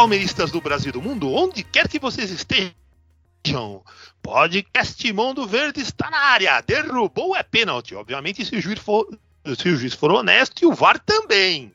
Palmeiristas 0.00 0.50
do 0.50 0.62
Brasil 0.62 0.88
e 0.88 0.92
do 0.92 1.02
mundo, 1.02 1.30
onde 1.30 1.62
quer 1.62 1.86
que 1.86 1.98
vocês 1.98 2.30
estejam. 2.30 3.84
Podcast 4.22 5.12
Mundo 5.12 5.46
Verde 5.46 5.82
está 5.82 6.08
na 6.08 6.16
área. 6.16 6.62
Derrubou 6.62 7.36
é 7.36 7.42
pênalti. 7.42 7.94
Obviamente, 7.94 8.42
se 8.42 8.56
o 8.56 8.60
juiz 8.62 8.78
for, 8.78 9.06
se 9.44 9.68
o 9.68 9.76
juiz 9.76 9.92
for 9.92 10.10
honesto 10.10 10.62
e 10.62 10.66
o 10.66 10.72
VAR 10.72 10.98
também. 11.00 11.70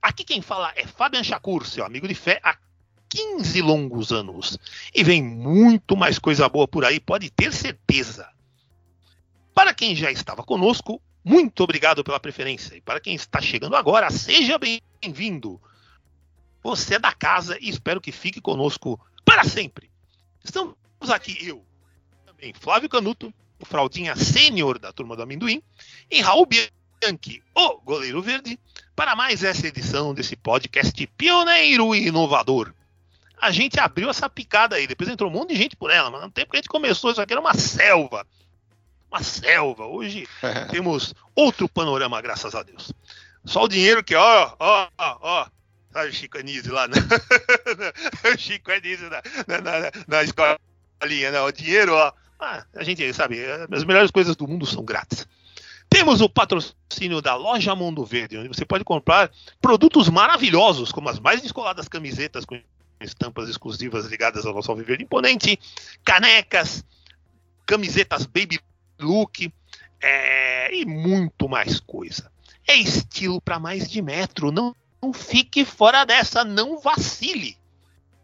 Aqui 0.00 0.22
quem 0.22 0.40
fala 0.40 0.72
é 0.76 0.86
Fabian 0.86 1.24
Chacur, 1.24 1.66
seu 1.66 1.84
amigo 1.84 2.06
de 2.06 2.14
fé 2.14 2.38
há 2.44 2.56
15 3.08 3.60
longos 3.60 4.12
anos. 4.12 4.56
E 4.94 5.02
vem 5.02 5.20
muito 5.20 5.96
mais 5.96 6.16
coisa 6.16 6.48
boa 6.48 6.68
por 6.68 6.84
aí, 6.84 7.00
pode 7.00 7.28
ter 7.28 7.52
certeza. 7.52 8.28
Para 9.52 9.74
quem 9.74 9.96
já 9.96 10.12
estava 10.12 10.44
conosco, 10.44 11.02
muito 11.24 11.64
obrigado 11.64 12.04
pela 12.04 12.20
preferência. 12.20 12.76
E 12.76 12.80
para 12.80 13.00
quem 13.00 13.16
está 13.16 13.40
chegando 13.40 13.74
agora, 13.74 14.12
seja 14.12 14.56
bem-vindo. 14.58 15.60
Você 16.68 16.96
é 16.96 16.98
da 16.98 17.14
casa 17.14 17.56
e 17.62 17.70
espero 17.70 17.98
que 17.98 18.12
fique 18.12 18.42
conosco 18.42 19.00
para 19.24 19.42
sempre. 19.42 19.90
Estamos 20.44 20.76
aqui 21.08 21.38
eu, 21.40 21.64
também 22.26 22.52
Flávio 22.52 22.90
Canuto, 22.90 23.32
o 23.58 23.64
fraldinha 23.64 24.14
sênior 24.14 24.78
da 24.78 24.92
turma 24.92 25.16
do 25.16 25.22
amendoim, 25.22 25.62
e 26.10 26.20
Raul 26.20 26.44
Bianchi, 26.44 27.42
o 27.54 27.80
goleiro 27.80 28.20
verde, 28.20 28.60
para 28.94 29.16
mais 29.16 29.42
essa 29.42 29.66
edição 29.66 30.12
desse 30.12 30.36
podcast 30.36 31.06
pioneiro 31.16 31.94
e 31.94 32.08
inovador. 32.08 32.74
A 33.40 33.50
gente 33.50 33.80
abriu 33.80 34.10
essa 34.10 34.28
picada 34.28 34.76
aí, 34.76 34.86
depois 34.86 35.08
entrou 35.08 35.30
um 35.30 35.32
monte 35.32 35.54
de 35.54 35.56
gente 35.56 35.74
por 35.74 35.90
ela, 35.90 36.10
mas 36.10 36.20
no 36.20 36.30
tempo 36.30 36.50
que 36.50 36.58
a 36.58 36.60
gente 36.60 36.68
começou, 36.68 37.10
isso 37.10 37.22
aqui 37.22 37.32
era 37.32 37.40
uma 37.40 37.54
selva. 37.54 38.26
Uma 39.10 39.22
selva. 39.22 39.86
Hoje 39.86 40.28
temos 40.70 41.14
outro 41.34 41.66
panorama, 41.66 42.20
graças 42.20 42.54
a 42.54 42.62
Deus. 42.62 42.92
Só 43.42 43.64
o 43.64 43.68
dinheiro 43.68 44.04
que, 44.04 44.14
ó, 44.14 44.54
ó, 44.58 44.88
ó, 44.98 45.18
ó, 45.22 45.46
Sabe 45.98 46.10
o 46.10 46.12
Chico 46.12 46.38
Anísio 46.38 46.72
lá? 46.72 46.86
Né? 46.86 46.94
o 48.32 48.38
Chico 48.38 48.70
Anísio 48.70 49.10
na, 49.10 49.20
na, 49.48 49.60
na, 49.60 49.90
na 50.06 50.22
escolinha, 50.22 51.32
né? 51.32 51.40
O 51.40 51.50
dinheiro, 51.50 51.92
ó. 51.92 52.12
Ah, 52.38 52.64
a 52.76 52.84
gente 52.84 53.12
sabe, 53.12 53.40
as 53.72 53.82
melhores 53.82 54.12
coisas 54.12 54.36
do 54.36 54.46
mundo 54.46 54.64
são 54.64 54.84
grátis. 54.84 55.26
Temos 55.90 56.20
o 56.20 56.28
patrocínio 56.28 57.20
da 57.20 57.34
Loja 57.34 57.74
Mundo 57.74 58.04
Verde, 58.04 58.38
onde 58.38 58.46
você 58.46 58.64
pode 58.64 58.84
comprar 58.84 59.28
produtos 59.60 60.08
maravilhosos, 60.08 60.92
como 60.92 61.08
as 61.08 61.18
mais 61.18 61.42
descoladas 61.42 61.88
camisetas 61.88 62.44
com 62.44 62.60
estampas 63.00 63.48
exclusivas 63.48 64.06
ligadas 64.06 64.46
ao 64.46 64.54
nosso 64.54 64.70
Alviverde 64.70 65.02
Imponente, 65.02 65.58
canecas, 66.04 66.84
camisetas 67.66 68.24
Baby 68.24 68.60
Look 69.00 69.52
é, 70.00 70.72
e 70.72 70.86
muito 70.86 71.48
mais 71.48 71.80
coisa. 71.80 72.30
É 72.68 72.76
estilo 72.76 73.40
para 73.40 73.58
mais 73.58 73.90
de 73.90 74.00
metro, 74.00 74.52
não 74.52 74.76
não 75.00 75.12
fique 75.12 75.64
fora 75.64 76.04
dessa, 76.04 76.44
não 76.44 76.78
vacile. 76.78 77.56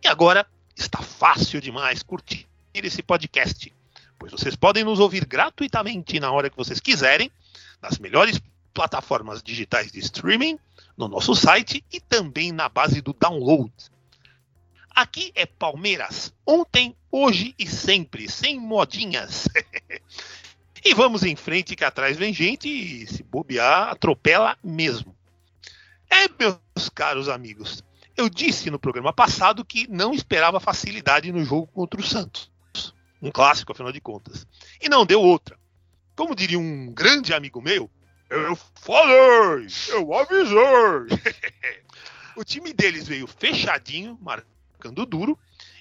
E 0.03 0.09
agora 0.09 0.47
está 0.77 1.01
fácil 1.01 1.61
demais 1.61 2.03
curtir 2.03 2.47
esse 2.73 3.03
podcast, 3.03 3.73
pois 4.19 4.33
vocês 4.33 4.57
podem 4.57 4.83
nos 4.85 4.99
ouvir 4.99 5.25
gratuitamente 5.25 6.19
na 6.19 6.31
hora 6.31 6.51
que 6.51 6.57
vocês 6.57 6.81
quiserem, 6.81 7.31
nas 7.81 7.99
melhores 7.99 8.41
plataformas 8.73 9.43
digitais 9.43 9.93
de 9.93 10.01
streaming, 10.01 10.59
no 10.97 11.07
nosso 11.07 11.35
site 11.35 11.85
e 11.93 12.01
também 12.01 12.51
na 12.51 12.69
base 12.69 13.01
do 13.01 13.13
download. 13.13 13.73
Aqui 14.91 15.33
é 15.35 15.47
Palmeiras, 15.47 16.35
ontem, 16.47 16.97
hoje 17.11 17.55
e 17.59 17.67
sempre, 17.67 18.29
sem 18.29 18.59
modinhas. 18.59 19.49
e 20.85 20.95
vamos 20.95 21.23
em 21.23 21.35
frente 21.35 21.75
que 21.75 21.85
atrás 21.85 22.17
vem 22.17 22.33
gente 22.33 22.69
e 22.69 23.07
se 23.07 23.23
bobear, 23.23 23.89
atropela 23.89 24.57
mesmo. 24.63 25.15
É, 26.11 26.29
meus 26.39 26.64
caros 26.89 27.29
amigos, 27.29 27.83
eu 28.17 28.29
disse 28.29 28.71
no 28.71 28.79
programa 28.79 29.13
passado 29.13 29.65
que 29.65 29.89
não 29.89 30.13
esperava 30.13 30.61
facilidade 30.61 31.33
no 31.33 31.45
jogo 31.45 31.67
contra 31.69 32.01
o 32.01 32.05
Santos. 32.05 32.51
Um 33.21 33.31
clássico, 33.31 33.73
afinal 33.73 33.93
de 33.93 34.01
contas. 34.01 34.47
E 34.81 34.89
não 34.89 35.07
deu 35.07 35.21
outra. 35.21 35.59
Como 36.15 36.35
diria 36.35 36.59
um 36.59 36.93
grande 36.93 37.35
amigo 37.35 37.61
meu, 37.61 37.91
eu 38.31 38.57
falei, 38.75 39.67
eu 39.89 40.15
avisei. 40.15 41.19
o 42.37 42.45
time 42.45 42.73
deles 42.73 43.09
veio 43.09 43.27
fechadinho, 43.27 44.19
marcando 44.21 45.07
duro, 45.07 45.39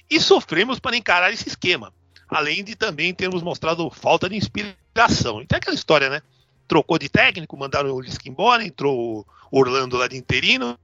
e 0.09 0.19
sofremos 0.19 0.79
para 0.79 0.95
encarar 0.95 1.31
esse 1.31 1.47
esquema. 1.49 1.93
Além 2.27 2.63
de 2.63 2.75
também 2.75 3.13
termos 3.13 3.43
mostrado 3.43 3.89
falta 3.91 4.27
de 4.27 4.35
inspiração. 4.35 5.41
Então 5.41 5.55
é 5.55 5.57
aquela 5.57 5.75
história, 5.75 6.09
né? 6.09 6.21
Trocou 6.67 6.97
de 6.97 7.09
técnico, 7.09 7.57
mandaram 7.57 7.91
o 7.91 8.01
Lisca 8.01 8.27
embora, 8.27 8.65
entrou 8.65 9.27
Orlando 9.55 9.97
lá 9.97 10.07
de 10.07 10.17
interino. 10.17 10.79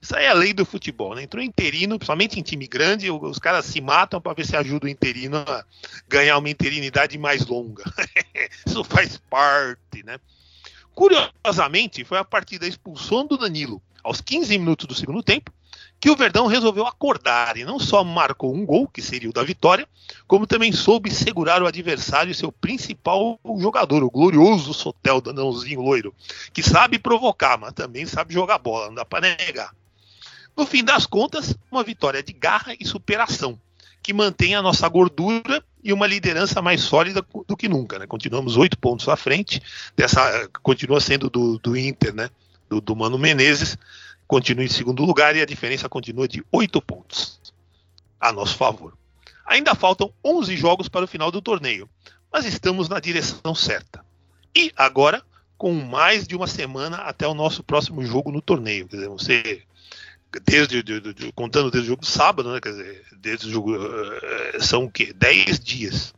Isso 0.00 0.14
aí 0.14 0.26
é 0.26 0.28
a 0.28 0.34
lei 0.34 0.52
do 0.52 0.66
futebol, 0.66 1.14
né? 1.14 1.22
Entrou 1.22 1.42
interino, 1.42 1.98
principalmente 1.98 2.38
em 2.38 2.42
time 2.42 2.66
grande, 2.66 3.10
os 3.10 3.38
caras 3.38 3.64
se 3.64 3.80
matam 3.80 4.20
para 4.20 4.34
ver 4.34 4.44
se 4.44 4.54
ajuda 4.54 4.84
o 4.84 4.90
interino 4.90 5.38
a 5.38 5.64
ganhar 6.06 6.36
uma 6.36 6.50
interinidade 6.50 7.16
mais 7.16 7.46
longa. 7.46 7.82
Isso 8.66 8.84
faz 8.84 9.16
parte, 9.16 10.04
né? 10.04 10.18
Curiosamente, 10.94 12.04
foi 12.04 12.18
a 12.18 12.24
partir 12.24 12.58
da 12.58 12.68
expulsão 12.68 13.26
do 13.26 13.38
Danilo, 13.38 13.80
aos 14.02 14.20
15 14.20 14.58
minutos 14.58 14.86
do 14.86 14.94
segundo 14.94 15.22
tempo, 15.22 15.50
que 16.04 16.10
o 16.10 16.16
Verdão 16.16 16.46
resolveu 16.46 16.86
acordar 16.86 17.56
e 17.56 17.64
não 17.64 17.78
só 17.78 18.04
marcou 18.04 18.54
um 18.54 18.66
gol, 18.66 18.86
que 18.86 19.00
seria 19.00 19.30
o 19.30 19.32
da 19.32 19.42
vitória, 19.42 19.88
como 20.26 20.46
também 20.46 20.70
soube 20.70 21.10
segurar 21.10 21.62
o 21.62 21.66
adversário 21.66 22.30
e 22.30 22.34
seu 22.34 22.52
principal 22.52 23.40
jogador, 23.58 24.04
o 24.04 24.10
glorioso 24.10 24.74
Sotel, 24.74 25.22
danãozinho 25.22 25.80
loiro, 25.80 26.14
que 26.52 26.62
sabe 26.62 26.98
provocar, 26.98 27.56
mas 27.56 27.72
também 27.72 28.04
sabe 28.04 28.34
jogar 28.34 28.58
bola, 28.58 28.88
não 28.88 28.96
dá 28.96 29.04
para 29.06 29.34
negar. 29.38 29.74
No 30.54 30.66
fim 30.66 30.84
das 30.84 31.06
contas, 31.06 31.56
uma 31.72 31.82
vitória 31.82 32.22
de 32.22 32.34
garra 32.34 32.74
e 32.78 32.86
superação, 32.86 33.58
que 34.02 34.12
mantém 34.12 34.54
a 34.54 34.60
nossa 34.60 34.86
gordura 34.86 35.64
e 35.82 35.90
uma 35.90 36.06
liderança 36.06 36.60
mais 36.60 36.82
sólida 36.82 37.24
do 37.48 37.56
que 37.56 37.66
nunca. 37.66 37.98
Né? 37.98 38.06
Continuamos 38.06 38.58
oito 38.58 38.76
pontos 38.78 39.08
à 39.08 39.16
frente, 39.16 39.58
dessa 39.96 40.50
continua 40.62 41.00
sendo 41.00 41.30
do, 41.30 41.58
do 41.58 41.74
Inter, 41.74 42.14
né? 42.14 42.28
do, 42.68 42.78
do 42.78 42.94
Mano 42.94 43.18
Menezes, 43.18 43.78
continua 44.26 44.64
em 44.64 44.68
segundo 44.68 45.04
lugar 45.04 45.36
e 45.36 45.42
a 45.42 45.46
diferença 45.46 45.88
continua 45.88 46.26
de 46.26 46.44
8 46.50 46.80
pontos 46.82 47.40
a 48.20 48.32
nosso 48.32 48.56
favor. 48.56 48.96
Ainda 49.46 49.74
faltam 49.74 50.12
11 50.24 50.56
jogos 50.56 50.88
para 50.88 51.04
o 51.04 51.08
final 51.08 51.30
do 51.30 51.42
torneio, 51.42 51.88
mas 52.32 52.46
estamos 52.46 52.88
na 52.88 52.98
direção 52.98 53.54
certa. 53.54 54.04
E 54.56 54.72
agora, 54.76 55.22
com 55.56 55.72
mais 55.72 56.26
de 56.26 56.34
uma 56.34 56.46
semana 56.46 56.98
até 56.98 57.26
o 57.26 57.34
nosso 57.34 57.62
próximo 57.62 58.04
jogo 58.04 58.30
no 58.30 58.40
torneio. 58.40 58.88
Quer 58.88 58.96
dizer, 58.96 59.08
você, 59.08 59.62
desde, 60.44 60.82
de, 60.82 61.00
de, 61.00 61.32
contando 61.32 61.70
desde 61.70 61.88
o 61.88 61.92
jogo 61.92 62.06
sábado, 62.06 62.52
né, 62.52 62.60
quer 62.60 62.70
dizer, 62.70 63.04
desde 63.16 63.48
o 63.48 63.50
jogo, 63.50 63.76
uh, 63.76 64.62
são 64.62 64.84
o 64.84 64.90
quê? 64.90 65.12
10 65.12 65.60
dias. 65.60 66.14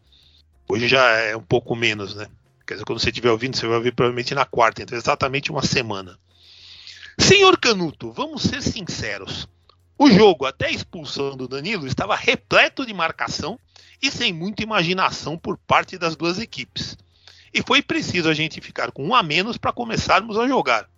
Hoje 0.68 0.88
já 0.88 1.04
é 1.16 1.36
um 1.36 1.42
pouco 1.42 1.74
menos, 1.74 2.14
né? 2.14 2.26
Quer 2.66 2.74
dizer, 2.74 2.84
quando 2.84 2.98
você 2.98 3.10
estiver 3.10 3.30
ouvindo, 3.30 3.56
você 3.56 3.66
vai 3.66 3.76
ouvir 3.76 3.92
provavelmente 3.92 4.34
na 4.34 4.44
quarta, 4.44 4.82
então 4.82 4.96
é 4.96 5.00
exatamente 5.00 5.50
uma 5.50 5.62
semana. 5.62 6.18
Senhor 7.18 7.58
Canuto, 7.58 8.12
vamos 8.12 8.42
ser 8.42 8.62
sinceros. 8.62 9.48
O 9.98 10.10
jogo, 10.10 10.44
até 10.44 10.66
a 10.66 10.70
expulsão 10.70 11.36
do 11.36 11.48
Danilo, 11.48 11.86
estava 11.86 12.14
repleto 12.14 12.84
de 12.84 12.92
marcação 12.92 13.58
e 14.02 14.10
sem 14.10 14.32
muita 14.32 14.62
imaginação 14.62 15.38
por 15.38 15.56
parte 15.56 15.96
das 15.96 16.14
duas 16.14 16.38
equipes. 16.38 16.96
E 17.52 17.62
foi 17.62 17.80
preciso 17.80 18.28
a 18.28 18.34
gente 18.34 18.60
ficar 18.60 18.92
com 18.92 19.06
um 19.06 19.14
a 19.14 19.22
menos 19.22 19.56
para 19.56 19.72
começarmos 19.72 20.38
a 20.38 20.46
jogar. 20.46 20.88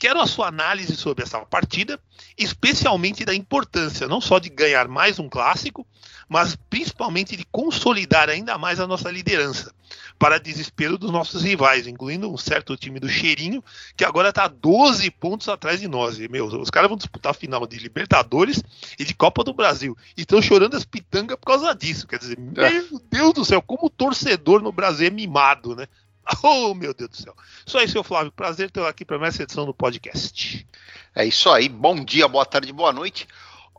Quero 0.00 0.20
a 0.20 0.26
sua 0.26 0.48
análise 0.48 0.96
sobre 0.96 1.22
essa 1.22 1.38
partida, 1.40 2.00
especialmente 2.36 3.24
da 3.24 3.34
importância 3.34 4.08
não 4.08 4.20
só 4.20 4.38
de 4.38 4.48
ganhar 4.48 4.88
mais 4.88 5.18
um 5.20 5.28
clássico, 5.28 5.86
mas 6.30 6.56
principalmente 6.70 7.36
de 7.36 7.44
consolidar 7.50 8.30
ainda 8.30 8.56
mais 8.56 8.78
a 8.78 8.86
nossa 8.86 9.10
liderança, 9.10 9.74
para 10.16 10.38
desespero 10.38 10.96
dos 10.96 11.10
nossos 11.10 11.42
rivais, 11.42 11.88
incluindo 11.88 12.32
um 12.32 12.38
certo 12.38 12.76
time 12.76 13.00
do 13.00 13.08
Cheirinho, 13.08 13.64
que 13.96 14.04
agora 14.04 14.28
está 14.28 14.46
12 14.46 15.10
pontos 15.10 15.48
atrás 15.48 15.80
de 15.80 15.88
nós. 15.88 16.20
E, 16.20 16.28
meu, 16.28 16.46
os 16.46 16.70
caras 16.70 16.88
vão 16.88 16.96
disputar 16.96 17.32
a 17.32 17.34
final 17.34 17.66
de 17.66 17.78
Libertadores 17.78 18.62
e 18.96 19.04
de 19.04 19.12
Copa 19.12 19.42
do 19.42 19.52
Brasil. 19.52 19.96
E 20.16 20.20
estão 20.20 20.40
chorando 20.40 20.76
as 20.76 20.84
pitangas 20.84 21.36
por 21.36 21.46
causa 21.46 21.74
disso. 21.74 22.06
Quer 22.06 22.20
dizer, 22.20 22.38
é. 22.38 22.70
meu 22.70 23.02
Deus 23.10 23.34
do 23.34 23.44
céu, 23.44 23.60
como 23.60 23.86
o 23.86 23.90
torcedor 23.90 24.62
no 24.62 24.70
Brasil 24.70 25.08
é 25.08 25.10
mimado, 25.10 25.74
né? 25.74 25.88
Oh, 26.44 26.74
meu 26.74 26.94
Deus 26.94 27.10
do 27.10 27.16
céu. 27.16 27.34
Isso 27.66 27.76
aí, 27.76 27.88
seu 27.88 28.04
Flávio. 28.04 28.30
Prazer 28.30 28.70
ter 28.70 28.84
aqui 28.84 29.04
para 29.04 29.18
mais 29.18 29.34
essa 29.34 29.42
edição 29.42 29.66
do 29.66 29.74
podcast. 29.74 30.64
É 31.12 31.24
isso 31.24 31.50
aí. 31.50 31.68
Bom 31.68 32.04
dia, 32.04 32.28
boa 32.28 32.46
tarde, 32.46 32.72
boa 32.72 32.92
noite. 32.92 33.26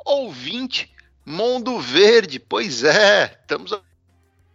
Ouvinte, 0.06 0.92
Mundo 1.26 1.80
Verde. 1.80 2.40
Pois 2.40 2.84
é, 2.84 3.38
estamos 3.42 3.78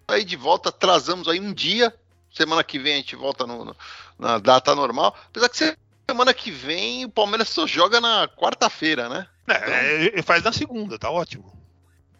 aí 0.08 0.24
de 0.24 0.36
volta. 0.36 0.68
Atrasamos 0.68 1.28
aí 1.28 1.40
um 1.40 1.52
dia. 1.52 1.94
Semana 2.32 2.62
que 2.62 2.78
vem 2.78 2.94
a 2.94 2.96
gente 2.96 3.16
volta 3.16 3.46
no, 3.46 3.64
no, 3.64 3.76
na 4.18 4.38
data 4.38 4.74
normal. 4.74 5.16
Apesar 5.28 5.48
que 5.48 5.76
semana 6.08 6.34
que 6.34 6.50
vem 6.50 7.04
o 7.04 7.10
Palmeiras 7.10 7.48
só 7.48 7.66
joga 7.66 8.00
na 8.00 8.28
quarta-feira, 8.28 9.08
né? 9.08 9.26
É, 9.48 10.06
então... 10.06 10.22
faz 10.22 10.42
na 10.42 10.52
segunda, 10.52 10.98
tá 10.98 11.10
ótimo. 11.10 11.52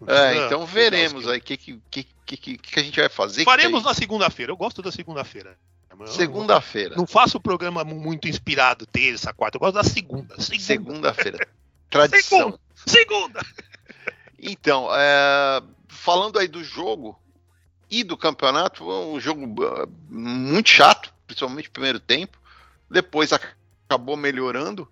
É, 0.07 0.47
então 0.47 0.67
veremos 0.67 1.27
aí 1.27 1.39
o 1.39 1.43
que, 1.43 1.57
que, 1.57 1.81
que, 1.91 2.07
que, 2.37 2.59
que 2.59 2.81
a 2.81 2.83
gente 2.83 3.01
vai 3.01 3.09
fazer. 3.09 3.45
Faremos 3.45 3.83
na 3.83 3.95
segunda-feira. 3.95 4.53
Eu 4.53 4.57
gosto 4.57 4.83
da 4.83 4.93
segunda-feira. 4.93 5.57
Segunda-feira. 6.07 6.95
Não 6.95 7.07
faço 7.07 7.39
o 7.39 7.41
programa 7.41 7.83
muito 7.83 8.29
inspirado, 8.29 8.85
terça, 8.85 9.33
quarta. 9.33 9.57
Eu 9.57 9.61
gosto 9.61 9.75
da 9.75 9.85
segunda. 9.85 10.39
Segunda-feira. 10.41 11.39
Segunda 11.39 11.49
Tradição. 11.89 12.59
Segunda. 12.75 13.41
segunda. 13.41 13.47
Então, 14.38 14.88
é, 14.93 15.62
falando 15.88 16.38
aí 16.38 16.49
do 16.49 16.62
jogo 16.62 17.19
e 17.91 18.03
do 18.03 18.17
campeonato, 18.17 18.88
um 18.88 19.19
jogo 19.21 19.44
uh, 19.65 19.88
muito 20.09 20.69
chato, 20.69 21.12
principalmente 21.27 21.67
no 21.67 21.73
primeiro 21.73 22.00
tempo. 22.00 22.38
Depois 22.91 23.33
acabou 23.33 24.17
melhorando 24.17 24.88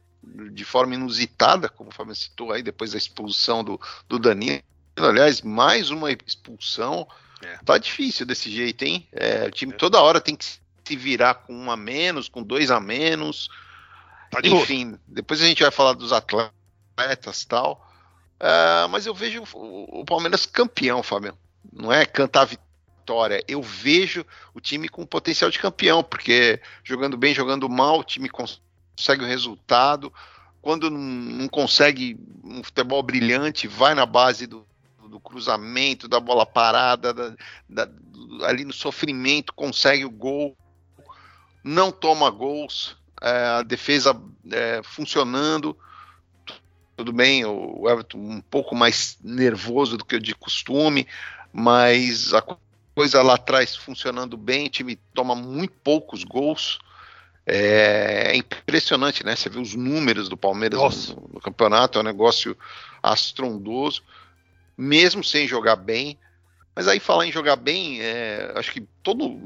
de 0.52 0.64
forma 0.64 0.94
inusitada, 0.94 1.68
como 1.68 1.90
o 1.90 1.92
Fábio 1.92 2.14
citou 2.14 2.52
aí, 2.52 2.62
depois 2.62 2.92
da 2.92 2.98
expulsão 2.98 3.62
do, 3.62 3.80
do 4.08 4.18
Danilo. 4.18 4.62
Aliás, 4.96 5.42
mais 5.42 5.90
uma 5.90 6.10
expulsão. 6.12 7.06
É. 7.42 7.58
Tá 7.64 7.76
difícil 7.76 8.24
desse 8.24 8.50
jeito, 8.50 8.82
hein? 8.84 9.06
É, 9.12 9.46
o 9.46 9.50
time 9.50 9.72
é. 9.72 9.76
toda 9.76 10.00
hora 10.00 10.20
tem 10.20 10.34
que 10.34 10.44
se 10.44 10.96
virar 10.96 11.34
com 11.34 11.54
um 11.54 11.70
a 11.70 11.76
menos, 11.76 12.28
com 12.28 12.42
dois 12.42 12.70
a 12.70 12.80
menos. 12.80 13.48
Tá 14.30 14.40
Enfim, 14.42 14.98
depois 15.06 15.40
a 15.42 15.46
gente 15.46 15.62
vai 15.62 15.70
falar 15.70 15.92
dos 15.92 16.12
atletas 16.12 17.44
tal. 17.44 17.83
Uh, 18.40 18.88
mas 18.90 19.06
eu 19.06 19.14
vejo 19.14 19.44
o, 19.54 20.00
o, 20.00 20.04
Palmeiras 20.04 20.44
campeão, 20.46 21.02
Fábio. 21.02 21.36
Não 21.72 21.92
é 21.92 22.04
cantar 22.04 22.44
vitória. 22.44 23.42
Eu 23.46 23.62
vejo 23.62 24.24
o 24.52 24.60
time 24.60 24.88
com 24.88 25.06
potencial 25.06 25.50
de 25.50 25.58
campeão, 25.58 26.02
porque 26.02 26.60
jogando 26.82 27.16
bem, 27.16 27.34
jogando 27.34 27.68
mal, 27.68 28.00
o 28.00 28.04
time 28.04 28.28
consegue 28.28 29.22
o 29.22 29.26
resultado. 29.26 30.12
Quando 30.60 30.90
não, 30.90 31.48
consegue 31.48 32.18
um 32.42 32.62
futebol 32.62 33.02
brilhante, 33.02 33.68
vai 33.68 33.94
na 33.94 34.06
base 34.06 34.46
do, 34.46 34.66
do 35.08 35.20
cruzamento, 35.20 36.08
da 36.08 36.18
bola 36.18 36.46
parada, 36.46 37.12
da, 37.12 37.34
da, 37.68 37.88
ali 38.42 38.64
no 38.64 38.72
sofrimento, 38.72 39.52
consegue 39.52 40.04
o 40.04 40.10
gol, 40.10 40.56
não 41.62 41.92
toma 41.92 42.30
gols, 42.30 42.96
é, 43.20 43.46
a 43.58 43.62
defesa 43.62 44.18
é, 44.50 44.80
funcionando. 44.82 45.76
Tudo 46.96 47.12
bem, 47.12 47.44
o 47.44 47.88
Everton 47.88 48.18
um 48.18 48.40
pouco 48.40 48.74
mais 48.74 49.18
nervoso 49.22 49.96
do 49.96 50.04
que 50.04 50.18
de 50.18 50.34
costume, 50.34 51.06
mas 51.52 52.32
a 52.32 52.42
coisa 52.94 53.20
lá 53.22 53.34
atrás 53.34 53.74
funcionando 53.74 54.36
bem, 54.36 54.66
o 54.66 54.70
time 54.70 54.96
toma 55.12 55.34
muito 55.34 55.74
poucos 55.82 56.22
gols. 56.22 56.78
É, 57.46 58.32
é 58.32 58.36
impressionante, 58.36 59.24
né? 59.24 59.36
Você 59.36 59.50
vê 59.50 59.58
os 59.58 59.74
números 59.74 60.28
do 60.28 60.36
Palmeiras 60.36 61.08
no, 61.08 61.30
no, 61.34 61.40
campeonato, 61.40 61.98
é 61.98 62.00
um 62.00 62.04
negócio 62.04 62.56
astrondoso 63.02 64.02
mesmo 64.76 65.22
sem 65.22 65.46
jogar 65.46 65.76
bem. 65.76 66.18
Mas 66.74 66.88
aí 66.88 66.98
falar 66.98 67.26
em 67.26 67.32
jogar 67.32 67.56
bem, 67.56 68.00
é, 68.00 68.52
acho 68.56 68.72
que 68.72 68.80
todo 69.02 69.38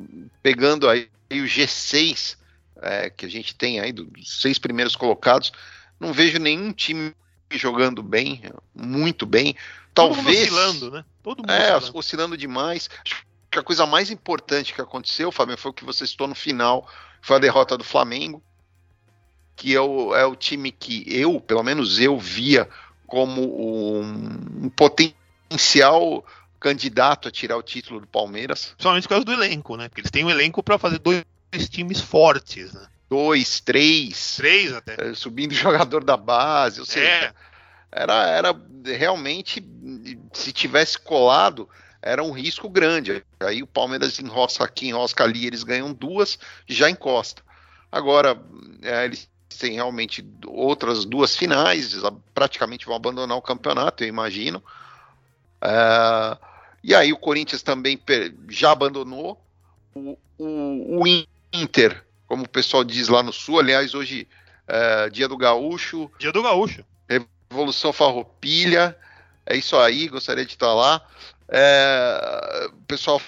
pegando 0.43 0.89
aí 0.89 1.09
o 1.31 1.45
G6 1.45 2.37
é, 2.81 3.11
que 3.11 3.27
a 3.27 3.29
gente 3.29 3.55
tem 3.55 3.81
aí 3.81 3.93
dos 3.93 4.41
seis 4.41 4.59
primeiros 4.59 4.97
colocados, 4.97 5.53
não 5.99 6.13
vejo 6.13 6.39
nenhum 6.39 6.73
time 6.73 7.13
jogando 7.51 8.03
bem, 8.03 8.43
muito 8.75 9.25
bem. 9.25 9.57
Talvez 9.95 10.17
Todo 10.17 10.25
mundo 10.25 10.39
oscilando, 10.39 10.91
né? 10.91 11.05
Todo 11.23 11.39
mundo 11.41 11.51
é, 11.51 11.77
oscilando. 11.77 11.99
oscilando 11.99 12.37
demais. 12.37 12.91
Acho 13.05 13.25
que 13.51 13.59
a 13.59 13.63
coisa 13.63 13.87
mais 13.87 14.11
importante 14.11 14.75
que 14.75 14.81
aconteceu, 14.81 15.33
Fábio, 15.33 15.57
foi 15.57 15.71
o 15.71 15.75
que 15.75 15.85
você 15.85 16.07
citou 16.07 16.29
no 16.29 16.35
final, 16.35 16.89
foi 17.23 17.37
a 17.37 17.41
derrota 17.41 17.77
do 17.77 17.85
Flamengo, 17.85 18.43
que 19.57 19.75
é 19.75 19.81
o, 19.81 20.15
é 20.15 20.25
o 20.27 20.37
time 20.37 20.71
que 20.71 21.05
eu, 21.09 21.41
pelo 21.41 21.63
menos 21.63 21.99
eu, 21.99 22.19
via 22.19 22.69
como 23.07 23.43
um, 23.43 24.65
um 24.65 24.69
potencial 24.69 26.25
candidato 26.61 27.29
a 27.29 27.31
tirar 27.31 27.57
o 27.57 27.63
título 27.63 28.01
do 28.01 28.07
Palmeiras. 28.07 28.67
Principalmente 28.67 29.05
por 29.05 29.09
causa 29.11 29.25
do 29.25 29.33
elenco, 29.33 29.77
né? 29.77 29.89
Porque 29.89 30.03
eles 30.03 30.11
têm 30.11 30.25
um 30.25 30.31
elenco 30.31 30.63
para 30.63 30.79
fazer 30.79 30.99
dois 30.99 31.25
times 31.71 32.01
fortes, 32.01 32.73
né? 32.73 32.87
Dois, 33.09 33.61
três. 33.61 34.37
Três 34.37 34.73
até. 34.73 35.11
É, 35.11 35.15
subindo 35.15 35.53
jogador 35.55 36.05
da 36.05 36.17
base, 36.17 36.81
ou 36.81 36.87
seja, 36.87 37.07
é. 37.07 37.33
era, 37.91 38.27
era 38.29 38.61
realmente, 38.85 39.65
se 40.33 40.53
tivesse 40.53 40.99
colado, 40.99 41.69
era 42.03 42.23
um 42.23 42.33
risco 42.33 42.69
grande. 42.69 43.25
Aí 43.41 43.63
o 43.63 43.67
Palmeiras 43.67 44.19
enrosca 44.19 44.65
aqui, 44.65 44.89
enrosca 44.89 45.25
ali, 45.25 45.47
eles 45.47 45.65
ganham 45.65 45.93
duas, 45.93 46.39
já 46.67 46.89
encosta. 46.91 47.43
Agora, 47.91 48.41
é, 48.83 49.05
eles 49.05 49.29
tem 49.59 49.73
realmente 49.73 50.25
outras 50.47 51.05
duas 51.05 51.37
finais, 51.37 51.95
praticamente 52.33 52.87
vão 52.87 52.95
abandonar 52.95 53.37
o 53.37 53.43
campeonato, 53.43 54.05
eu 54.05 54.09
imagino. 54.09 54.63
É, 55.61 56.39
e 56.83 56.95
aí 56.95 57.13
o 57.13 57.19
Corinthians 57.19 57.63
também 57.63 58.01
já 58.49 58.71
abandonou. 58.71 59.41
O, 59.95 60.17
o, 60.39 61.03
o, 61.03 61.07
Inter, 61.53 62.05
como 62.29 62.45
o 62.45 62.49
pessoal 62.49 62.85
diz 62.85 63.09
lá 63.09 63.23
no 63.23 63.33
Sul, 63.33 63.59
aliás, 63.59 63.95
hoje 63.95 64.29
é, 64.69 65.09
dia 65.09 65.27
do 65.27 65.37
Gaúcho. 65.37 66.11
Dia 66.19 66.31
do 66.31 66.43
Gaúcho. 66.43 66.85
Revolução 67.51 67.93
Farroupilha. 67.93 68.97
É 69.47 69.57
isso 69.57 69.77
aí, 69.77 70.07
gostaria 70.09 70.45
de 70.45 70.53
estar 70.53 70.75
lá. 70.75 71.03
É, 71.49 72.69
o 72.71 72.83
pessoal 72.83 73.21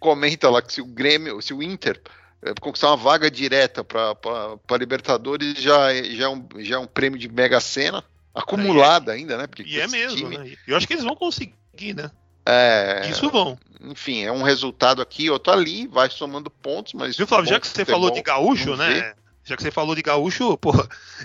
comenta 0.00 0.50
lá 0.50 0.60
que 0.60 0.72
se 0.72 0.80
o 0.80 0.84
Grêmio, 0.84 1.40
se 1.40 1.54
o 1.54 1.62
Inter 1.62 2.00
é, 2.42 2.52
conquistar 2.60 2.88
uma 2.88 2.96
vaga 2.96 3.30
direta 3.30 3.84
para 3.84 4.76
Libertadores 4.76 5.56
já, 5.62 5.92
é, 5.92 6.02
já, 6.02 6.24
é 6.24 6.28
um, 6.28 6.48
já 6.58 6.74
é 6.74 6.78
um 6.78 6.86
prêmio 6.86 7.20
de 7.20 7.28
Mega 7.28 7.60
Sena, 7.60 8.02
acumulada 8.34 9.12
é, 9.12 9.16
ainda, 9.16 9.36
né? 9.38 9.46
Porque 9.46 9.62
e 9.62 9.78
é 9.78 9.86
mesmo, 9.86 10.16
time... 10.16 10.38
né? 10.38 10.56
Eu 10.66 10.76
acho 10.76 10.88
que 10.88 10.94
eles 10.94 11.04
vão 11.04 11.14
conseguir, 11.14 11.94
né? 11.94 12.10
É, 12.50 13.08
Isso 13.08 13.30
vão. 13.30 13.58
Enfim, 13.82 14.24
é 14.24 14.32
um 14.32 14.42
resultado 14.42 15.00
aqui, 15.00 15.30
outro 15.30 15.52
ali, 15.52 15.86
vai 15.86 16.10
somando 16.10 16.50
pontos, 16.50 16.92
mas. 16.94 17.16
Viu, 17.16 17.26
Flávio, 17.26 17.48
já 17.48 17.60
que 17.60 17.66
você 17.66 17.84
falou 17.84 18.10
de 18.10 18.22
gaúcho, 18.22 18.76
né? 18.76 19.14
Já 19.44 19.56
que 19.56 19.62
você 19.62 19.70
falou 19.70 19.94
de 19.94 20.02
gaúcho, 20.02 20.56
pô, 20.58 20.72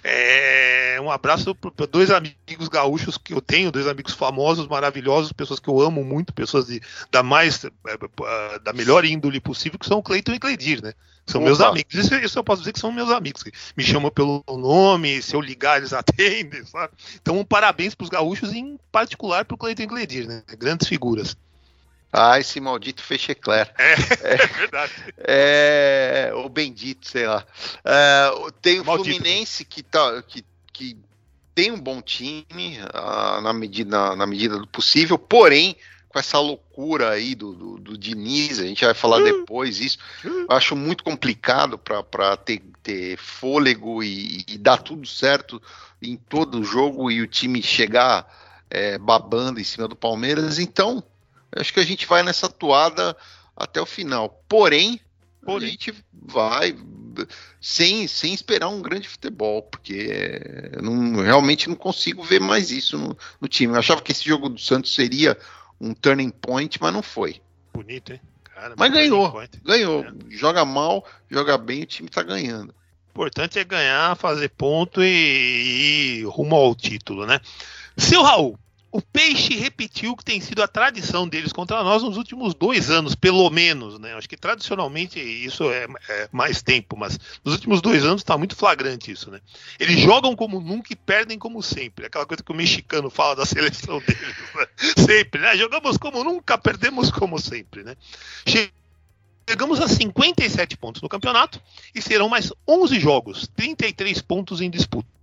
é, 0.03 0.97
um 1.01 1.11
abraço 1.11 1.53
para 1.53 1.85
dois 1.85 2.09
amigos 2.09 2.67
gaúchos 2.69 3.17
que 3.17 3.33
eu 3.33 3.41
tenho, 3.41 3.71
dois 3.71 3.87
amigos 3.87 4.13
famosos, 4.13 4.67
maravilhosos, 4.67 5.33
pessoas 5.33 5.59
que 5.59 5.69
eu 5.69 5.81
amo 5.81 6.03
muito, 6.03 6.33
pessoas 6.33 6.67
de, 6.67 6.81
da 7.11 7.21
mais, 7.21 7.65
é, 7.65 7.69
é, 7.87 8.59
da 8.59 8.73
melhor 8.73 9.05
índole 9.05 9.39
possível, 9.39 9.77
que 9.77 9.85
são 9.85 9.99
o 9.99 10.03
Cleiton 10.03 10.33
e 10.33 10.39
Cleidir, 10.39 10.81
né? 10.81 10.93
São 11.27 11.41
Opa. 11.41 11.49
meus 11.49 11.61
amigos. 11.61 11.93
Isso, 11.93 12.15
isso, 12.15 12.39
eu 12.39 12.43
posso 12.43 12.61
dizer 12.61 12.73
que 12.73 12.79
são 12.79 12.91
meus 12.91 13.09
amigos. 13.09 13.43
Me 13.75 13.83
chamam 13.83 14.11
pelo 14.11 14.43
nome, 14.47 15.21
se 15.21 15.35
eu 15.35 15.41
ligar, 15.41 15.77
eles 15.77 15.91
atendem, 15.93 16.63
sabe? 16.65 16.93
Então, 17.21 17.37
um 17.39 17.43
parabéns 17.43 17.95
para 17.95 18.05
os 18.05 18.09
gaúchos, 18.09 18.53
em 18.53 18.79
particular 18.91 19.43
para 19.43 19.55
o 19.55 19.57
Cleiton 19.57 19.83
e 19.83 19.87
Cleidir, 19.87 20.27
né? 20.27 20.43
Grandes 20.57 20.87
figuras. 20.87 21.35
Ah, 22.17 22.39
esse 22.39 22.61
maldito 22.61 23.03
Fechecler. 23.03 23.69
É, 23.77 23.91
é, 23.91 24.33
é 24.43 24.47
verdade. 24.47 24.93
É, 25.17 26.31
o 26.33 26.47
bendito, 26.47 27.09
sei 27.09 27.27
lá. 27.27 27.45
É, 27.83 28.31
tem 28.61 28.79
o 28.79 28.85
maldito. 28.85 29.17
Fluminense 29.17 29.65
que, 29.65 29.83
tá, 29.83 30.23
que, 30.23 30.45
que 30.71 30.97
tem 31.53 31.71
um 31.71 31.79
bom 31.79 32.01
time 32.01 32.79
uh, 32.79 33.41
na, 33.41 33.51
medida, 33.51 34.15
na 34.15 34.25
medida 34.25 34.57
do 34.57 34.65
possível, 34.65 35.19
porém, 35.19 35.75
com 36.07 36.17
essa 36.17 36.39
loucura 36.39 37.09
aí 37.09 37.35
do, 37.35 37.53
do, 37.53 37.77
do 37.79 37.97
Diniz, 37.97 38.59
a 38.59 38.63
gente 38.63 38.85
vai 38.85 38.93
falar 38.93 39.19
uh, 39.19 39.23
depois 39.23 39.81
isso, 39.81 39.97
uh. 40.23 40.53
acho 40.53 40.73
muito 40.73 41.03
complicado 41.03 41.77
para 41.77 42.37
ter, 42.37 42.61
ter 42.81 43.17
fôlego 43.17 44.01
e, 44.01 44.45
e, 44.47 44.57
dar 44.57 44.77
tudo 44.77 45.05
certo 45.05 45.61
em 46.01 46.15
todo 46.15 46.61
o 46.61 46.63
jogo 46.63 47.11
e 47.11 47.21
o 47.21 47.27
time 47.27 47.61
chegar 47.61 48.25
é, 48.69 48.97
babando 48.97 49.59
em 49.59 49.65
cima 49.65 49.85
do 49.85 49.95
Palmeiras, 49.97 50.59
então 50.59 51.03
acho 51.53 51.73
que 51.73 51.79
a 51.79 51.85
gente 51.85 52.05
vai 52.05 52.23
nessa 52.23 52.49
toada 52.49 53.15
até 53.55 53.81
o 53.81 53.85
final. 53.85 54.43
Porém, 54.47 54.99
Porém, 55.45 55.67
a 55.67 55.71
gente 55.71 55.93
vai 56.11 56.75
sem, 57.61 58.07
sem 58.07 58.33
esperar 58.33 58.67
um 58.67 58.81
grande 58.81 59.07
futebol, 59.07 59.61
porque 59.61 60.41
não, 60.81 61.21
realmente 61.21 61.69
não 61.69 61.75
consigo 61.75 62.23
ver 62.23 62.41
mais 62.41 62.71
isso 62.71 62.97
no, 62.97 63.17
no, 63.39 63.47
time. 63.47 63.73
Eu 63.73 63.79
achava 63.79 64.01
que 64.01 64.11
esse 64.11 64.25
jogo 64.25 64.49
do 64.49 64.59
Santos 64.59 64.93
seria 64.93 65.37
um 65.79 65.93
turning 65.93 66.31
point, 66.31 66.81
mas 66.81 66.91
não 66.91 67.03
foi. 67.03 67.41
Bonito, 67.71 68.13
hein? 68.13 68.21
Cara, 68.43 68.73
mas 68.77 68.91
ganhou, 68.91 69.33
ganhou. 69.63 70.03
É. 70.03 70.13
Joga 70.29 70.65
mal, 70.65 71.05
joga 71.29 71.57
bem, 71.57 71.83
o 71.83 71.85
time 71.85 72.09
tá 72.09 72.23
ganhando. 72.23 72.73
O 73.07 73.11
importante 73.11 73.59
é 73.59 73.63
ganhar, 73.63 74.15
fazer 74.17 74.49
ponto 74.49 75.01
e, 75.03 76.21
e 76.21 76.23
rumo 76.23 76.55
ao 76.55 76.73
título, 76.73 77.25
né? 77.25 77.39
Seu 77.97 78.23
Raul, 78.23 78.57
o 78.95 79.01
Peixe 79.01 79.55
repetiu 79.55 80.13
o 80.13 80.15
que 80.15 80.23
tem 80.23 80.39
sido 80.39 80.63
a 80.63 80.69
tradição 80.69 81.27
deles 81.27 81.51
contra 81.51 81.83
nós 81.83 82.01
nos 82.01 82.15
últimos 82.15 82.53
dois 82.53 82.89
anos, 82.89 83.13
pelo 83.13 83.49
menos, 83.49 83.99
né? 83.99 84.13
Acho 84.13 84.29
que 84.29 84.37
tradicionalmente 84.37 85.19
isso 85.19 85.69
é, 85.69 85.85
é 86.07 86.29
mais 86.31 86.61
tempo, 86.61 86.95
mas 86.95 87.19
nos 87.43 87.55
últimos 87.55 87.81
dois 87.81 88.05
anos 88.05 88.21
está 88.21 88.37
muito 88.37 88.55
flagrante 88.55 89.11
isso, 89.11 89.29
né? 89.29 89.41
Eles 89.77 89.99
jogam 89.99 90.33
como 90.33 90.61
nunca 90.61 90.93
e 90.93 90.95
perdem 90.95 91.37
como 91.37 91.61
sempre. 91.61 92.05
Aquela 92.05 92.25
coisa 92.25 92.41
que 92.41 92.53
o 92.53 92.55
mexicano 92.55 93.09
fala 93.09 93.35
da 93.35 93.43
seleção 93.45 93.99
deles. 93.99 94.35
Né? 94.55 94.67
Sempre, 95.05 95.41
né? 95.41 95.57
Jogamos 95.57 95.97
como 95.97 96.23
nunca, 96.23 96.57
perdemos 96.57 97.11
como 97.11 97.37
sempre, 97.37 97.83
né? 97.83 97.97
Chegamos 99.45 99.81
a 99.81 99.89
57 99.89 100.77
pontos 100.77 101.01
no 101.01 101.09
campeonato 101.09 101.61
e 101.93 102.01
serão 102.01 102.29
mais 102.29 102.49
11 102.65 102.97
jogos, 102.97 103.45
33 103.57 104.21
pontos 104.21 104.61
em 104.61 104.69
disputa. 104.69 105.15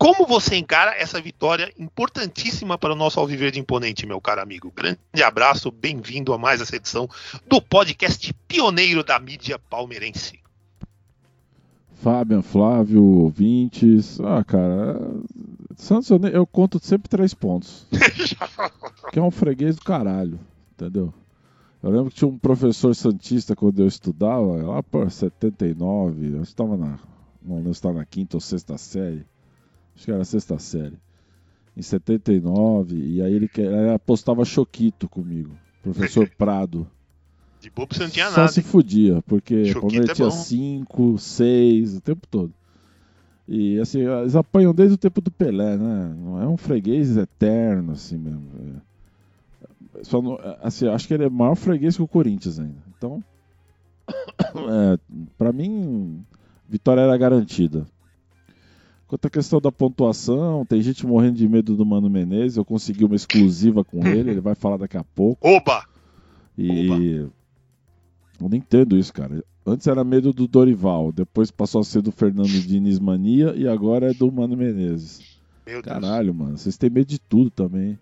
Como 0.00 0.26
você 0.26 0.56
encara 0.56 0.94
essa 0.96 1.20
vitória 1.20 1.70
importantíssima 1.78 2.78
para 2.78 2.94
o 2.94 2.96
nosso 2.96 3.20
Alviverde 3.20 3.60
Imponente, 3.60 4.06
meu 4.06 4.18
caro 4.18 4.40
amigo? 4.40 4.72
Grande 4.74 5.22
abraço, 5.22 5.70
bem-vindo 5.70 6.32
a 6.32 6.38
mais 6.38 6.62
essa 6.62 6.74
edição 6.74 7.06
do 7.46 7.60
podcast 7.60 8.32
pioneiro 8.48 9.04
da 9.04 9.20
mídia 9.20 9.58
palmeirense. 9.58 10.40
Fábio, 12.02 12.40
Flávio, 12.40 13.02
ouvintes. 13.02 14.18
Ah, 14.20 14.42
cara, 14.42 14.98
Santos 15.76 16.08
eu, 16.08 16.18
eu 16.28 16.46
conto 16.46 16.82
sempre 16.82 17.10
três 17.10 17.34
pontos. 17.34 17.86
que 19.12 19.18
é 19.18 19.22
um 19.22 19.30
freguês 19.30 19.76
do 19.76 19.82
caralho, 19.82 20.40
entendeu? 20.72 21.12
Eu 21.82 21.90
lembro 21.90 22.10
que 22.10 22.16
tinha 22.16 22.28
um 22.28 22.38
professor 22.38 22.94
santista 22.94 23.54
quando 23.54 23.80
eu 23.80 23.86
estudava, 23.86 24.56
lá 24.62 24.82
por 24.82 25.10
79, 25.10 26.36
eu 26.36 26.42
estava 26.42 26.74
na, 26.74 26.98
não 27.42 27.64
se 27.64 27.72
estava 27.72 27.98
na 27.98 28.06
quinta 28.06 28.38
ou 28.38 28.40
sexta 28.40 28.78
série 28.78 29.26
acho 30.00 30.06
que 30.06 30.10
era 30.10 30.22
a 30.22 30.24
sexta 30.24 30.58
série, 30.58 30.98
em 31.76 31.82
79, 31.82 32.96
e 32.96 33.22
aí 33.22 33.34
ele, 33.34 33.50
ele 33.54 33.90
apostava 33.90 34.44
choquito 34.46 35.06
comigo, 35.06 35.50
professor 35.82 36.28
Prado. 36.38 36.86
De 37.60 37.68
bobo 37.68 37.94
você 37.94 38.04
não 38.04 38.10
tinha 38.10 38.30
Só 38.30 38.38
nada. 38.38 38.48
Só 38.48 38.54
se 38.54 38.62
fudia, 38.62 39.22
porque 39.26 39.74
quando 39.74 39.94
ele 39.94 40.10
é 40.10 40.14
tinha 40.14 40.30
5, 40.30 41.18
6, 41.18 41.96
o 41.96 42.00
tempo 42.00 42.26
todo. 42.26 42.54
E 43.46 43.78
assim, 43.78 44.00
eles 44.00 44.34
apanham 44.34 44.72
desde 44.72 44.94
o 44.94 44.98
tempo 44.98 45.20
do 45.20 45.30
Pelé, 45.30 45.76
né? 45.76 46.14
Não 46.16 46.40
é 46.40 46.48
um 46.48 46.56
freguês 46.56 47.18
eterno, 47.18 47.92
assim 47.92 48.16
mesmo. 48.16 48.48
É... 49.98 50.02
Só 50.02 50.22
não, 50.22 50.38
assim, 50.62 50.88
acho 50.88 51.06
que 51.06 51.12
ele 51.12 51.24
é 51.24 51.28
maior 51.28 51.56
freguês 51.56 51.96
que 51.96 52.02
o 52.02 52.08
Corinthians 52.08 52.58
ainda. 52.58 52.82
Então, 52.96 53.22
é, 54.08 54.98
para 55.36 55.52
mim, 55.52 56.24
vitória 56.66 57.02
era 57.02 57.18
garantida. 57.18 57.86
Quanto 59.10 59.26
à 59.26 59.30
questão 59.30 59.60
da 59.60 59.72
pontuação, 59.72 60.64
tem 60.64 60.80
gente 60.80 61.04
morrendo 61.04 61.36
de 61.36 61.48
medo 61.48 61.76
do 61.76 61.84
Mano 61.84 62.08
Menezes. 62.08 62.56
Eu 62.56 62.64
consegui 62.64 63.04
uma 63.04 63.16
exclusiva 63.16 63.82
com 63.82 64.06
ele, 64.06 64.30
ele 64.30 64.40
vai 64.40 64.54
falar 64.54 64.76
daqui 64.76 64.96
a 64.96 65.02
pouco. 65.02 65.48
Oba! 65.48 65.84
E. 66.56 66.88
Oba. 66.88 67.02
Eu 67.02 68.48
não 68.48 68.56
entendo 68.56 68.96
isso, 68.96 69.12
cara. 69.12 69.44
Antes 69.66 69.88
era 69.88 70.04
medo 70.04 70.32
do 70.32 70.46
Dorival, 70.46 71.10
depois 71.10 71.50
passou 71.50 71.80
a 71.80 71.84
ser 71.84 72.02
do 72.02 72.12
Fernando 72.12 72.46
Diniz 72.46 73.00
Mania 73.00 73.52
e 73.56 73.66
agora 73.66 74.12
é 74.12 74.14
do 74.14 74.30
Mano 74.30 74.56
Menezes. 74.56 75.40
Meu 75.66 75.82
Caralho, 75.82 76.32
Deus. 76.32 76.36
mano, 76.36 76.56
vocês 76.56 76.78
têm 76.78 76.88
medo 76.88 77.08
de 77.08 77.18
tudo 77.18 77.50
também. 77.50 77.98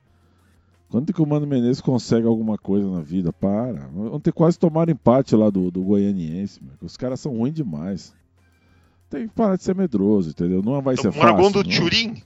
Quando 0.91 1.11
que 1.11 1.23
o 1.23 1.27
Mano 1.27 1.47
Menezes 1.47 1.81
consegue 1.81 2.27
alguma 2.27 2.59
coisa 2.59 2.87
na 2.87 3.01
vida? 3.01 3.33
Para. 3.33 3.89
Ontem 3.97 4.31
quase 4.31 4.59
tomaram 4.59 4.93
empate 4.93 5.35
lá 5.35 5.49
do, 5.49 5.71
do 5.71 5.81
Goianiense, 5.81 6.63
mano. 6.63 6.77
Os 6.83 6.99
caras 6.99 7.19
são 7.19 7.35
ruins 7.35 7.55
demais 7.55 8.15
tem 9.09 9.29
que 9.29 9.35
parar 9.35 9.57
de 9.57 9.65
ser 9.65 9.75
medroso, 9.75 10.31
entendeu? 10.31 10.63
Não 10.63 10.81
vai 10.83 10.97
ser 10.97 11.13
fácil. 11.13 11.53
do 11.53 11.65
não. 11.65 11.77
Turim? 11.77 12.23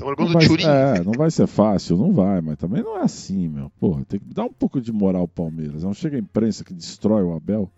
Não 0.00 0.14
vai, 0.32 0.44
é, 0.64 1.04
não 1.04 1.12
vai 1.12 1.30
ser 1.30 1.46
fácil, 1.46 1.96
não 1.96 2.12
vai, 2.12 2.40
mas 2.40 2.56
também 2.56 2.82
não 2.82 2.96
é 2.98 3.02
assim, 3.02 3.48
meu. 3.48 3.70
Porra, 3.78 4.04
tem 4.04 4.18
que 4.18 4.32
dar 4.32 4.44
um 4.44 4.52
pouco 4.52 4.80
de 4.80 4.92
moral 4.92 5.22
ao 5.22 5.28
Palmeiras. 5.28 5.82
Não 5.84 5.92
chega 5.92 6.16
a 6.16 6.20
imprensa 6.20 6.64
que 6.64 6.72
destrói 6.72 7.22
o 7.22 7.34
Abel 7.34 7.70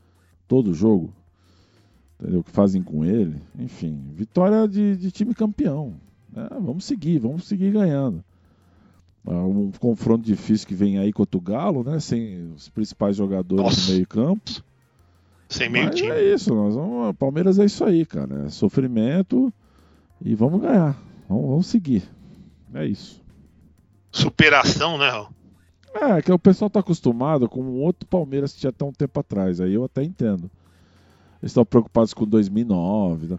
todo 0.46 0.72
jogo. 0.72 1.12
Entendeu? 2.20 2.40
O 2.40 2.44
que 2.44 2.50
fazem 2.52 2.82
com 2.82 3.04
ele. 3.04 3.37
Enfim, 3.58 4.00
vitória 4.14 4.68
de, 4.68 4.96
de 4.96 5.11
time 5.11 5.34
campeão. 5.34 5.94
É, 6.34 6.61
vamos 6.61 6.84
seguir, 6.84 7.18
vamos 7.18 7.44
seguir 7.44 7.72
ganhando. 7.72 8.25
É 9.26 9.34
um 9.34 9.70
confronto 9.78 10.25
difícil 10.25 10.66
que 10.66 10.75
vem 10.75 10.99
aí 10.99 11.12
contra 11.12 11.37
o 11.37 11.40
Galo, 11.40 11.84
né? 11.84 12.00
Sem 12.00 12.52
os 12.52 12.68
principais 12.68 13.16
jogadores 13.16 13.64
Nossa. 13.64 13.87
do 13.87 13.92
meio 13.92 14.06
campo. 14.06 14.62
Sem 15.52 15.68
meio 15.68 15.87
Mas 15.87 15.97
time. 15.97 16.11
É 16.11 16.35
isso, 16.35 16.54
nós 16.54 16.75
vamos, 16.75 17.14
Palmeiras 17.16 17.59
é 17.59 17.66
isso 17.66 17.85
aí, 17.85 18.06
cara. 18.06 18.47
É 18.47 18.49
sofrimento 18.49 19.52
e 20.25 20.35
vamos 20.35 20.62
ganhar. 20.62 20.97
Vamos, 21.28 21.49
vamos 21.49 21.66
seguir. 21.66 22.02
É 22.75 22.87
isso. 22.87 23.23
Superação, 24.11 24.97
né, 24.97 25.11
Raul? 25.11 25.28
É, 25.94 26.23
que 26.23 26.32
o 26.32 26.38
pessoal 26.38 26.71
tá 26.71 26.80
acostumado 26.80 27.49
com 27.49 27.62
um 27.62 27.80
outro 27.80 28.09
Palmeiras 28.09 28.54
que 28.54 28.61
tinha 28.61 28.71
até 28.71 28.82
um 28.82 28.92
tempo 28.92 29.21
atrás. 29.21 29.61
Aí 29.61 29.75
eu 29.75 29.85
até 29.85 30.02
entendo. 30.02 30.50
Eles 31.42 31.50
estão 31.50 31.66
preocupados 31.66 32.14
com 32.14 32.26
2009. 32.26 33.28
Tá? 33.28 33.38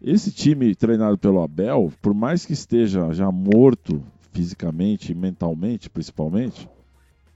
Esse 0.00 0.32
time 0.32 0.74
treinado 0.74 1.16
pelo 1.16 1.40
Abel, 1.40 1.92
por 2.02 2.12
mais 2.12 2.44
que 2.44 2.52
esteja 2.52 3.12
já 3.12 3.30
morto 3.30 4.02
fisicamente 4.32 5.12
e 5.12 5.14
mentalmente, 5.14 5.88
principalmente, 5.88 6.68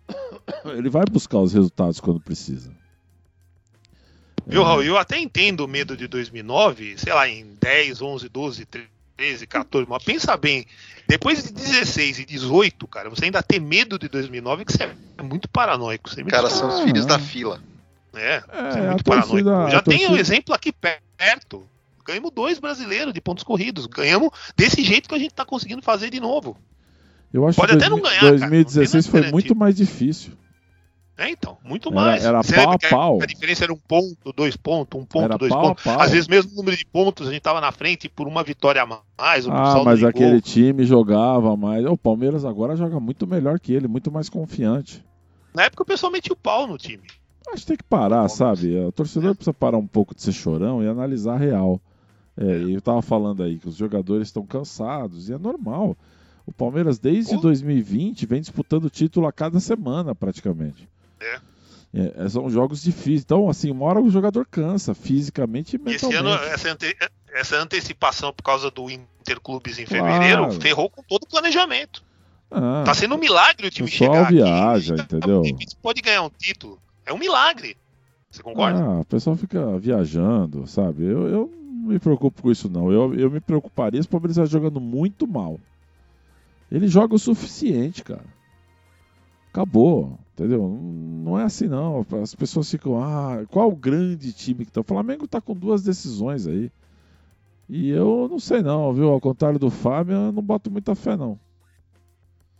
ele 0.76 0.88
vai 0.88 1.04
buscar 1.04 1.38
os 1.38 1.52
resultados 1.52 2.00
quando 2.00 2.18
precisa. 2.18 2.72
Viu, 4.46 4.62
Raul? 4.62 4.82
Eu 4.82 4.96
até 4.96 5.18
entendo 5.18 5.60
o 5.64 5.68
medo 5.68 5.96
de 5.96 6.06
2009, 6.06 6.96
sei 6.98 7.12
lá, 7.12 7.28
em 7.28 7.46
10, 7.60 8.00
11, 8.00 8.28
12, 8.28 8.66
13, 9.16 9.46
14, 9.46 9.90
mas 9.90 10.04
pensa 10.04 10.36
bem, 10.36 10.64
depois 11.08 11.42
de 11.42 11.52
16 11.52 12.20
e 12.20 12.24
18, 12.24 12.86
cara, 12.86 13.10
você 13.10 13.24
ainda 13.24 13.42
ter 13.42 13.60
medo 13.60 13.98
de 13.98 14.08
2009, 14.08 14.64
que 14.64 14.72
você 14.72 14.84
é 15.18 15.22
muito 15.22 15.48
paranoico. 15.48 16.08
Você 16.08 16.20
é 16.20 16.24
cara, 16.24 16.48
são 16.48 16.68
os 16.68 16.80
filhos 16.82 17.04
da 17.04 17.18
fila. 17.18 17.60
É, 18.14 18.36
é 18.36 18.70
você 18.70 18.78
é 18.78 18.86
muito 18.88 19.04
paranoico. 19.04 19.48
Já 19.70 19.82
tem 19.82 19.98
torcida... 19.98 20.12
um 20.12 20.16
exemplo 20.16 20.54
aqui 20.54 20.72
perto. 20.72 21.66
Ganhamos 22.04 22.30
dois 22.30 22.60
brasileiros 22.60 23.12
de 23.12 23.20
pontos 23.20 23.42
corridos. 23.42 23.86
Ganhamos 23.86 24.30
desse 24.56 24.84
jeito 24.84 25.08
que 25.08 25.14
a 25.14 25.18
gente 25.18 25.34
tá 25.34 25.44
conseguindo 25.44 25.82
fazer 25.82 26.08
de 26.08 26.20
novo. 26.20 26.56
Eu 27.32 27.46
acho 27.48 27.56
Pode 27.56 27.72
que 27.72 27.78
até 27.78 27.88
não 27.88 28.00
ganhar. 28.00 28.30
2016 28.30 29.06
cara, 29.06 29.16
não 29.16 29.24
foi 29.24 29.32
muito 29.32 29.56
mais 29.56 29.74
difícil. 29.74 30.32
É, 31.18 31.30
então, 31.30 31.56
muito 31.64 31.90
mais. 31.90 32.24
Era, 32.24 32.40
era 32.40 32.64
pau 32.64 32.72
a 32.72 32.78
pau. 32.90 33.22
A 33.22 33.26
diferença 33.26 33.64
era 33.64 33.72
um 33.72 33.78
ponto, 33.78 34.32
dois 34.34 34.54
pontos, 34.54 35.00
um 35.00 35.04
ponto, 35.04 35.24
era 35.24 35.38
dois 35.38 35.52
pontos. 35.52 35.86
Às 35.86 36.10
vezes, 36.10 36.28
mesmo 36.28 36.54
número 36.54 36.76
de 36.76 36.84
pontos, 36.84 37.26
a 37.26 37.32
gente 37.32 37.40
tava 37.40 37.58
na 37.60 37.72
frente 37.72 38.06
por 38.06 38.28
uma 38.28 38.42
vitória 38.44 38.82
a 38.82 38.86
mais. 38.86 39.46
Um 39.46 39.52
ah, 39.52 39.82
mas 39.82 40.04
aquele 40.04 40.32
gol. 40.32 40.40
time 40.42 40.84
jogava 40.84 41.56
mais. 41.56 41.86
O 41.86 41.96
Palmeiras 41.96 42.44
agora 42.44 42.76
joga 42.76 43.00
muito 43.00 43.26
melhor 43.26 43.58
que 43.58 43.72
ele, 43.72 43.88
muito 43.88 44.12
mais 44.12 44.28
confiante. 44.28 45.02
Na 45.54 45.64
época, 45.64 45.84
o 45.84 45.86
pessoal 45.86 46.12
metia 46.12 46.34
o 46.34 46.36
pau 46.36 46.66
no 46.66 46.76
time. 46.76 47.04
Acho 47.48 47.62
que 47.62 47.66
tem 47.68 47.76
que 47.78 47.84
parar, 47.84 48.28
sabe? 48.28 48.76
O 48.78 48.92
torcedor 48.92 49.30
é. 49.30 49.34
precisa 49.34 49.54
parar 49.54 49.78
um 49.78 49.86
pouco 49.86 50.14
de 50.14 50.20
ser 50.20 50.32
chorão 50.32 50.82
e 50.82 50.88
analisar 50.88 51.34
a 51.34 51.38
real. 51.38 51.80
É, 52.36 52.44
é. 52.44 52.76
eu 52.76 52.80
tava 52.82 53.00
falando 53.00 53.42
aí 53.42 53.58
que 53.58 53.68
os 53.68 53.76
jogadores 53.76 54.28
estão 54.28 54.44
cansados 54.44 55.30
e 55.30 55.32
é 55.32 55.38
normal. 55.38 55.96
O 56.44 56.52
Palmeiras, 56.52 56.98
desde 56.98 57.36
2020, 57.40 58.26
vem 58.26 58.40
disputando 58.40 58.84
o 58.84 58.90
título 58.90 59.26
a 59.26 59.32
cada 59.32 59.58
semana, 59.58 60.14
praticamente. 60.14 60.88
É. 61.20 61.40
É, 61.94 62.28
são 62.28 62.50
jogos 62.50 62.82
difíceis. 62.82 63.22
Então, 63.22 63.48
assim, 63.48 63.70
uma 63.70 63.86
hora 63.86 64.00
o 64.00 64.10
jogador 64.10 64.46
cansa, 64.46 64.94
fisicamente 64.94 65.76
e 65.76 65.78
mentalmente. 65.78 66.04
Esse 66.04 66.14
ano, 66.14 66.30
essa, 66.30 66.72
ante 66.72 66.96
essa 67.32 67.56
antecipação 67.56 68.32
por 68.32 68.42
causa 68.42 68.70
do 68.70 68.90
Interclubes 68.90 69.78
em 69.78 69.86
fevereiro 69.86 70.44
claro. 70.44 70.60
ferrou 70.60 70.90
com 70.90 71.02
todo 71.02 71.24
o 71.24 71.28
planejamento. 71.28 72.04
Ah, 72.50 72.84
tá 72.84 72.94
sendo 72.94 73.14
um 73.14 73.18
milagre 73.18 73.66
o 73.66 73.70
time 73.70 73.88
chegar 73.88 74.30
viaja, 74.30 74.94
aqui. 74.94 75.02
entendeu? 75.02 75.42
Pode 75.82 76.00
ganhar 76.00 76.22
um 76.22 76.30
título. 76.30 76.78
É 77.04 77.12
um 77.12 77.18
milagre. 77.18 77.76
Você 78.30 78.42
concorda? 78.42 78.80
Ah, 78.80 79.00
o 79.00 79.04
pessoal 79.04 79.36
fica 79.36 79.78
viajando, 79.78 80.66
sabe? 80.66 81.04
Eu, 81.04 81.26
eu 81.28 81.52
não 81.72 81.88
me 81.88 81.98
preocupo 81.98 82.42
com 82.42 82.50
isso, 82.50 82.68
não. 82.68 82.92
Eu, 82.92 83.14
eu 83.14 83.30
me 83.30 83.40
preocuparia 83.40 84.00
se 84.00 84.06
o 84.06 84.10
Palmeiras 84.10 84.48
jogando 84.50 84.80
muito 84.80 85.26
mal. 85.26 85.58
Ele 86.70 86.88
joga 86.88 87.14
o 87.14 87.18
suficiente, 87.18 88.02
cara. 88.02 88.24
Acabou. 89.50 90.18
Entendeu? 90.36 90.68
Não 90.68 91.40
é 91.40 91.44
assim 91.44 91.66
não. 91.66 92.04
As 92.22 92.34
pessoas 92.34 92.70
ficam, 92.70 93.02
ah, 93.02 93.42
qual 93.48 93.70
o 93.70 93.74
grande 93.76 94.34
time 94.34 94.66
que 94.66 94.70
tá? 94.70 94.82
O 94.82 94.84
Flamengo 94.84 95.26
tá 95.26 95.40
com 95.40 95.54
duas 95.54 95.82
decisões 95.82 96.46
aí. 96.46 96.70
E 97.70 97.88
eu 97.88 98.28
não 98.30 98.38
sei 98.38 98.60
não, 98.60 98.92
viu? 98.92 99.08
Ao 99.08 99.20
contrário 99.20 99.58
do 99.58 99.70
Fábio, 99.70 100.14
eu 100.14 100.32
não 100.32 100.42
boto 100.42 100.70
muita 100.70 100.94
fé 100.94 101.16
não. 101.16 101.40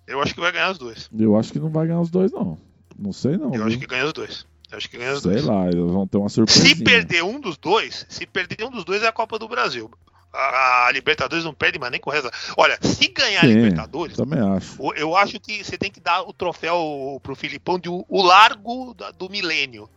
Eu 0.07 0.23
acho 0.23 0.35
que 0.35 0.41
vai 0.41 0.53
ganhar 0.53 0.71
os 0.71 0.79
dois. 0.79 1.11
Eu 1.17 1.37
acho 1.37 1.53
que 1.53 1.59
não 1.59 1.69
vai 1.69 1.87
ganhar 1.87 2.01
os 2.01 2.09
dois 2.09 2.33
não. 2.33 2.57
Não 2.99 3.13
sei 3.13 3.37
não. 3.37 3.49
Eu 3.49 3.53
viu? 3.53 3.67
acho 3.67 3.79
que 3.79 3.87
ganha 3.87 4.07
os 4.07 4.13
dois. 4.15 4.47
Acho 4.73 4.89
que 4.91 4.97
ganha 4.97 5.13
os 5.13 5.23
Sei 5.23 5.33
dois. 5.33 5.45
lá, 5.45 5.67
eles 5.69 5.93
vão 5.93 6.07
ter 6.07 6.17
uma 6.17 6.31
surpresa. 6.31 6.67
Se 6.67 6.83
perder 6.83 7.23
um 7.23 7.39
dos 7.39 7.59
dois, 7.59 8.07
se 8.09 8.27
perder 8.27 8.65
um 8.65 8.71
dos 8.71 8.85
dois 8.85 9.03
é 9.03 9.07
a 9.07 9.13
Copa 9.13 9.39
do 9.39 9.47
Brasil. 9.47 9.91
A, 10.37 10.87
a 10.87 10.93
Libertadores 10.93 11.45
não 11.45 11.55
perde, 11.55 11.79
mas 11.79 11.91
nem 11.91 12.01
com 12.01 12.11
reza. 12.11 12.31
Olha, 12.57 12.79
se 12.83 13.09
ganhar 13.09 13.41
Sim, 13.41 13.47
a 13.47 13.55
Libertadores, 13.55 14.17
também 14.17 14.41
acho. 14.41 14.93
Eu 14.95 15.17
acho 15.17 15.41
que 15.41 15.65
você 15.65 15.79
tem 15.79 15.91
que 15.91 16.01
dar 16.01 16.23
o 16.23 16.33
troféu 16.33 17.19
pro 17.23 17.35
Filipão 17.35 17.79
de 17.79 17.89
o, 17.89 18.05
o 18.09 18.23
largo 18.23 18.95
da, 18.95 19.11
do 19.11 19.31
milênio. 19.31 19.89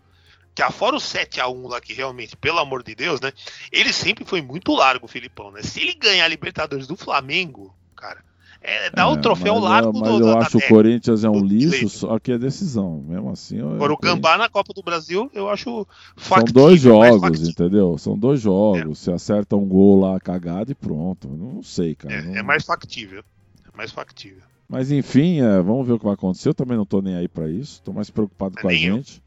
Que 0.55 0.63
afora 0.63 0.95
o 0.95 0.99
7 0.99 1.39
a 1.39 1.47
1 1.47 1.67
lá, 1.67 1.79
que 1.79 1.93
realmente, 1.93 2.35
pelo 2.35 2.59
amor 2.59 2.83
de 2.83 2.93
Deus, 2.93 3.21
né? 3.21 3.31
Ele 3.71 3.93
sempre 3.93 4.25
foi 4.25 4.41
muito 4.41 4.73
largo, 4.73 5.05
o 5.05 5.09
Filipão, 5.09 5.51
né? 5.51 5.61
Se 5.61 5.79
ele 5.79 5.93
ganhar 5.93 6.25
a 6.25 6.27
Libertadores 6.27 6.85
do 6.85 6.97
Flamengo, 6.97 7.73
cara, 7.95 8.23
é, 8.61 8.89
dá 8.89 9.03
é, 9.03 9.05
o 9.05 9.17
troféu 9.17 9.55
mas, 9.55 9.63
largo 9.63 9.99
mas 9.99 10.09
do, 10.09 10.19
eu 10.19 10.37
acho 10.37 10.57
que 10.57 10.65
o 10.65 10.67
Corinthians 10.67 11.23
é 11.23 11.29
um 11.29 11.43
liso, 11.43 11.87
só 11.87 12.19
que 12.19 12.33
é 12.33 12.37
decisão. 12.37 13.01
Mesmo 13.07 13.31
assim. 13.31 13.59
Agora, 13.59 13.93
o 13.93 13.97
Gambá 13.97 14.37
na 14.37 14.49
Copa 14.49 14.73
do 14.73 14.83
Brasil, 14.83 15.31
eu 15.33 15.49
acho 15.49 15.87
factível. 16.17 16.61
São 16.61 16.67
dois 16.67 16.81
jogos, 16.81 17.47
entendeu? 17.47 17.97
São 17.97 18.17
dois 18.17 18.41
jogos. 18.41 18.81
É. 18.81 18.85
Você 18.85 19.11
acerta 19.11 19.55
um 19.55 19.65
gol 19.65 20.01
lá 20.01 20.19
cagado 20.19 20.71
e 20.71 20.75
pronto. 20.75 21.29
Não 21.29 21.63
sei, 21.63 21.95
cara. 21.95 22.15
É, 22.15 22.21
não... 22.21 22.35
é 22.35 22.43
mais 22.43 22.65
factível. 22.65 23.23
É 23.65 23.77
mais 23.77 23.91
factível. 23.91 24.43
Mas 24.67 24.91
enfim, 24.91 25.39
é, 25.39 25.61
vamos 25.61 25.87
ver 25.87 25.93
o 25.93 25.99
que 25.99 26.05
vai 26.05 26.13
acontecer. 26.13 26.49
Eu 26.49 26.53
também 26.53 26.77
não 26.77 26.85
tô 26.85 27.01
nem 27.01 27.15
aí 27.15 27.27
para 27.29 27.49
isso. 27.49 27.81
Tô 27.81 27.93
mais 27.93 28.09
preocupado 28.09 28.55
é 28.57 28.61
com 28.61 28.67
a 28.67 28.73
gente. 28.73 29.23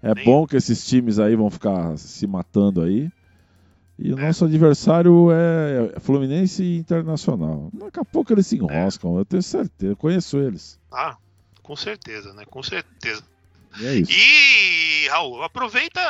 Eu. 0.00 0.12
É 0.12 0.14
nem 0.14 0.24
bom 0.24 0.44
eu. 0.44 0.46
que 0.46 0.56
esses 0.56 0.86
times 0.86 1.18
aí 1.18 1.34
vão 1.34 1.50
ficar 1.50 1.98
se 1.98 2.26
matando 2.26 2.82
aí. 2.82 3.10
E 4.02 4.14
o 4.14 4.16
nosso 4.16 4.46
adversário 4.46 5.28
é 5.30 6.00
Fluminense 6.00 6.62
e 6.62 6.78
Internacional. 6.78 7.68
Daqui 7.74 8.00
a 8.00 8.04
pouco 8.04 8.32
eles 8.32 8.46
se 8.46 8.56
enroscam, 8.56 9.18
é. 9.18 9.20
eu 9.20 9.24
tenho 9.26 9.42
certeza, 9.42 9.92
eu 9.92 9.96
conheço 9.96 10.38
eles. 10.38 10.80
Ah, 10.90 11.18
com 11.62 11.76
certeza, 11.76 12.32
né? 12.32 12.44
Com 12.48 12.62
certeza. 12.62 13.22
E, 13.78 13.86
é 13.86 13.94
isso. 13.96 14.10
e 14.10 15.06
Raul, 15.08 15.42
aproveita, 15.42 16.00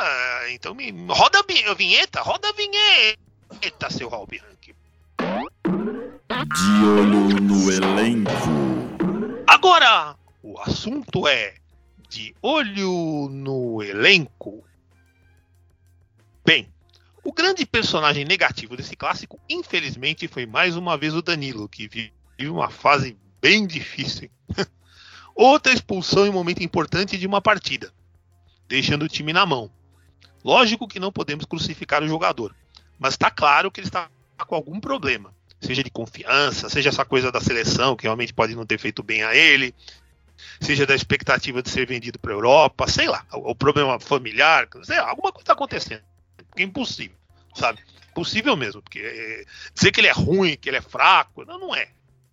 então 0.53 0.73
me 0.73 0.93
roda 1.09 1.41
a 1.41 1.75
vinheta, 1.75 2.23
roda 2.23 2.49
a 2.49 2.53
vinheta, 2.53 3.91
seu 3.91 4.09
Raul 4.09 4.29
Bianchi. 4.29 4.73
De 5.19 6.87
olho 6.87 7.41
no 7.41 7.73
elenco. 7.73 8.31
Agora, 9.49 10.15
o 10.45 10.61
assunto 10.61 11.27
é 11.27 11.55
de 12.09 12.33
olho 12.41 13.29
no 13.29 13.83
elenco. 13.83 14.65
Bem, 16.47 16.69
o 17.31 17.33
grande 17.33 17.65
personagem 17.65 18.25
negativo 18.25 18.77
desse 18.77 18.97
clássico, 18.97 19.39
infelizmente, 19.49 20.27
foi 20.27 20.47
mais 20.47 20.75
uma 20.75 20.99
vez 20.99 21.15
o 21.15 21.23
Danilo, 21.23 21.69
que 21.69 21.87
vive 21.87 22.13
uma 22.51 22.69
fase 22.69 23.17
bem 23.41 23.69
difícil. 23.69 24.29
Outra 25.33 25.73
expulsão 25.73 26.27
em 26.27 26.31
um 26.31 26.33
momento 26.33 26.61
importante 26.65 27.17
de 27.17 27.29
uma 27.29 27.41
partida, 27.41 27.95
deixando 28.67 29.05
o 29.05 29.09
time 29.09 29.33
na 29.33 29.47
mão. 29.47 29.71
Lógico 30.43 30.89
que 30.89 30.99
não 30.99 31.13
podemos 31.13 31.45
crucificar 31.45 32.03
o 32.03 32.09
jogador, 32.09 32.53
mas 32.99 33.15
está 33.15 33.31
claro 33.31 33.71
que 33.71 33.79
ele 33.79 33.87
está 33.87 34.11
com 34.45 34.57
algum 34.57 34.81
problema, 34.81 35.33
seja 35.61 35.85
de 35.85 35.91
confiança, 35.91 36.69
seja 36.69 36.89
essa 36.89 37.05
coisa 37.05 37.31
da 37.31 37.41
seleção, 37.41 37.95
que 37.95 38.07
realmente 38.07 38.35
pode 38.35 38.57
não 38.57 38.67
ter 38.67 38.81
feito 38.81 39.05
bem 39.05 39.23
a 39.23 39.37
ele, 39.37 39.73
seja 40.61 40.85
da 40.85 40.97
expectativa 40.97 41.63
de 41.63 41.71
ser 41.71 41.87
vendido 41.87 42.19
para 42.19 42.33
a 42.33 42.35
Europa, 42.35 42.89
sei 42.89 43.07
lá, 43.07 43.25
o 43.31 43.55
problema 43.55 44.01
familiar, 44.01 44.67
sei 44.83 44.97
lá, 44.97 45.11
alguma 45.11 45.31
coisa 45.31 45.45
está 45.45 45.53
acontecendo 45.53 46.03
é 46.57 46.63
impossível, 46.63 47.17
sabe? 47.55 47.81
Possível 48.15 48.57
mesmo, 48.57 48.83
porque 48.83 49.01
é, 49.01 49.45
dizer 49.75 49.93
que 49.93 50.01
ele 50.01 50.09
é 50.09 50.13
ruim, 50.13 50.57
que 50.57 50.69
ele 50.69 50.77
é 50.77 50.83
fraco, 50.83 51.45
não, 51.45 51.59
não 51.59 51.75
é. 51.75 51.89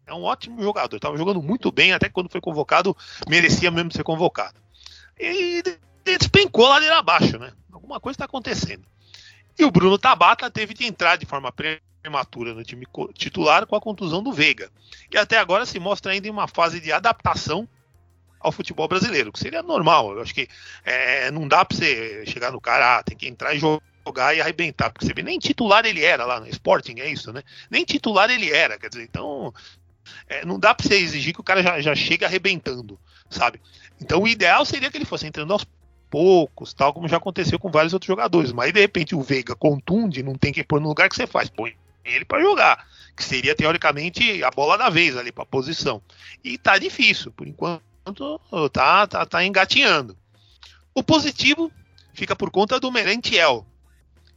É 0.05 0.13
um 0.13 0.23
ótimo 0.23 0.61
jogador, 0.63 0.95
estava 0.95 1.17
jogando 1.17 1.41
muito 1.41 1.71
bem, 1.71 1.91
até 1.91 2.07
quando 2.07 2.29
foi 2.29 2.39
convocado, 2.39 2.95
merecia 3.27 3.69
mesmo 3.69 3.91
ser 3.91 4.03
convocado. 4.03 4.55
E 5.19 5.61
despencou 6.03 6.67
lá 6.67 6.97
abaixo, 6.97 7.37
né? 7.37 7.51
Alguma 7.71 7.99
coisa 7.99 8.15
está 8.15 8.25
acontecendo. 8.25 8.85
E 9.59 9.65
o 9.65 9.71
Bruno 9.71 9.97
Tabata 9.97 10.49
teve 10.49 10.73
de 10.73 10.85
entrar 10.85 11.17
de 11.17 11.25
forma 11.25 11.51
prematura 11.51 12.53
no 12.53 12.63
time 12.63 12.85
titular 13.13 13.65
com 13.65 13.75
a 13.75 13.81
contusão 13.81 14.23
do 14.23 14.31
Veiga. 14.31 14.69
E 15.11 15.17
até 15.17 15.37
agora 15.37 15.65
se 15.65 15.79
mostra 15.79 16.13
ainda 16.13 16.27
em 16.27 16.31
uma 16.31 16.47
fase 16.47 16.79
de 16.79 16.91
adaptação 16.91 17.67
ao 18.39 18.51
futebol 18.51 18.87
brasileiro, 18.87 19.31
que 19.31 19.39
seria 19.39 19.63
normal. 19.63 20.13
Eu 20.13 20.21
acho 20.21 20.33
que 20.33 20.47
é, 20.85 21.31
não 21.31 21.47
dá 21.47 21.65
para 21.65 21.75
você 21.75 22.25
chegar 22.27 22.51
no 22.51 22.61
cara, 22.61 22.99
ah, 22.99 23.03
tem 23.03 23.17
que 23.17 23.27
entrar 23.27 23.53
e 23.53 23.59
jogar 23.59 23.81
jogar 24.07 24.35
e 24.35 24.41
arrebentar, 24.41 24.89
porque 24.89 25.05
você 25.05 25.13
vê, 25.13 25.21
nem 25.21 25.37
titular 25.37 25.85
ele 25.85 26.03
era 26.03 26.25
lá 26.25 26.39
no 26.39 26.47
Sporting, 26.47 26.99
é 26.99 27.09
isso, 27.09 27.31
né? 27.33 27.43
Nem 27.69 27.83
titular 27.83 28.29
ele 28.29 28.49
era, 28.49 28.77
quer 28.77 28.89
dizer, 28.89 29.03
então 29.03 29.53
é, 30.27 30.45
não 30.45 30.57
dá 30.57 30.73
para 30.73 30.87
você 30.87 30.95
exigir 30.95 31.33
que 31.33 31.41
o 31.41 31.43
cara 31.43 31.61
já, 31.61 31.79
já 31.81 31.93
arrebentando, 32.25 32.99
sabe? 33.29 33.59
Então 34.01 34.21
o 34.21 34.27
ideal 34.27 34.65
seria 34.65 34.89
que 34.89 34.97
ele 34.97 35.05
fosse 35.05 35.27
entrando 35.27 35.51
aos 35.51 35.65
poucos, 36.09 36.73
tal 36.73 36.93
como 36.93 37.07
já 37.07 37.17
aconteceu 37.17 37.59
com 37.59 37.69
vários 37.69 37.93
outros 37.93 38.07
jogadores, 38.07 38.53
mas 38.53 38.71
de 38.71 38.79
repente 38.79 39.13
o 39.13 39.21
Veiga 39.21 39.55
contunde, 39.55 40.23
não 40.23 40.35
tem 40.35 40.53
que 40.53 40.63
pôr 40.63 40.79
no 40.79 40.87
lugar 40.87 41.09
que 41.09 41.15
você 41.15 41.27
faz, 41.27 41.49
põe 41.49 41.75
ele 42.05 42.23
para 42.23 42.41
jogar, 42.41 42.87
que 43.15 43.23
seria 43.23 43.53
teoricamente 43.53 44.41
a 44.41 44.49
bola 44.49 44.77
da 44.77 44.89
vez 44.89 45.17
ali 45.17 45.29
para 45.29 45.45
posição. 45.45 46.01
E 46.41 46.57
tá 46.57 46.77
difícil, 46.77 47.31
por 47.33 47.45
enquanto 47.45 47.81
tá, 48.71 49.05
tá, 49.05 49.25
tá 49.25 49.43
engatinhando. 49.43 50.17
O 50.95 51.03
positivo 51.03 51.69
fica 52.13 52.35
por 52.35 52.49
conta 52.49 52.79
do 52.79 52.91
Merentiel, 52.91 53.65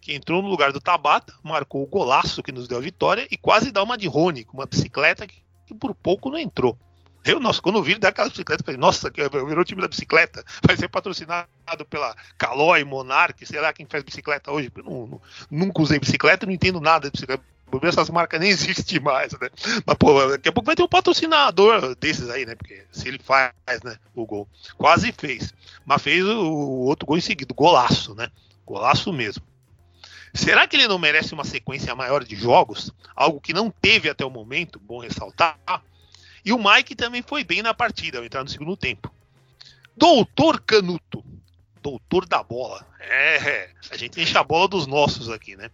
que 0.00 0.14
entrou 0.14 0.42
no 0.42 0.48
lugar 0.48 0.72
do 0.72 0.80
Tabata, 0.80 1.34
marcou 1.42 1.82
o 1.82 1.86
golaço 1.86 2.42
que 2.42 2.52
nos 2.52 2.66
deu 2.66 2.78
a 2.78 2.80
vitória 2.80 3.26
e 3.30 3.36
quase 3.36 3.70
dá 3.70 3.82
uma 3.82 3.98
de 3.98 4.08
Rony, 4.08 4.44
com 4.44 4.56
uma 4.56 4.66
bicicleta 4.66 5.26
que, 5.26 5.42
que 5.66 5.74
por 5.74 5.94
pouco 5.94 6.30
não 6.30 6.38
entrou. 6.38 6.78
Eu, 7.24 7.38
nossa, 7.38 7.60
quando 7.60 7.76
eu 7.76 7.82
vi 7.82 7.92
ele 7.92 8.00
dar 8.00 8.08
aquela 8.08 8.30
bicicleta, 8.30 8.64
falei, 8.64 8.80
nossa, 8.80 9.10
virou 9.10 9.60
o 9.60 9.64
time 9.64 9.82
da 9.82 9.88
bicicleta, 9.88 10.42
vai 10.66 10.76
ser 10.76 10.88
patrocinado 10.88 11.48
pela 11.88 12.16
Calói, 12.38 12.82
Monark, 12.82 13.44
sei 13.44 13.60
lá 13.60 13.72
quem 13.72 13.86
faz 13.86 14.02
bicicleta 14.02 14.50
hoje. 14.50 14.72
Eu 14.74 14.84
não, 14.84 15.06
não, 15.06 15.20
nunca 15.50 15.82
usei 15.82 15.98
bicicleta, 15.98 16.46
não 16.46 16.52
entendo 16.52 16.80
nada 16.80 17.08
de 17.08 17.12
bicicleta. 17.12 17.44
Essas 17.82 18.10
marcas 18.10 18.40
nem 18.40 18.50
existem 18.50 18.98
mais, 18.98 19.32
né? 19.38 19.48
Mas, 19.86 19.96
pô, 19.96 20.26
daqui 20.28 20.48
a 20.48 20.52
pouco 20.52 20.66
vai 20.66 20.74
ter 20.74 20.82
um 20.82 20.88
patrocinador 20.88 21.94
desses 21.96 22.28
aí, 22.30 22.44
né? 22.46 22.54
Porque 22.54 22.84
se 22.90 23.06
ele 23.06 23.18
faz, 23.22 23.52
né, 23.84 23.96
o 24.14 24.26
gol. 24.26 24.48
Quase 24.76 25.12
fez. 25.12 25.54
Mas 25.84 26.02
fez 26.02 26.24
o 26.24 26.50
outro 26.86 27.06
gol 27.06 27.18
em 27.18 27.20
seguida, 27.20 27.54
golaço, 27.54 28.14
né? 28.14 28.28
Golaço 28.66 29.12
mesmo. 29.12 29.49
Será 30.32 30.66
que 30.66 30.76
ele 30.76 30.88
não 30.88 30.98
merece 30.98 31.34
uma 31.34 31.44
sequência 31.44 31.94
maior 31.94 32.24
de 32.24 32.36
jogos? 32.36 32.92
Algo 33.14 33.40
que 33.40 33.52
não 33.52 33.70
teve 33.70 34.08
até 34.08 34.24
o 34.24 34.30
momento, 34.30 34.78
bom 34.78 35.00
ressaltar. 35.00 35.58
E 36.44 36.52
o 36.52 36.58
Mike 36.58 36.94
também 36.94 37.22
foi 37.22 37.44
bem 37.44 37.62
na 37.62 37.74
partida 37.74 38.18
ao 38.18 38.24
entrar 38.24 38.42
no 38.42 38.48
segundo 38.48 38.76
tempo. 38.76 39.12
Doutor 39.96 40.60
Canuto, 40.60 41.24
doutor 41.82 42.26
da 42.26 42.42
bola. 42.42 42.86
É, 43.00 43.70
a 43.90 43.96
gente 43.96 44.20
enche 44.20 44.36
a 44.38 44.44
bola 44.44 44.68
dos 44.68 44.86
nossos 44.86 45.28
aqui, 45.28 45.56
né? 45.56 45.70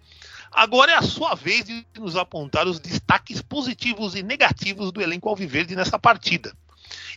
Agora 0.51 0.92
é 0.92 0.95
a 0.95 1.03
sua 1.03 1.35
vez 1.35 1.64
de 1.64 1.87
nos 1.99 2.16
apontar 2.16 2.66
os 2.66 2.81
destaques 2.81 3.42
positivos 3.42 4.14
e 4.14 4.23
negativos 4.23 4.90
do 4.90 5.03
elenco 5.03 5.29
alviverde 5.29 5.77
nessa 5.77 5.99
partida 5.99 6.57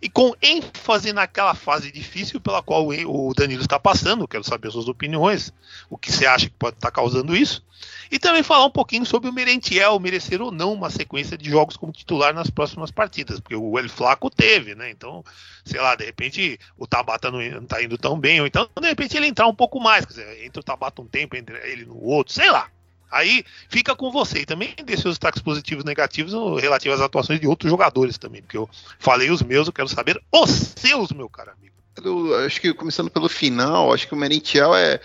e 0.02 0.10
com 0.10 0.34
ênfase 0.42 1.12
naquela 1.12 1.54
fase 1.54 1.92
difícil 1.92 2.40
pela 2.40 2.64
qual 2.64 2.88
o 2.88 3.34
Danilo 3.34 3.62
está 3.62 3.80
passando. 3.80 4.28
Quero 4.28 4.44
saber 4.44 4.72
suas 4.72 4.88
opiniões, 4.88 5.54
o 5.90 5.98
que 5.98 6.12
você 6.12 6.26
acha 6.26 6.50
que 6.50 6.56
pode 6.56 6.78
estar 6.78 6.92
causando 6.92 7.36
isso. 7.36 7.64
E 8.12 8.20
também 8.20 8.44
falar 8.44 8.66
um 8.66 8.72
pouquinho 8.72 9.06
sobre 9.06 9.30
o 9.30 9.34
Merentiel 9.34 10.00
merecer 10.00 10.42
ou 10.42 10.52
não 10.52 10.74
uma 10.74 10.90
sequência 10.90 11.38
de 11.38 11.50
jogos 11.50 11.78
como 11.78 11.94
titular 11.94 12.34
nas 12.34 12.50
próximas 12.50 12.92
partidas, 12.92 13.40
porque 13.40 13.56
o 13.56 13.78
El 13.78 13.88
Flaco 13.88 14.30
teve, 14.30 14.76
né? 14.76 14.90
Então, 14.90 15.24
sei 15.64 15.80
lá, 15.80 15.96
de 15.96 16.06
repente 16.06 16.60
o 16.78 16.88
Tabata 16.88 17.32
não 17.32 17.42
está 17.42 17.82
indo 17.82 17.98
tão 17.98 18.20
bem, 18.20 18.42
ou 18.42 18.48
então 18.48 18.68
de 18.82 18.88
repente 18.88 19.16
ele 19.16 19.28
entrar 19.28 19.48
um 19.48 19.56
pouco 19.56 19.80
mais, 19.80 20.06
quer 20.06 20.14
dizer, 20.14 20.46
entre 20.46 20.60
o 20.60 20.64
Tabata 20.64 21.02
um 21.02 21.08
tempo, 21.08 21.38
entre 21.38 21.56
ele 21.70 21.86
no 21.86 22.02
outro, 22.02 22.34
sei 22.34 22.50
lá. 22.52 22.70
Aí 23.12 23.44
fica 23.68 23.96
com 23.96 24.12
você. 24.12 24.40
E 24.40 24.46
também 24.46 24.76
dê 24.84 24.96
seus 24.96 25.16
destaques 25.16 25.42
positivos 25.42 25.84
e 25.84 25.88
negativos 25.88 26.34
relativos 26.62 27.00
às 27.00 27.06
atuações 27.06 27.40
de 27.40 27.48
outros 27.48 27.70
jogadores 27.70 28.18
também. 28.18 28.42
Porque 28.42 28.58
eu 28.58 28.70
falei 28.98 29.30
os 29.30 29.42
meus, 29.42 29.68
eu 29.68 29.74
quero 29.74 29.88
saber 29.88 30.22
os 30.32 30.50
seus, 30.78 31.12
meu 31.12 31.30
caro 31.30 31.52
amigo. 31.52 31.76
Eu 32.04 32.46
acho 32.46 32.62
que 32.62 32.74
começando 32.74 33.10
pelo 33.10 33.28
final, 33.28 33.94
acho 33.94 34.08
que 34.08 34.14
o 34.14 34.18
Merentiel 34.18 34.74
é, 34.74 35.00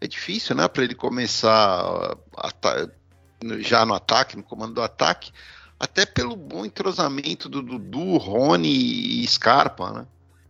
é 0.00 0.06
difícil, 0.06 0.54
né? 0.54 0.68
Para 0.68 0.84
ele 0.84 0.94
começar 0.94 2.16
já 3.60 3.84
no 3.84 3.94
ataque, 3.94 4.36
no 4.36 4.42
comando 4.42 4.74
do 4.74 4.82
ataque, 4.82 5.32
até 5.78 6.06
pelo 6.06 6.36
bom 6.36 6.64
entrosamento 6.64 7.48
do 7.48 7.62
Dudu, 7.62 8.16
Rony 8.16 9.22
e 9.22 9.26
Scarpa, 9.26 9.92
né? 9.92 10.06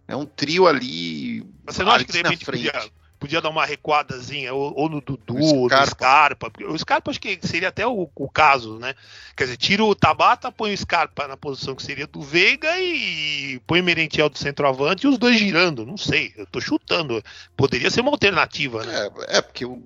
É 0.09 0.15
um 0.15 0.25
trio 0.25 0.67
ali. 0.67 1.45
Você 1.65 1.83
não 1.83 1.91
acha 1.91 2.05
que 2.05 2.13
de 2.13 2.19
repente 2.19 2.45
podia, 2.45 2.73
podia 3.19 3.41
dar 3.41 3.49
uma 3.49 3.65
recuadazinha, 3.65 4.53
ou, 4.53 4.73
ou 4.77 4.89
no 4.89 5.01
Dudu, 5.01 5.37
ou 5.37 5.69
no 5.69 5.87
Scarpa. 5.87 6.51
O 6.69 6.79
Scarpa 6.79 7.11
acho 7.11 7.21
que 7.21 7.39
seria 7.43 7.69
até 7.69 7.87
o, 7.87 8.09
o, 8.15 8.29
caso, 8.29 8.79
né? 8.79 8.95
Quer 9.37 9.45
dizer, 9.45 9.57
tira 9.57 9.85
o 9.85 9.95
Tabata, 9.95 10.53
põe 10.53 10.73
o 10.73 10.77
Scarpa 10.77 11.27
na 11.27 11.37
posição 11.37 11.75
que 11.75 11.83
seria 11.83 12.07
do 12.07 12.21
Veiga 12.21 12.79
e 12.79 13.61
põe 13.67 13.81
o 13.81 13.85
Merentiel 13.85 14.29
do 14.29 14.39
centroavante 14.39 15.07
e 15.07 15.09
os 15.09 15.19
dois 15.19 15.39
girando. 15.39 15.87
Não 15.87 15.97
sei, 15.97 16.33
eu 16.37 16.47
tô 16.47 16.61
chutando. 16.61 17.23
Poderia 17.57 17.91
ser 17.91 18.01
uma 18.01 18.11
alternativa, 18.11 18.85
né? 18.85 19.11
É, 19.29 19.39
é 19.39 19.43
porque 19.43 19.65
o, 19.65 19.83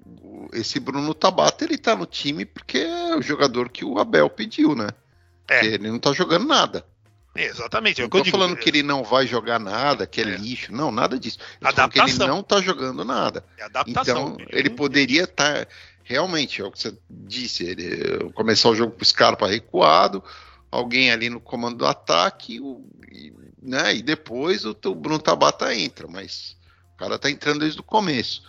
esse 0.52 0.80
Bruno 0.80 1.14
Tabata, 1.14 1.64
ele 1.64 1.78
tá 1.78 1.94
no 1.96 2.06
time 2.06 2.44
porque 2.44 2.78
é 2.78 3.16
o 3.16 3.22
jogador 3.22 3.68
que 3.68 3.84
o 3.84 3.98
Abel 3.98 4.28
pediu, 4.28 4.74
né? 4.74 4.88
É. 5.48 5.64
Ele 5.64 5.90
não 5.90 5.98
tá 5.98 6.12
jogando 6.12 6.46
nada. 6.46 6.84
Exatamente. 7.34 8.00
É 8.00 8.08
não 8.08 8.08
estou 8.08 8.24
falando 8.24 8.56
que 8.56 8.68
ele 8.68 8.82
não 8.82 9.04
vai 9.04 9.26
jogar 9.26 9.58
nada, 9.58 10.06
que 10.06 10.20
é, 10.20 10.24
é. 10.24 10.36
lixo. 10.36 10.72
Não, 10.72 10.90
nada 10.90 11.18
disso. 11.18 11.38
Adaptação. 11.60 11.88
que 11.90 12.22
ele 12.22 12.30
não 12.30 12.40
está 12.40 12.60
jogando 12.60 13.04
nada. 13.04 13.44
É 13.56 13.64
adaptação. 13.64 14.36
Então, 14.36 14.46
ele 14.50 14.70
poderia 14.70 15.24
estar. 15.24 15.66
Tá, 15.66 15.72
realmente, 16.10 16.60
é 16.60 16.64
o 16.64 16.72
que 16.72 16.80
você 16.80 16.96
disse, 17.08 17.64
ele 17.64 18.30
começar 18.34 18.68
o 18.68 18.74
jogo 18.74 18.92
com 18.96 19.02
o 19.02 19.04
Scarpa 19.04 19.46
recuado, 19.46 20.22
alguém 20.70 21.12
ali 21.12 21.30
no 21.30 21.40
comando 21.40 21.78
do 21.78 21.86
ataque, 21.86 22.60
o, 22.60 22.84
e, 23.10 23.32
né, 23.62 23.94
e 23.94 24.02
depois 24.02 24.64
o, 24.64 24.76
o 24.86 24.94
Bruno 24.94 25.20
Tabata 25.20 25.72
entra, 25.72 26.08
mas 26.08 26.56
o 26.94 26.98
cara 26.98 27.14
está 27.14 27.30
entrando 27.30 27.60
desde 27.60 27.78
o 27.78 27.84
começo. 27.84 28.42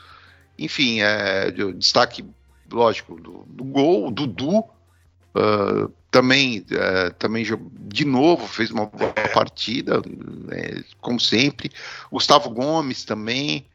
Enfim, 0.57 1.01
é, 1.01 1.51
destaque, 1.75 2.25
lógico, 2.71 3.15
do, 3.21 3.45
do 3.47 3.63
gol, 3.63 4.07
o 4.07 4.11
Dudu, 4.11 4.59
uh, 4.59 5.93
também, 6.11 6.59
uh, 6.59 7.13
também 7.17 7.45
de 7.87 8.05
novo 8.05 8.45
fez 8.45 8.69
uma 8.69 8.85
boa 8.85 9.13
partida, 9.33 10.01
né, 10.05 10.83
como 10.99 11.19
sempre. 11.19 11.71
Gustavo 12.11 12.49
Gomes 12.49 13.05
também, 13.05 13.65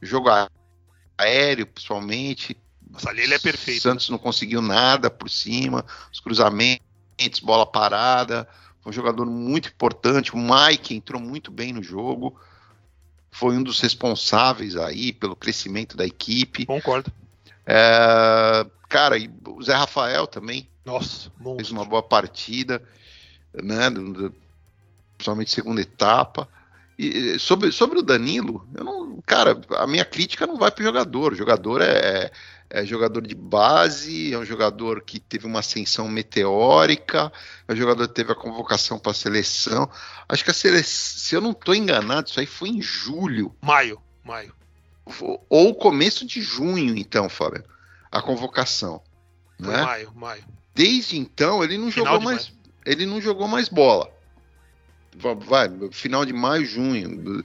jogo 0.00 0.28
aéreo, 1.18 1.66
principalmente. 1.66 2.56
Nossa, 2.88 3.10
ali 3.10 3.22
ele 3.22 3.34
é 3.34 3.38
perfeito. 3.38 3.82
Santos 3.82 4.08
não 4.08 4.18
conseguiu 4.18 4.62
nada 4.62 5.10
por 5.10 5.28
cima, 5.28 5.84
os 6.12 6.20
cruzamentos, 6.20 7.40
bola 7.42 7.66
parada. 7.66 8.48
Foi 8.80 8.90
um 8.90 8.94
jogador 8.94 9.26
muito 9.26 9.68
importante. 9.68 10.32
O 10.32 10.38
Mike 10.38 10.94
entrou 10.94 11.20
muito 11.20 11.50
bem 11.50 11.72
no 11.72 11.82
jogo. 11.82 12.40
Foi 13.30 13.56
um 13.56 13.62
dos 13.62 13.80
responsáveis 13.80 14.76
aí 14.76 15.12
pelo 15.12 15.36
crescimento 15.36 15.96
da 15.96 16.06
equipe. 16.06 16.66
Concordo. 16.66 17.12
É, 17.72 18.66
cara, 18.88 19.16
e 19.16 19.30
o 19.46 19.62
Zé 19.62 19.74
Rafael 19.74 20.26
também. 20.26 20.68
Nossa, 20.84 21.30
monstro. 21.38 21.56
fez 21.56 21.70
uma 21.70 21.84
boa 21.84 22.02
partida, 22.02 22.82
né? 23.54 23.88
Principalmente 25.16 25.52
segunda 25.52 25.80
etapa. 25.80 26.48
E 26.98 27.38
sobre, 27.38 27.70
sobre 27.70 28.00
o 28.00 28.02
Danilo, 28.02 28.68
eu 28.74 28.82
não, 28.84 29.22
cara, 29.24 29.58
a 29.78 29.86
minha 29.86 30.04
crítica 30.04 30.48
não 30.48 30.56
vai 30.56 30.72
para 30.72 30.82
o 30.82 30.84
jogador. 30.84 31.32
O 31.32 31.36
jogador 31.36 31.80
é, 31.80 32.32
é 32.68 32.84
jogador 32.84 33.24
de 33.24 33.36
base, 33.36 34.34
é 34.34 34.38
um 34.38 34.44
jogador 34.44 35.02
que 35.02 35.20
teve 35.20 35.46
uma 35.46 35.60
ascensão 35.60 36.08
meteórica, 36.08 37.32
é 37.68 37.72
um 37.72 37.76
jogador 37.76 38.08
que 38.08 38.14
teve 38.14 38.32
a 38.32 38.34
convocação 38.34 38.98
para 38.98 39.12
a 39.12 39.14
seleção. 39.14 39.88
Acho 40.28 40.42
que 40.42 40.50
a 40.50 40.54
seleção, 40.54 41.18
se 41.20 41.36
eu 41.36 41.40
não 41.40 41.52
estou 41.52 41.74
enganado, 41.74 42.28
isso 42.28 42.40
aí 42.40 42.46
foi 42.46 42.70
em 42.70 42.82
julho. 42.82 43.54
Maio, 43.62 44.02
maio. 44.24 44.59
Ou 45.48 45.74
começo 45.74 46.26
de 46.26 46.40
junho, 46.40 46.96
então, 46.96 47.28
Fábio, 47.28 47.64
a 48.10 48.20
convocação. 48.20 49.02
Né? 49.58 49.82
maio, 49.82 50.12
maio. 50.14 50.44
Desde 50.74 51.18
então 51.18 51.62
ele 51.62 51.76
não 51.76 51.90
final 51.90 52.14
jogou 52.14 52.20
mais, 52.24 52.48
maio. 52.48 52.60
ele 52.86 53.06
não 53.06 53.20
jogou 53.20 53.48
mais 53.48 53.68
bola. 53.68 54.10
Vai, 55.16 55.68
final 55.90 56.24
de 56.24 56.32
maio, 56.32 56.64
junho 56.64 57.44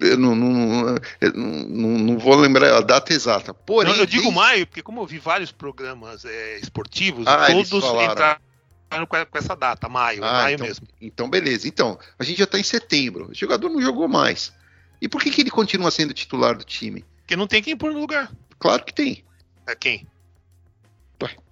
eu 0.00 0.16
não, 0.16 0.34
não, 0.34 0.96
eu 1.20 1.32
não, 1.34 1.98
não, 1.98 2.18
vou 2.18 2.34
lembrar 2.34 2.74
a 2.74 2.80
data 2.80 3.12
exata. 3.12 3.52
Porém, 3.52 3.92
não, 3.92 4.00
eu 4.00 4.06
digo 4.06 4.22
desde... 4.22 4.38
maio, 4.38 4.66
porque 4.66 4.82
como 4.82 5.02
eu 5.02 5.06
vi 5.06 5.18
vários 5.18 5.52
programas 5.52 6.24
é, 6.24 6.58
esportivos, 6.58 7.26
ah, 7.26 7.46
todos 7.46 7.84
entraram 7.84 9.06
com 9.06 9.38
essa 9.38 9.54
data, 9.54 9.88
maio, 9.88 10.24
ah, 10.24 10.32
maio 10.32 10.54
então, 10.54 10.66
mesmo. 10.66 10.88
Então, 11.00 11.28
beleza. 11.28 11.68
Então, 11.68 11.98
a 12.18 12.24
gente 12.24 12.38
já 12.38 12.44
está 12.44 12.58
em 12.58 12.62
setembro. 12.62 13.30
O 13.30 13.34
jogador 13.34 13.68
não 13.68 13.82
jogou 13.82 14.08
mais. 14.08 14.52
E 15.00 15.08
por 15.08 15.22
que, 15.22 15.30
que 15.30 15.40
ele 15.40 15.50
continua 15.50 15.90
sendo 15.90 16.12
titular 16.12 16.56
do 16.56 16.64
time? 16.64 17.04
Porque 17.20 17.36
não 17.36 17.46
tem 17.46 17.62
quem 17.62 17.76
pôr 17.76 17.92
no 17.92 18.00
lugar. 18.00 18.30
Claro 18.58 18.84
que 18.84 18.92
tem. 18.92 19.24
É 19.66 19.74
quem? 19.74 20.06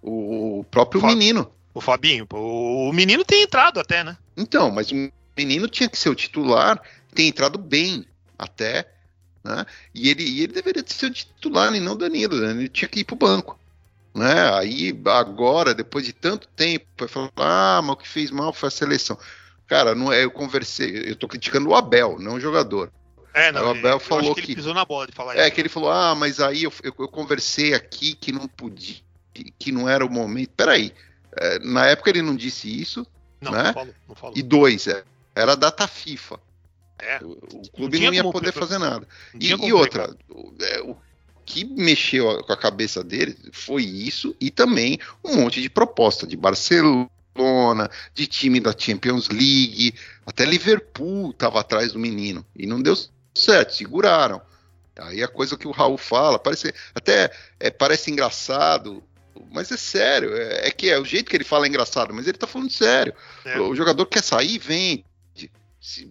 O 0.02 0.64
próprio 0.70 1.02
o 1.02 1.06
menino. 1.06 1.50
O 1.74 1.80
Fabinho. 1.80 2.26
O 2.32 2.92
menino 2.92 3.24
tem 3.24 3.42
entrado 3.42 3.78
até, 3.78 4.02
né? 4.02 4.16
Então, 4.36 4.70
mas 4.70 4.90
o 4.90 5.10
menino 5.36 5.68
tinha 5.68 5.88
que 5.88 5.98
ser 5.98 6.08
o 6.08 6.14
titular 6.14 6.80
tem 7.14 7.28
entrado 7.28 7.58
bem 7.58 8.06
até, 8.38 8.88
né? 9.42 9.66
E 9.94 10.08
ele, 10.08 10.22
e 10.22 10.42
ele 10.42 10.52
deveria 10.52 10.84
ser 10.86 11.06
o 11.06 11.10
titular 11.10 11.74
e 11.74 11.80
não 11.80 11.92
o 11.92 11.96
Danilo, 11.96 12.36
né? 12.36 12.50
ele 12.50 12.68
tinha 12.68 12.88
que 12.88 13.00
ir 13.00 13.04
para 13.04 13.14
o 13.14 13.18
banco. 13.18 13.58
Né? 14.14 14.54
Aí 14.54 14.96
agora, 15.06 15.74
depois 15.74 16.04
de 16.04 16.12
tanto 16.12 16.48
tempo, 16.48 16.86
vai 16.98 17.08
falar, 17.08 17.30
ah, 17.36 17.82
mas 17.82 17.92
o 17.92 17.96
que 17.96 18.08
fez 18.08 18.30
mal 18.30 18.52
foi 18.52 18.68
a 18.68 18.70
seleção. 18.70 19.18
Cara, 19.66 19.94
não 19.94 20.12
é, 20.12 20.24
eu 20.24 20.30
conversei, 20.30 21.10
eu 21.10 21.16
tô 21.16 21.28
criticando 21.28 21.68
o 21.68 21.74
Abel, 21.74 22.18
não 22.18 22.34
o 22.34 22.40
jogador. 22.40 22.90
É, 23.38 23.52
não, 23.52 23.66
o 23.66 23.70
Abel 23.70 24.00
falou 24.00 24.34
que, 24.34 24.42
que, 24.42 24.48
ele 24.48 24.56
pisou 24.56 24.74
na 24.74 24.84
bola 24.84 25.06
de 25.06 25.12
falar 25.12 25.36
É, 25.36 25.42
isso. 25.42 25.52
que 25.52 25.60
ele 25.60 25.68
falou, 25.68 25.90
ah, 25.90 26.14
mas 26.14 26.40
aí 26.40 26.64
eu, 26.64 26.72
eu, 26.82 26.92
eu, 26.98 27.08
conversei 27.08 27.72
aqui 27.72 28.14
que 28.14 28.32
não 28.32 28.48
podia, 28.48 28.96
que, 29.32 29.52
que 29.56 29.72
não 29.72 29.88
era 29.88 30.04
o 30.04 30.10
momento. 30.10 30.50
Peraí, 30.56 30.92
é, 31.36 31.58
na 31.60 31.86
época 31.86 32.10
ele 32.10 32.20
não 32.20 32.34
disse 32.34 32.68
isso, 32.68 33.06
não, 33.40 33.52
né? 33.52 33.64
Não 33.64 33.72
falou, 33.72 33.94
não 34.08 34.14
falou. 34.16 34.36
E 34.36 34.42
dois, 34.42 34.88
é, 34.88 35.04
era 35.34 35.54
data 35.54 35.86
FIFA. 35.86 36.40
É, 36.98 37.20
o, 37.22 37.30
o 37.30 37.70
clube 37.70 38.00
não, 38.00 38.06
não 38.06 38.14
ia 38.14 38.24
poder 38.24 38.52
fazer 38.52 38.78
nada. 38.78 39.06
E, 39.38 39.50
e 39.50 39.72
outra, 39.72 40.16
é, 40.60 40.80
o 40.80 40.96
que 41.46 41.64
mexeu 41.64 42.42
com 42.44 42.52
a 42.52 42.56
cabeça 42.56 43.02
dele 43.02 43.36
foi 43.52 43.82
isso 43.84 44.34
e 44.40 44.50
também 44.50 44.98
um 45.24 45.36
monte 45.36 45.62
de 45.62 45.70
proposta 45.70 46.26
de 46.26 46.36
Barcelona, 46.36 47.08
de 48.12 48.26
time 48.26 48.58
da 48.60 48.74
Champions 48.76 49.28
League, 49.28 49.94
até 50.26 50.44
Liverpool 50.44 51.30
estava 51.30 51.60
atrás 51.60 51.92
do 51.92 51.98
menino 51.98 52.44
e 52.54 52.66
não 52.66 52.82
deu 52.82 52.94
certo, 52.96 53.17
seguraram. 53.70 54.40
Aí 54.98 55.22
a 55.22 55.28
coisa 55.28 55.56
que 55.56 55.68
o 55.68 55.70
Raul 55.70 55.96
fala, 55.96 56.38
parece 56.38 56.74
até 56.94 57.30
é, 57.60 57.70
parece 57.70 58.10
engraçado, 58.10 59.02
mas 59.52 59.70
é 59.70 59.76
sério, 59.76 60.36
é, 60.36 60.68
é, 60.68 60.70
que 60.70 60.90
é 60.90 60.98
o 60.98 61.04
jeito 61.04 61.30
que 61.30 61.36
ele 61.36 61.44
fala 61.44 61.66
é 61.66 61.68
engraçado, 61.68 62.12
mas 62.12 62.26
ele 62.26 62.36
tá 62.36 62.46
falando 62.46 62.70
sério. 62.70 63.14
É. 63.44 63.60
O 63.60 63.74
jogador 63.74 64.04
quer 64.06 64.22
sair, 64.22 64.58
vem, 64.58 65.04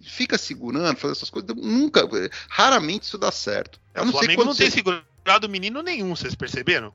fica 0.02 0.38
segurando, 0.38 0.96
fazendo 0.96 1.16
essas 1.16 1.30
coisas, 1.30 1.54
nunca, 1.54 2.08
raramente 2.48 3.04
isso 3.04 3.18
dá 3.18 3.30
certo. 3.30 3.78
É, 3.94 4.00
o 4.00 4.10
Flamengo 4.10 4.44
não 4.44 4.54
você... 4.54 4.64
tem 4.64 4.70
segurado 4.70 5.48
menino 5.48 5.82
nenhum, 5.82 6.16
vocês 6.16 6.34
perceberam? 6.34 6.92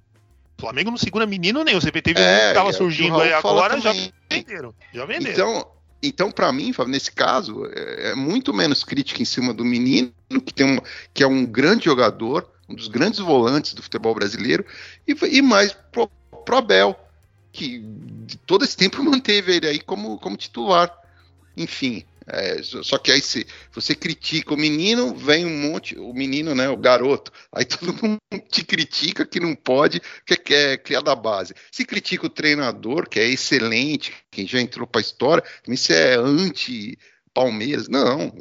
O 0.58 0.62
Flamengo 0.62 0.91
não 0.91 0.98
segura 0.98 1.26
menino 1.26 1.63
nenhum. 1.63 1.82
Você 1.82 1.91
teve 1.91 2.22
é, 2.22 2.46
um 2.46 2.48
que 2.50 2.54
tava 2.54 2.69
é, 2.69 2.74
surgindo 2.74 3.19
aí 3.19 3.34
agora, 3.34 3.80
já 3.82 3.91
venderam. 4.30 4.74
Já 4.93 5.06
venderam. 5.06 5.32
Então, 5.34 5.72
então 6.04 6.30
para 6.30 6.52
mim, 6.52 6.74
nesse 6.88 7.12
caso, 7.12 7.66
é, 7.74 8.12
é, 8.12 8.16
muito 8.16 8.54
menos 8.54 8.84
crítica 8.84 9.22
em 9.22 9.26
cima 9.26 9.54
do 9.54 9.63
menino, 9.63 10.12
que, 10.46 10.54
tem 10.54 10.66
um, 10.66 10.80
que 11.13 11.24
é 11.24 11.28
um 11.28 11.46
grande 11.46 11.86
jogador, 11.86 12.50
um 12.68 12.76
dos 12.76 12.88
grandes 12.88 13.20
volantes 13.20 13.74
do 13.74 13.82
futebol 13.82 14.13
brasileiro, 14.13 14.66
e, 15.08 15.16
e 15.38 15.42
mais 15.42 15.74
pro, 15.92 16.10
pro 16.46 16.58
Abel, 16.58 17.00
que 17.52 17.86
todo 18.46 18.66
esse 18.66 18.76
tempo 18.76 19.02
manteve 19.04 19.56
ele 19.56 19.68
aí 19.68 19.80
como, 19.80 20.18
como 20.18 20.36
titular. 20.36 20.92
Enfim, 21.56 22.04
é, 22.28 22.62
só 22.64 22.98
que 22.98 23.12
aí 23.12 23.22
se 23.22 23.46
você 23.72 23.94
critica 23.94 24.54
o 24.54 24.58
menino, 24.58 25.14
vem 25.16 25.46
um 25.46 25.70
monte, 25.70 25.98
o 25.98 26.14
menino, 26.14 26.56
né, 26.56 26.70
o 26.70 26.78
garoto, 26.78 27.32
aí 27.52 27.66
todo 27.66 27.94
mundo 27.94 28.20
te 28.50 28.64
critica 28.64 29.26
que 29.26 29.40
não 29.40 29.56
pode, 29.56 30.02
que 30.26 30.36
quer 30.36 30.78
criar 30.78 31.02
da 31.02 31.16
base. 31.16 31.54
Se 31.72 31.86
critica 31.86 32.26
o 32.26 32.30
treinador, 32.30 33.10
que 33.10 33.20
é 33.20 33.28
excelente, 33.28 34.14
que 34.32 34.46
já 34.46 34.60
entrou 34.60 34.88
para 34.88 35.00
a 35.00 35.04
história, 35.04 35.44
isso 35.68 35.92
é 35.92 36.16
anti 36.16 36.98
Palmeiras, 37.34 37.90
não. 37.90 38.32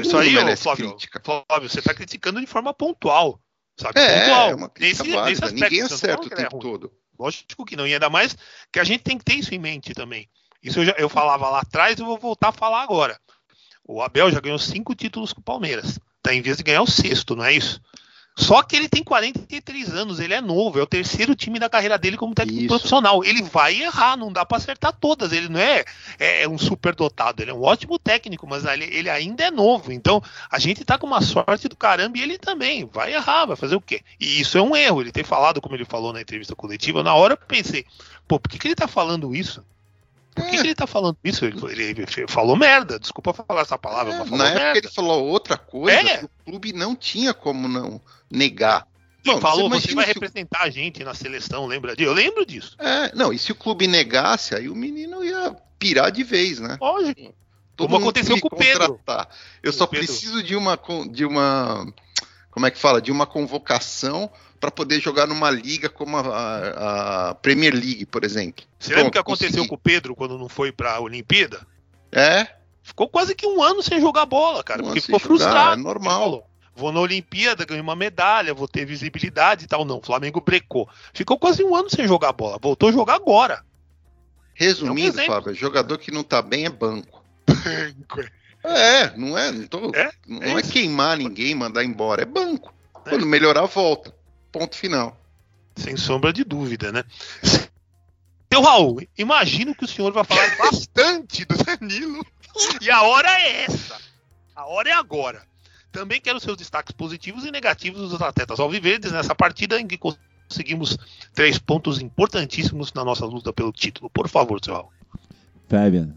Isso 0.00 0.16
aí, 0.16 0.56
Flávio, 0.56 0.90
crítica. 0.90 1.20
Flávio, 1.24 1.70
você 1.70 1.78
está 1.78 1.94
criticando 1.94 2.40
de 2.40 2.46
forma 2.46 2.74
pontual, 2.74 3.40
sabe? 3.80 3.98
É, 3.98 4.20
pontual. 4.20 4.50
é 4.50 4.54
uma 4.54 4.68
crítica 4.68 5.24
nesse, 5.24 5.40
nesse 5.40 5.54
ninguém 5.54 5.80
acerta 5.80 6.26
o 6.26 6.30
tempo 6.30 6.56
é 6.58 6.60
todo. 6.60 6.92
Lógico 7.18 7.64
que 7.64 7.76
não, 7.76 7.86
e 7.86 7.94
ainda 7.94 8.10
mais 8.10 8.36
que 8.70 8.78
a 8.78 8.84
gente 8.84 9.02
tem 9.02 9.16
que 9.16 9.24
ter 9.24 9.34
isso 9.34 9.54
em 9.54 9.58
mente 9.58 9.94
também. 9.94 10.28
Isso 10.62 10.80
eu, 10.80 10.84
já, 10.84 10.92
eu 10.92 11.08
falava 11.08 11.48
lá 11.48 11.60
atrás 11.60 11.98
e 11.98 12.02
vou 12.02 12.18
voltar 12.18 12.48
a 12.48 12.52
falar 12.52 12.82
agora. 12.82 13.18
O 13.86 14.02
Abel 14.02 14.30
já 14.30 14.40
ganhou 14.40 14.58
cinco 14.58 14.94
títulos 14.94 15.32
com 15.32 15.40
o 15.40 15.44
Palmeiras. 15.44 15.98
Tá 16.22 16.32
em 16.32 16.40
vez 16.40 16.56
de 16.56 16.62
ganhar 16.62 16.82
o 16.82 16.86
sexto, 16.86 17.34
não 17.34 17.44
é 17.44 17.52
isso? 17.52 17.80
Só 18.34 18.62
que 18.62 18.74
ele 18.74 18.88
tem 18.88 19.04
43 19.04 19.94
anos, 19.94 20.18
ele 20.18 20.32
é 20.32 20.40
novo, 20.40 20.78
é 20.78 20.82
o 20.82 20.86
terceiro 20.86 21.34
time 21.34 21.58
da 21.58 21.68
carreira 21.68 21.98
dele 21.98 22.16
como 22.16 22.34
técnico 22.34 22.60
Isso. 22.60 22.68
profissional. 22.68 23.22
Ele 23.22 23.42
vai 23.42 23.82
errar, 23.82 24.16
não 24.16 24.32
dá 24.32 24.44
para 24.44 24.56
acertar 24.56 24.92
todas. 24.92 25.32
Ele 25.32 25.50
não 25.50 25.60
é, 25.60 25.84
é, 26.18 26.42
é, 26.44 26.48
um 26.48 26.56
super 26.56 26.94
dotado, 26.94 27.42
ele 27.42 27.50
é 27.50 27.54
um 27.54 27.62
ótimo 27.62 27.98
técnico, 27.98 28.46
mas 28.46 28.64
ele, 28.64 28.84
ele, 28.84 29.10
ainda 29.10 29.44
é 29.44 29.50
novo. 29.50 29.92
Então 29.92 30.22
a 30.50 30.58
gente 30.58 30.84
tá 30.84 30.96
com 30.96 31.06
uma 31.06 31.20
sorte 31.20 31.68
do 31.68 31.76
caramba 31.76 32.16
e 32.16 32.22
ele 32.22 32.38
também 32.38 32.88
vai 32.90 33.12
errar, 33.12 33.44
vai 33.44 33.56
fazer 33.56 33.76
o 33.76 33.80
quê? 33.80 34.00
E 34.18 34.40
isso 34.40 34.56
é 34.56 34.62
um 34.62 34.74
erro. 34.74 35.02
Ele 35.02 35.12
ter 35.12 35.24
falado, 35.24 35.60
como 35.60 35.74
ele 35.74 35.84
falou 35.84 36.12
na 36.12 36.22
entrevista 36.22 36.56
coletiva, 36.56 37.02
na 37.02 37.14
hora 37.14 37.34
eu 37.34 37.46
pensei, 37.46 37.84
pô, 38.26 38.40
por 38.40 38.48
que, 38.48 38.58
que 38.58 38.66
ele 38.68 38.74
tá 38.74 38.88
falando 38.88 39.34
isso? 39.34 39.62
Por 40.34 40.44
que, 40.44 40.56
é. 40.56 40.60
que, 40.60 40.66
ele 40.68 40.74
tá 40.74 40.86
falando 40.86 41.16
isso? 41.22 41.44
Ele, 41.44 41.82
ele, 41.82 42.06
falou 42.26 42.56
merda, 42.56 42.98
desculpa 42.98 43.34
falar 43.34 43.60
essa 43.60 43.76
palavra. 43.76 44.14
É, 44.14 44.24
na 44.36 44.48
época 44.48 44.78
ele 44.78 44.88
falou 44.88 45.26
outra 45.26 45.58
coisa 45.58 46.08
é. 46.08 46.24
o 46.24 46.28
clube 46.44 46.72
não 46.72 46.96
tinha 46.96 47.34
como 47.34 47.68
não 47.68 48.00
negar. 48.30 48.86
Ele 49.24 49.40
falou, 49.40 49.68
você, 49.68 49.88
você 49.88 49.94
vai 49.94 50.06
representar 50.06 50.62
a 50.62 50.70
gente 50.70 51.04
na 51.04 51.14
seleção, 51.14 51.66
lembra 51.66 51.94
disso? 51.94 52.08
Eu 52.08 52.12
lembro 52.12 52.44
disso. 52.44 52.76
É, 52.78 53.14
não, 53.14 53.32
e 53.32 53.38
se 53.38 53.52
o 53.52 53.54
clube 53.54 53.86
negasse, 53.86 54.54
aí 54.54 54.68
o 54.68 54.74
menino 54.74 55.22
ia 55.24 55.54
pirar 55.78 56.10
de 56.10 56.24
vez, 56.24 56.58
né? 56.58 56.76
Lógico. 56.80 57.34
Todo 57.76 57.88
como 57.88 58.02
aconteceu 58.02 58.38
com 58.40 58.48
o 58.48 58.56
Pedro. 58.56 59.00
Eu 59.62 59.72
só 59.72 59.86
Pedro. 59.86 60.06
preciso 60.06 60.42
de 60.42 60.56
uma, 60.56 60.78
de 61.10 61.24
uma. 61.24 61.86
Como 62.50 62.66
é 62.66 62.70
que 62.70 62.78
fala? 62.78 63.00
De 63.00 63.12
uma 63.12 63.26
convocação 63.26 64.30
para 64.62 64.70
poder 64.70 65.00
jogar 65.00 65.26
numa 65.26 65.50
liga 65.50 65.88
como 65.88 66.16
a, 66.16 67.30
a, 67.30 67.34
Premier 67.34 67.74
League, 67.74 68.06
por 68.06 68.22
exemplo. 68.22 68.64
Você 68.78 68.94
lembra 68.94 69.08
o 69.08 69.10
que 69.10 69.18
aconteceu 69.18 69.50
consegui. 69.50 69.68
com 69.68 69.74
o 69.74 69.78
Pedro 69.78 70.14
quando 70.14 70.38
não 70.38 70.48
foi 70.48 70.70
para 70.70 70.92
a 70.92 71.00
Olimpíada? 71.00 71.66
É. 72.12 72.46
Ficou 72.80 73.08
quase 73.08 73.34
que 73.34 73.44
um 73.44 73.60
ano 73.60 73.82
sem 73.82 74.00
jogar 74.00 74.24
bola, 74.24 74.62
cara, 74.62 74.80
Um 74.80 74.84
porque 74.84 75.00
ficou 75.00 75.18
jogar, 75.18 75.28
frustrado. 75.28 75.80
é 75.80 75.82
normal. 75.82 76.48
Vou 76.76 76.92
na 76.92 77.00
Olimpíada, 77.00 77.64
ganhei 77.64 77.82
uma 77.82 77.96
medalha, 77.96 78.54
vou 78.54 78.68
ter 78.68 78.84
visibilidade 78.84 79.64
e 79.64 79.66
tal. 79.66 79.84
Não, 79.84 79.98
o 79.98 80.06
Flamengo 80.06 80.40
brecou. 80.40 80.88
Ficou 81.12 81.40
quase 81.40 81.64
um 81.64 81.74
ano 81.74 81.90
sem 81.90 82.06
jogar 82.06 82.32
bola. 82.32 82.56
Voltou 82.62 82.88
a 82.88 82.92
jogar 82.92 83.16
agora. 83.16 83.64
Resumindo, 84.54 85.18
É 85.18 85.24
um. 85.24 85.26
Fábio, 85.26 85.54
jogador 85.54 85.98
que 85.98 86.12
não 86.12 86.22
tá 86.22 86.40
bem 86.40 86.66
é 86.66 86.70
banco. 86.70 87.20
É, 88.64 89.16
não 89.16 89.36
é, 89.36 89.50
não, 89.50 89.66
tô, 89.66 89.90
É, 89.92 90.12
não 90.24 90.56
é 90.56 90.60
é, 90.60 90.62
queimar 90.62 91.16
ninguém, 91.16 91.52
mandar 91.52 91.82
embora, 91.82 92.22
é 92.22 92.24
banco. 92.24 92.72
Quando 92.92 93.26
melhorar, 93.26 93.66
volta. 93.66 94.14
Ponto 94.52 94.76
final. 94.76 95.18
Sem 95.74 95.96
sombra 95.96 96.32
de 96.32 96.44
dúvida, 96.44 96.92
né? 96.92 97.02
Seu 98.52 98.60
Raul, 98.60 99.00
imagino 99.16 99.74
que 99.74 99.84
o 99.84 99.88
senhor 99.88 100.12
vai 100.12 100.24
falar 100.24 100.56
bastante 100.58 101.44
do 101.46 101.56
Danilo. 101.56 102.24
E 102.82 102.90
a 102.90 103.02
hora 103.02 103.30
é 103.30 103.64
essa. 103.64 103.98
A 104.54 104.66
hora 104.66 104.90
é 104.90 104.92
agora. 104.92 105.42
Também 105.90 106.20
quero 106.20 106.38
seus 106.38 106.58
destaques 106.58 106.92
positivos 106.92 107.46
e 107.46 107.50
negativos 107.50 108.10
dos 108.10 108.20
atletas 108.20 108.60
alviverdes 108.60 109.10
nessa 109.10 109.34
partida 109.34 109.80
em 109.80 109.86
que 109.86 109.98
conseguimos 109.98 110.98
três 111.34 111.58
pontos 111.58 112.00
importantíssimos 112.00 112.92
na 112.92 113.02
nossa 113.02 113.24
luta 113.24 113.52
pelo 113.52 113.72
título. 113.72 114.10
Por 114.10 114.28
favor, 114.28 114.62
seu 114.62 114.74
Raul. 114.74 114.92
Fabian. 115.68 116.14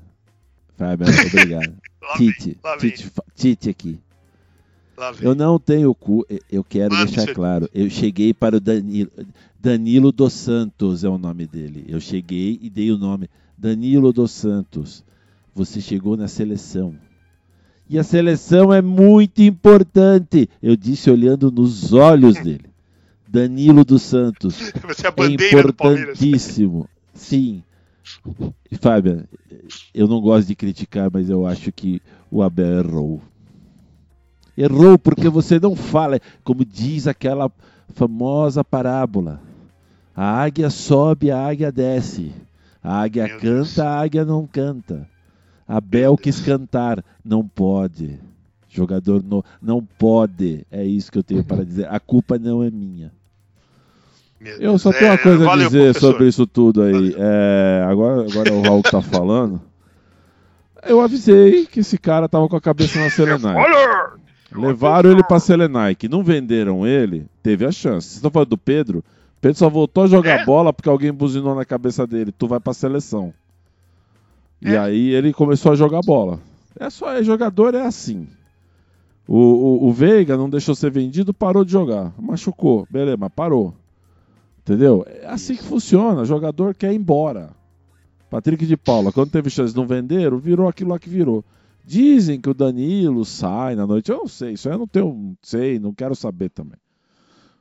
Fabian, 0.77 1.07
obrigado. 1.27 1.77
Tite, 2.17 2.59
Tite, 2.79 3.11
Tite 3.35 3.69
aqui. 3.69 3.99
Eu 5.21 5.35
não 5.35 5.59
tenho 5.59 5.93
cu, 5.93 6.25
eu 6.51 6.63
quero 6.63 6.95
deixar 6.95 7.21
senhor. 7.21 7.35
claro. 7.35 7.69
Eu 7.73 7.89
cheguei 7.89 8.33
para 8.33 8.57
o 8.57 8.59
Danilo. 8.59 9.11
Danilo 9.59 10.11
dos 10.11 10.33
Santos 10.33 11.03
é 11.03 11.09
o 11.09 11.17
nome 11.17 11.45
dele. 11.47 11.85
Eu 11.87 11.99
cheguei 11.99 12.59
e 12.61 12.69
dei 12.69 12.91
o 12.91 12.97
nome. 12.97 13.29
Danilo 13.57 14.13
dos 14.13 14.31
Santos. 14.31 15.03
Você 15.53 15.81
chegou 15.81 16.15
na 16.15 16.27
seleção. 16.27 16.95
E 17.89 17.97
a 17.99 18.03
seleção 18.03 18.73
é 18.73 18.81
muito 18.81 19.41
importante. 19.41 20.49
Eu 20.61 20.75
disse 20.75 21.09
olhando 21.09 21.51
nos 21.51 21.93
olhos 21.93 22.35
dele. 22.35 22.65
Danilo 23.27 23.83
dos 23.83 24.03
Santos. 24.03 24.71
Você 24.87 25.07
é 25.07 25.09
a 25.09 25.25
É 25.25 25.31
importantíssimo. 25.31 26.87
Sim. 27.13 27.63
Fábio, 28.79 29.27
eu 29.93 30.07
não 30.07 30.21
gosto 30.21 30.47
de 30.47 30.55
criticar, 30.55 31.09
mas 31.11 31.29
eu 31.29 31.45
acho 31.45 31.71
que 31.71 32.01
o 32.29 32.41
Abel 32.41 32.79
errou. 32.79 33.21
Errou 34.57 34.97
porque 34.97 35.27
você 35.29 35.59
não 35.59 35.75
fala, 35.75 36.19
como 36.43 36.63
diz 36.63 37.07
aquela 37.07 37.51
famosa 37.93 38.63
parábola. 38.63 39.39
A 40.15 40.41
águia 40.43 40.69
sobe, 40.69 41.29
a 41.31 41.45
águia 41.45 41.71
desce. 41.71 42.31
A 42.81 43.01
águia 43.01 43.23
Meu 43.25 43.35
canta, 43.39 43.45
Deus. 43.47 43.79
a 43.79 43.99
águia 43.99 44.23
não 44.25 44.47
canta. 44.47 45.07
Abel 45.67 46.15
quis 46.15 46.39
cantar, 46.39 47.03
não 47.23 47.45
pode. 47.45 48.19
Jogador 48.69 49.23
no, 49.23 49.43
não 49.61 49.83
pode. 49.83 50.65
É 50.71 50.83
isso 50.85 51.11
que 51.11 51.17
eu 51.17 51.23
tenho 51.23 51.43
para 51.43 51.65
dizer. 51.65 51.87
A 51.89 51.99
culpa 51.99 52.37
não 52.37 52.61
é 52.63 52.69
minha. 52.69 53.11
Meu 54.39 54.57
Eu 54.57 54.77
só 54.77 54.91
tenho 54.91 55.07
uma 55.07 55.13
É, 55.15 55.17
coisa 55.17 55.43
a 55.43 55.47
valeu, 55.47 55.67
dizer 55.67 55.83
professor. 55.93 56.11
sobre 56.11 56.27
isso 56.27 56.45
tudo 56.47 56.81
aí. 56.83 57.15
É, 57.17 57.85
agora, 57.89 58.21
agora 58.29 58.53
o 58.53 58.61
Raul 58.61 58.83
tá 58.83 59.01
falando. 59.01 59.61
Eu 60.87 61.01
avisei 61.01 61.65
que 61.65 61.79
esse 61.79 61.97
cara 61.97 62.29
tava 62.29 62.47
com 62.47 62.55
a 62.55 62.61
cabeça 62.61 62.99
na 62.99 63.09
Selenai. 63.11 63.55
Levaram 64.61 65.11
ele 65.11 65.23
pra 65.23 65.39
Selenai, 65.39 65.95
não 66.07 66.23
venderam 66.23 66.85
ele, 66.85 67.25
teve 67.43 67.65
a 67.65 67.71
chance. 67.71 68.07
Vocês 68.07 68.15
estão 68.17 68.31
falando 68.31 68.49
do 68.49 68.57
Pedro? 68.57 69.03
Pedro 69.41 69.57
só 69.57 69.69
voltou 69.69 70.03
a 70.03 70.07
jogar 70.07 70.41
É? 70.41 70.45
bola 70.45 70.71
porque 70.73 70.89
alguém 70.89 71.11
buzinou 71.11 71.53
na 71.55 71.65
cabeça 71.65 72.05
dele. 72.07 72.31
Tu 72.31 72.47
vai 72.47 72.59
pra 72.59 72.73
seleção. 72.73 73.33
E 74.61 74.69
É. 74.69 74.77
aí 74.77 75.09
ele 75.13 75.33
começou 75.33 75.71
a 75.71 75.75
jogar 75.75 76.01
bola. 76.01 76.39
É 76.79 76.89
só, 76.89 77.13
é, 77.13 77.23
jogador 77.23 77.75
é 77.75 77.81
assim. 77.85 78.27
O, 79.27 79.37
o, 79.37 79.87
o 79.87 79.93
Veiga 79.93 80.37
não 80.37 80.49
deixou 80.49 80.75
ser 80.75 80.91
vendido, 80.91 81.33
parou 81.33 81.63
de 81.65 81.71
jogar. 81.71 82.13
Machucou, 82.19 82.87
beleza, 82.89 83.17
mas 83.17 83.31
parou. 83.35 83.73
Entendeu? 84.59 85.05
É 85.21 85.27
assim 85.27 85.55
que 85.55 85.63
funciona. 85.63 86.21
O 86.21 86.25
jogador 86.25 86.73
quer 86.73 86.91
ir 86.91 86.95
embora. 86.95 87.49
Patrick 88.29 88.65
de 88.65 88.75
Paula, 88.75 89.11
quando 89.11 89.29
teve 89.29 89.49
chance 89.49 89.73
de 89.73 89.79
não 89.79 89.87
vender, 89.87 90.33
virou 90.37 90.67
aquilo 90.67 90.89
lá 90.91 90.99
que 90.99 91.09
virou. 91.09 91.43
Dizem 91.85 92.41
que 92.41 92.49
o 92.49 92.53
Danilo 92.53 93.23
sai 93.23 93.75
na 93.75 93.85
noite. 93.85 94.09
Eu 94.11 94.17
não 94.17 94.27
sei, 94.27 94.53
isso 94.53 94.67
aí 94.67 94.73
eu 94.75 94.79
não 94.79 94.87
tenho, 94.87 95.05
não 95.13 95.37
sei, 95.41 95.77
não 95.79 95.93
quero 95.93 96.15
saber 96.15 96.49
também. 96.49 96.79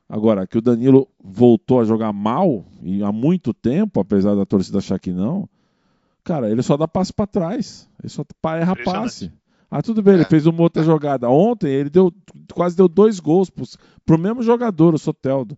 Agora, 0.09 0.45
que 0.47 0.57
o 0.57 0.61
Danilo 0.61 1.07
voltou 1.23 1.79
a 1.79 1.83
jogar 1.85 2.11
mal, 2.13 2.65
e 2.81 3.03
há 3.03 3.11
muito 3.11 3.53
tempo, 3.53 3.99
apesar 3.99 4.35
da 4.35 4.45
torcida 4.45 4.77
achar 4.79 4.99
que 4.99 5.11
não, 5.11 5.47
cara, 6.23 6.49
ele 6.49 6.61
só 6.63 6.75
dá 6.77 6.87
passe 6.87 7.11
pra 7.13 7.27
trás. 7.27 7.87
Ele 8.01 8.09
só 8.09 8.23
erra 8.55 8.75
passe. 8.75 9.31
Ah, 9.69 9.81
tudo 9.81 10.01
bem, 10.01 10.13
ele 10.13 10.23
É. 10.23 10.27
fez 10.27 10.45
uma 10.45 10.61
outra 10.61 10.83
jogada. 10.83 11.27
Ontem 11.29 11.69
ele 11.69 11.89
deu, 11.89 12.13
quase 12.53 12.75
deu 12.77 12.87
dois 12.87 13.19
gols 13.19 13.49
pros, 13.49 13.77
pro 14.05 14.17
mesmo 14.17 14.41
jogador, 14.43 14.93
o 14.93 14.97
Soteldo. 14.99 15.57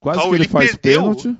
Quase 0.00 0.18
Então, 0.18 0.30
que 0.30 0.36
ele, 0.36 0.44
ele 0.44 0.50
faz 0.50 0.70
perdeu- 0.76 1.00
pênalti. 1.02 1.36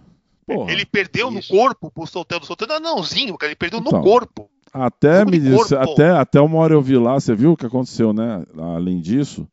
Porra. 0.46 0.70
Ele 0.72 0.86
perdeu 0.86 1.28
Isso. 1.32 1.52
no 1.52 1.58
corpo 1.60 1.90
pro 1.90 2.06
Soteldo. 2.06 2.46
Soteldo 2.46 2.72
é 2.72 2.76
anãozinho, 2.76 3.36
cara. 3.36 3.50
Ele 3.50 3.56
perdeu 3.56 3.80
Então. 3.80 3.98
no 3.98 4.04
corpo. 4.04 4.48
Até 4.84 5.24
me 5.24 5.38
disse, 5.38 5.74
corpo. 5.74 5.92
até, 5.92 6.10
até 6.10 6.40
uma 6.40 6.58
hora 6.58 6.74
eu 6.74 6.82
vi 6.82 6.96
lá, 6.96 7.18
você 7.18 7.34
viu 7.34 7.52
o 7.52 7.56
que 7.56 7.66
aconteceu, 7.66 8.12
né? 8.12 8.44
Além 8.56 9.00
disso, 9.00 9.46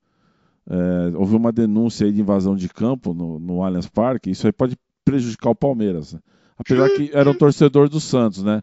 é, 0.69 1.15
houve 1.15 1.35
uma 1.35 1.51
denúncia 1.51 2.05
aí 2.05 2.11
de 2.11 2.21
invasão 2.21 2.55
de 2.55 2.69
campo 2.69 3.13
no, 3.13 3.39
no 3.39 3.63
Allianz 3.63 3.87
Parque, 3.87 4.29
isso 4.31 4.45
aí 4.47 4.53
pode 4.53 4.77
prejudicar 5.05 5.49
o 5.49 5.55
Palmeiras. 5.55 6.13
né? 6.13 6.19
Apesar 6.57 6.89
que 6.89 7.09
era 7.13 7.29
um 7.29 7.33
torcedor 7.33 7.89
do 7.89 7.99
Santos, 7.99 8.43
né? 8.43 8.61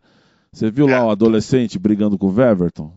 Você 0.52 0.70
viu 0.70 0.88
É. 0.88 0.98
lá 0.98 1.06
o 1.06 1.10
adolescente 1.10 1.78
brigando 1.78 2.16
com 2.18 2.26
o 2.28 2.32
Weverton? 2.34 2.92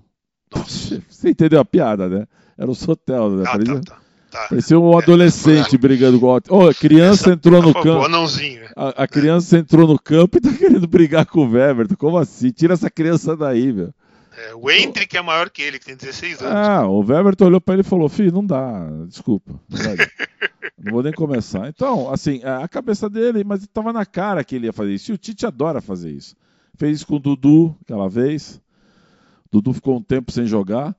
Você 0.68 1.30
entendeu 1.30 1.60
a 1.60 1.66
piada, 1.66 2.08
né? 2.08 2.26
Era 2.58 2.70
o 2.70 2.76
Soteldo, 2.76 3.38
né? 3.38 3.44
Ah, 3.48 3.58
tá, 3.58 3.82
tá, 3.82 3.98
tá. 4.34 4.48
parecia 4.50 4.80
um 4.80 4.98
adolescente 4.98 5.78
brigando 5.78 6.20
com 6.20 6.28
o. 6.28 6.42
Ô, 6.50 6.70
a 6.70 6.74
criança 6.74 7.32
entrou 7.32 7.62
no 7.62 7.72
favor, 7.72 7.84
campo. 7.84 8.06
anãozinho. 8.06 8.64
A, 8.76 9.04
a 9.04 9.08
criança 9.08 9.58
entrou 9.58 9.88
no 9.88 10.00
campo 10.00 10.38
e 10.38 10.42
tá 10.42 10.52
querendo 10.52 10.88
brigar 10.88 11.26
com 11.26 11.42
o 11.42 11.52
Weverton. 11.52 11.96
Como 11.96 12.18
assim? 12.18 12.50
Tira 12.50 12.74
essa 12.74 12.90
criança 12.90 13.38
daí, 13.38 13.72
meu. 13.72 13.94
É, 14.36 14.56
o 14.56 14.70
Hendrick 14.70 15.16
é 15.16 15.22
maior 15.22 15.50
que 15.50 15.62
ele, 15.62 15.78
que 15.78 15.86
tem 15.86 15.96
16 15.96 16.42
anos. 16.42 16.68
Ah, 16.68 16.88
o 16.88 17.02
Weverton 17.02 17.46
olhou 17.46 17.62
pra 17.62 17.76
ele 17.76 17.82
e 17.82 17.86
falou: 17.86 18.10
Filho, 18.10 18.32
não 18.32 18.46
dá, 18.46 18.88
desculpa. 19.08 19.54
Não, 19.70 20.92
vou 20.92 21.04
nem 21.04 21.14
começar. 21.14 21.70
Então, 21.70 22.12
assim, 22.12 22.44
a 22.44 22.64
a 22.64 22.68
cabeça 22.68 23.10
dele, 23.10 23.44
mas 23.44 23.66
tava 23.68 23.94
na 23.94 24.06
cara 24.06 24.44
que 24.44 24.56
ele 24.56 24.66
ia 24.66 24.74
fazer 24.74 24.94
isso. 24.94 25.12
E 25.12 25.14
o 25.14 25.18
Tite 25.18 25.46
adora 25.46 25.82
fazer 25.82 26.12
isso. 26.12 26.36
Fez 26.76 26.98
isso 26.98 27.08
com 27.08 27.18
o 27.18 27.20
Dudu 27.20 27.78
aquela 27.84 28.10
vez. 28.10 28.60
O 29.46 29.62
Dudu 29.62 29.74
ficou 29.74 29.98
um 29.98 30.02
tempo 30.02 30.32
sem 30.32 30.48
jogar. 30.48 30.96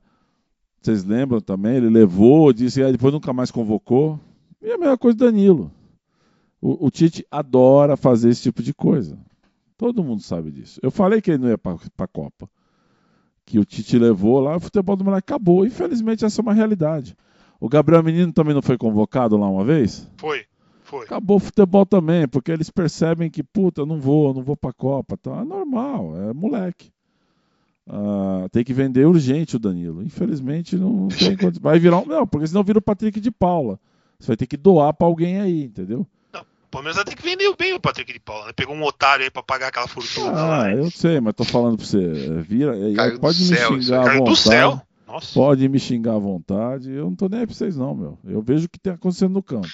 Vocês 0.85 1.03
lembram 1.03 1.41
também? 1.41 1.77
Ele 1.77 1.89
levou, 1.89 2.53
disse, 2.53 2.83
aí 2.83 2.91
depois 2.91 3.11
nunca 3.11 3.33
mais 3.33 3.49
convocou. 3.49 4.19
E 4.61 4.71
a 4.71 4.77
mesma 4.77 4.95
coisa 4.95 5.17
do 5.17 5.25
Danilo. 5.25 5.71
O, 6.61 6.85
o 6.85 6.91
Tite 6.91 7.25
adora 7.31 7.97
fazer 7.97 8.29
esse 8.29 8.43
tipo 8.43 8.61
de 8.61 8.71
coisa. 8.71 9.17
Todo 9.75 10.03
mundo 10.03 10.21
sabe 10.21 10.51
disso. 10.51 10.79
Eu 10.83 10.91
falei 10.91 11.21
que 11.21 11.31
ele 11.31 11.39
não 11.39 11.49
ia 11.49 11.57
pra, 11.57 11.75
pra 11.97 12.05
Copa. 12.05 12.47
Que 13.43 13.57
o 13.57 13.65
Tite 13.65 13.97
levou 13.97 14.39
lá, 14.39 14.57
o 14.57 14.59
futebol 14.59 14.95
do 14.95 15.03
moleque 15.03 15.25
acabou. 15.33 15.65
Infelizmente, 15.65 16.23
essa 16.23 16.39
é 16.39 16.43
uma 16.43 16.53
realidade. 16.53 17.17
O 17.59 17.67
Gabriel 17.67 18.03
Menino 18.03 18.31
também 18.31 18.53
não 18.53 18.61
foi 18.61 18.77
convocado 18.77 19.35
lá 19.37 19.49
uma 19.49 19.65
vez? 19.65 20.07
Foi, 20.17 20.45
foi. 20.83 21.05
Acabou 21.05 21.37
o 21.37 21.39
futebol 21.39 21.87
também, 21.87 22.27
porque 22.27 22.51
eles 22.51 22.69
percebem 22.69 23.27
que, 23.27 23.41
puta, 23.41 23.81
eu 23.81 23.87
não 23.87 23.99
vou, 23.99 24.27
eu 24.27 24.33
não 24.35 24.43
vou 24.43 24.55
pra 24.55 24.71
Copa. 24.71 25.17
Tá? 25.17 25.41
É 25.41 25.43
normal, 25.43 26.15
é 26.15 26.31
moleque. 26.31 26.91
Ah, 27.87 28.47
tem 28.51 28.63
que 28.63 28.73
vender 28.73 29.05
urgente 29.05 29.55
o 29.55 29.59
Danilo. 29.59 30.01
Infelizmente 30.03 30.75
não 30.75 31.07
tem 31.07 31.37
condi- 31.37 31.59
Vai 31.59 31.77
virar 31.79 31.99
um. 31.99 32.05
Não, 32.05 32.25
porque 32.25 32.47
senão 32.47 32.63
vira 32.63 32.79
o 32.79 32.81
Patrick 32.81 33.19
de 33.19 33.29
Paula. 33.31 33.79
Você 34.19 34.27
vai 34.27 34.37
ter 34.37 34.47
que 34.47 34.57
doar 34.57 34.93
pra 34.93 35.05
alguém 35.07 35.39
aí, 35.39 35.63
entendeu? 35.65 36.05
O 36.33 36.67
Palmeiras 36.75 36.95
vai 36.97 37.05
ter 37.05 37.15
que 37.15 37.21
vender 37.23 37.53
bem 37.57 37.73
o 37.73 37.79
Patrick 37.79 38.11
de 38.11 38.19
Paula, 38.19 38.47
né? 38.47 38.51
Pegou 38.53 38.75
um 38.75 38.83
otário 38.83 39.23
aí 39.23 39.29
pra 39.31 39.41
pagar 39.43 39.67
aquela 39.67 39.87
fortuna 39.87 40.31
lá. 40.31 40.63
Ah, 40.65 40.71
eu 40.73 40.89
sei, 40.91 41.21
mas 41.21 41.33
tô 41.33 41.43
falando 41.45 41.77
pra 41.77 41.85
você. 41.85 41.99
é, 42.03 42.41
Vira, 42.41 42.77
é, 42.77 42.93
Caiu 42.95 43.19
pode 43.19 43.39
me 43.39 43.45
céu, 43.55 43.79
xingar 43.81 43.99
à 44.09 44.17
vontade. 44.17 44.81
Pode 45.33 45.69
me 45.69 45.79
xingar 45.79 46.15
à 46.15 46.19
vontade. 46.19 46.91
Eu 46.91 47.05
não 47.05 47.15
tô 47.15 47.29
nem 47.29 47.41
aí 47.41 47.45
pra 47.45 47.55
vocês, 47.55 47.77
não, 47.77 47.95
meu. 47.95 48.17
Eu 48.25 48.41
vejo 48.41 48.65
o 48.65 48.69
que 48.69 48.79
tem 48.79 48.91
acontecendo 48.91 49.31
no 49.33 49.43
campo. 49.43 49.69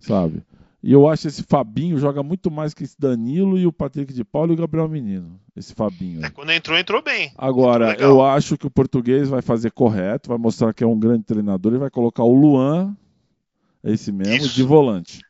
Sabe? 0.00 0.42
E 0.86 0.92
eu 0.92 1.08
acho 1.08 1.26
esse 1.26 1.42
Fabinho 1.42 1.96
joga 1.96 2.22
muito 2.22 2.50
mais 2.50 2.74
que 2.74 2.84
esse 2.84 2.94
Danilo 3.00 3.56
e 3.56 3.66
o 3.66 3.72
Patrick 3.72 4.12
de 4.12 4.22
Paulo 4.22 4.52
e 4.52 4.54
o 4.54 4.58
Gabriel 4.58 4.86
Menino. 4.86 5.40
Esse 5.56 5.74
Fabinho. 5.74 6.22
É, 6.22 6.28
quando 6.28 6.52
entrou, 6.52 6.76
entrou 6.76 7.02
bem. 7.02 7.32
Agora, 7.38 7.88
Legal. 7.88 8.10
eu 8.10 8.22
acho 8.22 8.58
que 8.58 8.66
o 8.66 8.70
português 8.70 9.30
vai 9.30 9.40
fazer 9.40 9.70
correto, 9.70 10.28
vai 10.28 10.36
mostrar 10.36 10.74
que 10.74 10.84
é 10.84 10.86
um 10.86 10.98
grande 10.98 11.24
treinador 11.24 11.72
e 11.72 11.78
vai 11.78 11.88
colocar 11.88 12.22
o 12.22 12.34
Luan, 12.34 12.94
esse 13.82 14.12
mesmo, 14.12 14.44
Isso. 14.44 14.54
de 14.54 14.62
volante. 14.62 15.20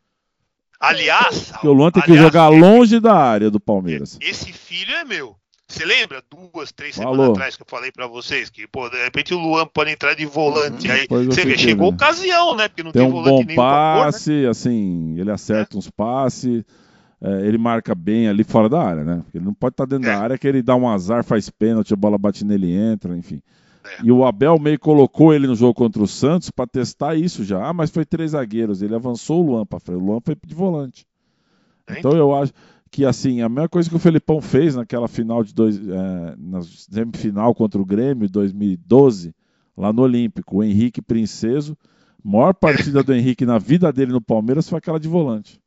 Aliás, 0.81 1.53
Porque 1.53 1.69
o 1.69 1.73
Luan 1.73 1.93
tem 1.93 2.03
que 2.03 2.11
aliás, 2.11 2.27
jogar 2.27 2.49
longe 2.49 2.99
da 2.99 3.15
área 3.15 3.49
do 3.49 3.61
Palmeiras. 3.61 4.19
Esse 4.21 4.53
filho 4.53 4.93
é 4.93 5.05
meu. 5.05 5.37
Você 5.75 5.85
lembra 5.85 6.23
duas, 6.31 6.71
três 6.71 6.97
Falou. 6.97 7.13
semanas 7.13 7.31
atrás 7.33 7.57
que 7.57 7.63
eu 7.63 7.67
falei 7.69 7.91
pra 7.91 8.07
vocês 8.07 8.49
que, 8.49 8.67
pô, 8.67 8.89
de 8.89 9.03
repente 9.03 9.35
o 9.35 9.39
Luan 9.39 9.67
pode 9.67 9.91
entrar 9.91 10.15
de 10.15 10.25
volante. 10.25 10.87
Uhum. 10.87 10.95
Aí 10.95 11.27
você 11.27 11.45
vê, 11.45 11.59
chegou 11.59 11.91
vendo. 11.91 11.97
ocasião, 11.97 12.55
né? 12.55 12.69
Porque 12.69 12.85
não 12.85 12.93
Tem 12.93 13.03
tem, 13.03 13.11
um 13.11 13.13
volante 13.13 13.45
bom 13.45 13.51
né? 13.51 13.57
passe, 13.57 14.47
assim, 14.47 15.19
ele 15.19 15.33
acerta 15.33 15.77
uns 15.77 15.91
passes. 15.91 16.65
é, 17.21 17.47
ele 17.47 17.59
marca 17.59 17.93
bem 17.93 18.29
ali 18.29 18.45
fora 18.45 18.69
da 18.69 18.81
área, 18.81 19.03
né? 19.03 19.23
Ele 19.35 19.45
não 19.45 19.53
pode 19.53 19.73
estar 19.73 19.87
tá 19.87 19.97
dentro 19.97 20.09
é. 20.09 20.15
da 20.15 20.21
área 20.21 20.39
que 20.39 20.47
ele 20.47 20.63
dá 20.63 20.77
um 20.77 20.89
azar, 20.89 21.25
faz 21.25 21.51
pênalti, 21.51 21.93
a 21.93 21.97
bola 21.97 22.17
bate 22.17 22.45
nele 22.45 22.69
e 22.69 22.77
entra, 22.77 23.17
enfim. 23.17 23.43
É. 23.85 24.05
E 24.05 24.13
o 24.13 24.25
Abel 24.25 24.59
meio 24.59 24.79
colocou 24.79 25.35
ele 25.35 25.49
no 25.49 25.57
jogo 25.57 25.75
contra 25.75 26.03
o 26.03 26.07
Santos 26.07 26.51
para 26.51 26.67
testar 26.67 27.17
isso 27.17 27.43
já. 27.43 27.67
Ah, 27.67 27.73
mas 27.73 27.91
foi 27.91 28.05
três 28.05 28.31
zagueiros. 28.31 28.81
Ele 28.81 28.95
avançou 28.95 29.43
o 29.43 29.47
Luan 29.47 29.67
para 29.67 29.81
frente. 29.81 29.99
O 29.99 30.05
Luan 30.05 30.21
foi 30.25 30.37
de 30.47 30.55
volante. 30.55 31.07
Então 31.91 32.13
eu 32.13 32.35
acho 32.35 32.53
que 32.95 33.05
assim, 33.05 33.41
a 33.41 33.49
mesma 33.49 33.69
coisa 33.69 33.91
que 33.91 33.97
o 33.97 33.99
Felipão 33.99 34.41
fez 34.41 34.77
naquela 34.77 35.09
final 35.09 35.43
de 35.43 35.53
dois, 35.53 35.77
é, 35.77 36.35
na 36.39 36.63
semifinal 36.63 37.53
contra 37.53 37.83
o 37.83 37.85
Grêmio 37.85 38.31
2012, 38.31 39.35
lá 39.77 39.93
no 39.93 40.03
Olímpico, 40.03 40.59
o 40.59 40.63
Henrique 40.63 41.03
Princeso, 41.03 41.77
maior 42.23 42.55
partida 42.55 43.03
do 43.03 43.13
Henrique 43.13 43.45
na 43.45 43.59
vida 43.59 43.93
dele 43.93 44.13
no 44.13 44.21
Palmeiras 44.21 44.69
foi 44.69 44.79
aquela 44.79 45.01
de 45.01 45.09
volante. 45.09 45.61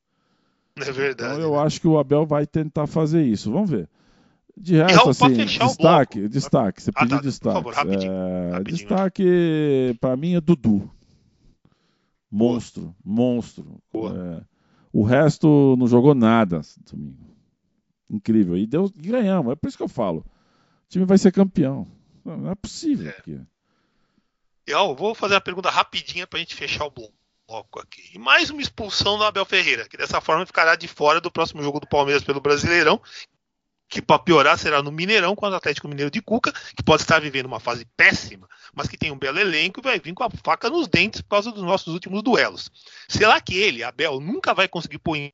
É 0.78 0.90
verdade. 0.90 1.34
Então 1.34 1.50
eu 1.50 1.52
né? 1.58 1.66
acho 1.66 1.82
que 1.82 1.88
o 1.90 2.00
Abel 2.00 2.26
vai 2.26 2.48
tentar 2.48 2.88
fazer 2.88 3.24
isso. 3.24 3.52
Vamos 3.52 3.72
ver. 3.72 3.90
De 4.56 4.76
resto, 4.78 5.10
assim, 5.10 5.34
destaque, 5.34 6.30
destaque. 6.30 6.82
Você 6.82 6.92
ah, 6.96 7.02
pediu 7.02 7.18
tá, 7.18 7.24
destaque. 7.24 7.56
Favor, 7.56 7.74
rapidinho, 7.74 8.14
é, 8.14 8.52
rapidinho, 8.52 8.78
Destaque, 8.78 9.98
para 10.00 10.16
mim, 10.16 10.36
é 10.36 10.40
Dudu. 10.40 10.90
Monstro, 12.32 12.96
Boa. 13.04 13.34
monstro. 13.34 13.82
É, 14.16 14.42
o 14.92 15.04
resto 15.04 15.76
não 15.78 15.88
jogou 15.88 16.16
nada 16.16 16.62
domingo. 16.90 17.28
Incrível. 18.10 18.58
E, 18.58 18.66
deu, 18.66 18.92
ganhamos. 18.96 19.52
É 19.52 19.56
por 19.56 19.68
isso 19.68 19.78
que 19.78 19.84
eu 19.84 19.90
falo. 19.90 20.20
O 20.20 20.90
time 20.90 21.06
vai 21.06 21.18
ser 21.18 21.32
campeão. 21.32 21.88
Não 22.24 22.52
é 22.52 22.56
possível. 22.56 23.10
É. 23.10 23.42
Eu 24.66 24.96
vou 24.96 25.16
fazer 25.16 25.36
uma 25.36 25.42
pergunta 25.42 25.70
rapidinha 25.70 26.28
para 26.28 26.38
a 26.38 26.42
gente 26.42 26.56
fechar 26.56 26.86
o 26.86 26.92
bloco 26.92 27.80
aqui. 27.80 28.12
E 28.14 28.20
mais 28.20 28.50
uma 28.50 28.62
expulsão 28.62 29.18
do 29.18 29.24
Abel 29.24 29.46
Ferreira, 29.46 29.88
que 29.88 29.98
dessa 29.98 30.20
forma 30.20 30.46
ficará 30.46 30.76
de 30.76 30.88
fora 30.88 31.22
do 31.22 31.32
próximo 31.32 31.64
jogo 31.64 31.80
do 31.80 31.88
Palmeiras 31.88 32.24
pelo 32.24 32.42
Brasileirão, 32.42 33.02
que 33.90 34.02
para 34.02 34.20
piorar 34.20 34.58
será 34.58 34.82
no 34.82 34.92
Mineirão 34.92 35.36
contra 35.36 35.56
o 35.56 35.58
Atlético 35.58 35.88
Mineiro 35.88 36.12
de 36.12 36.22
Cuca, 36.22 36.52
que 36.76 36.84
pode 36.84 37.04
estar 37.04 37.20
vivendo 37.20 37.46
uma 37.46 37.60
fase 37.60 37.86
péssima, 37.96 38.48
mas 38.76 38.88
que 38.88 38.98
tem 38.98 39.12
um 39.12 39.18
belo 39.18 39.40
elenco 39.40 39.80
e 39.80 39.84
vai 39.84 40.00
vir 40.00 40.14
com 40.14 40.24
a 40.24 40.30
faca 40.30 40.70
nos 40.70 40.88
dentes 40.88 41.22
por 41.22 41.30
causa 41.30 41.52
dos 41.52 41.64
nossos 41.64 41.94
últimos 41.94 42.22
duelos. 42.22 42.70
Será 43.08 43.40
que 43.40 43.58
ele, 43.58 43.84
Abel, 43.84 44.20
nunca 44.20 44.54
vai 44.54 44.68
conseguir 44.68 45.00
pôr 45.00 45.16
em, 45.16 45.32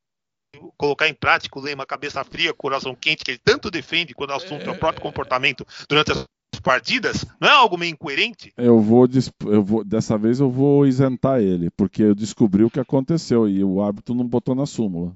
colocar 0.78 1.08
em 1.08 1.14
prática 1.14 1.58
o 1.58 1.62
lema 1.62 1.86
cabeça 1.86 2.24
fria, 2.24 2.54
coração 2.54 2.96
quente, 2.96 3.24
que 3.24 3.32
ele 3.32 3.42
tanto 3.44 3.72
defende 3.72 4.14
quando 4.14 4.30
o 4.30 4.36
assunto 4.36 4.70
é 4.70 4.72
o 4.72 4.78
próprio 4.78 5.02
comportamento 5.02 5.66
durante 5.90 6.12
as 6.12 6.26
partidas? 6.62 7.26
Não 7.42 7.50
é 7.50 7.52
algo 7.52 7.78
meio 7.78 7.92
incoerente? 7.92 8.54
Eu 8.56 8.80
vou, 8.80 9.08
eu 9.48 9.64
vou, 9.64 9.84
dessa 9.84 10.18
vez 10.18 10.40
eu 10.40 10.50
vou 10.52 10.86
isentar 10.86 11.42
ele, 11.42 11.72
porque 11.72 12.04
eu 12.04 12.16
descobri 12.16 12.64
o 12.64 12.70
que 12.70 12.80
aconteceu 12.80 13.50
e 13.50 13.64
o 13.64 13.82
árbitro 13.82 14.14
não 14.14 14.26
botou 14.26 14.54
na 14.54 14.68
súmula. 14.68 15.16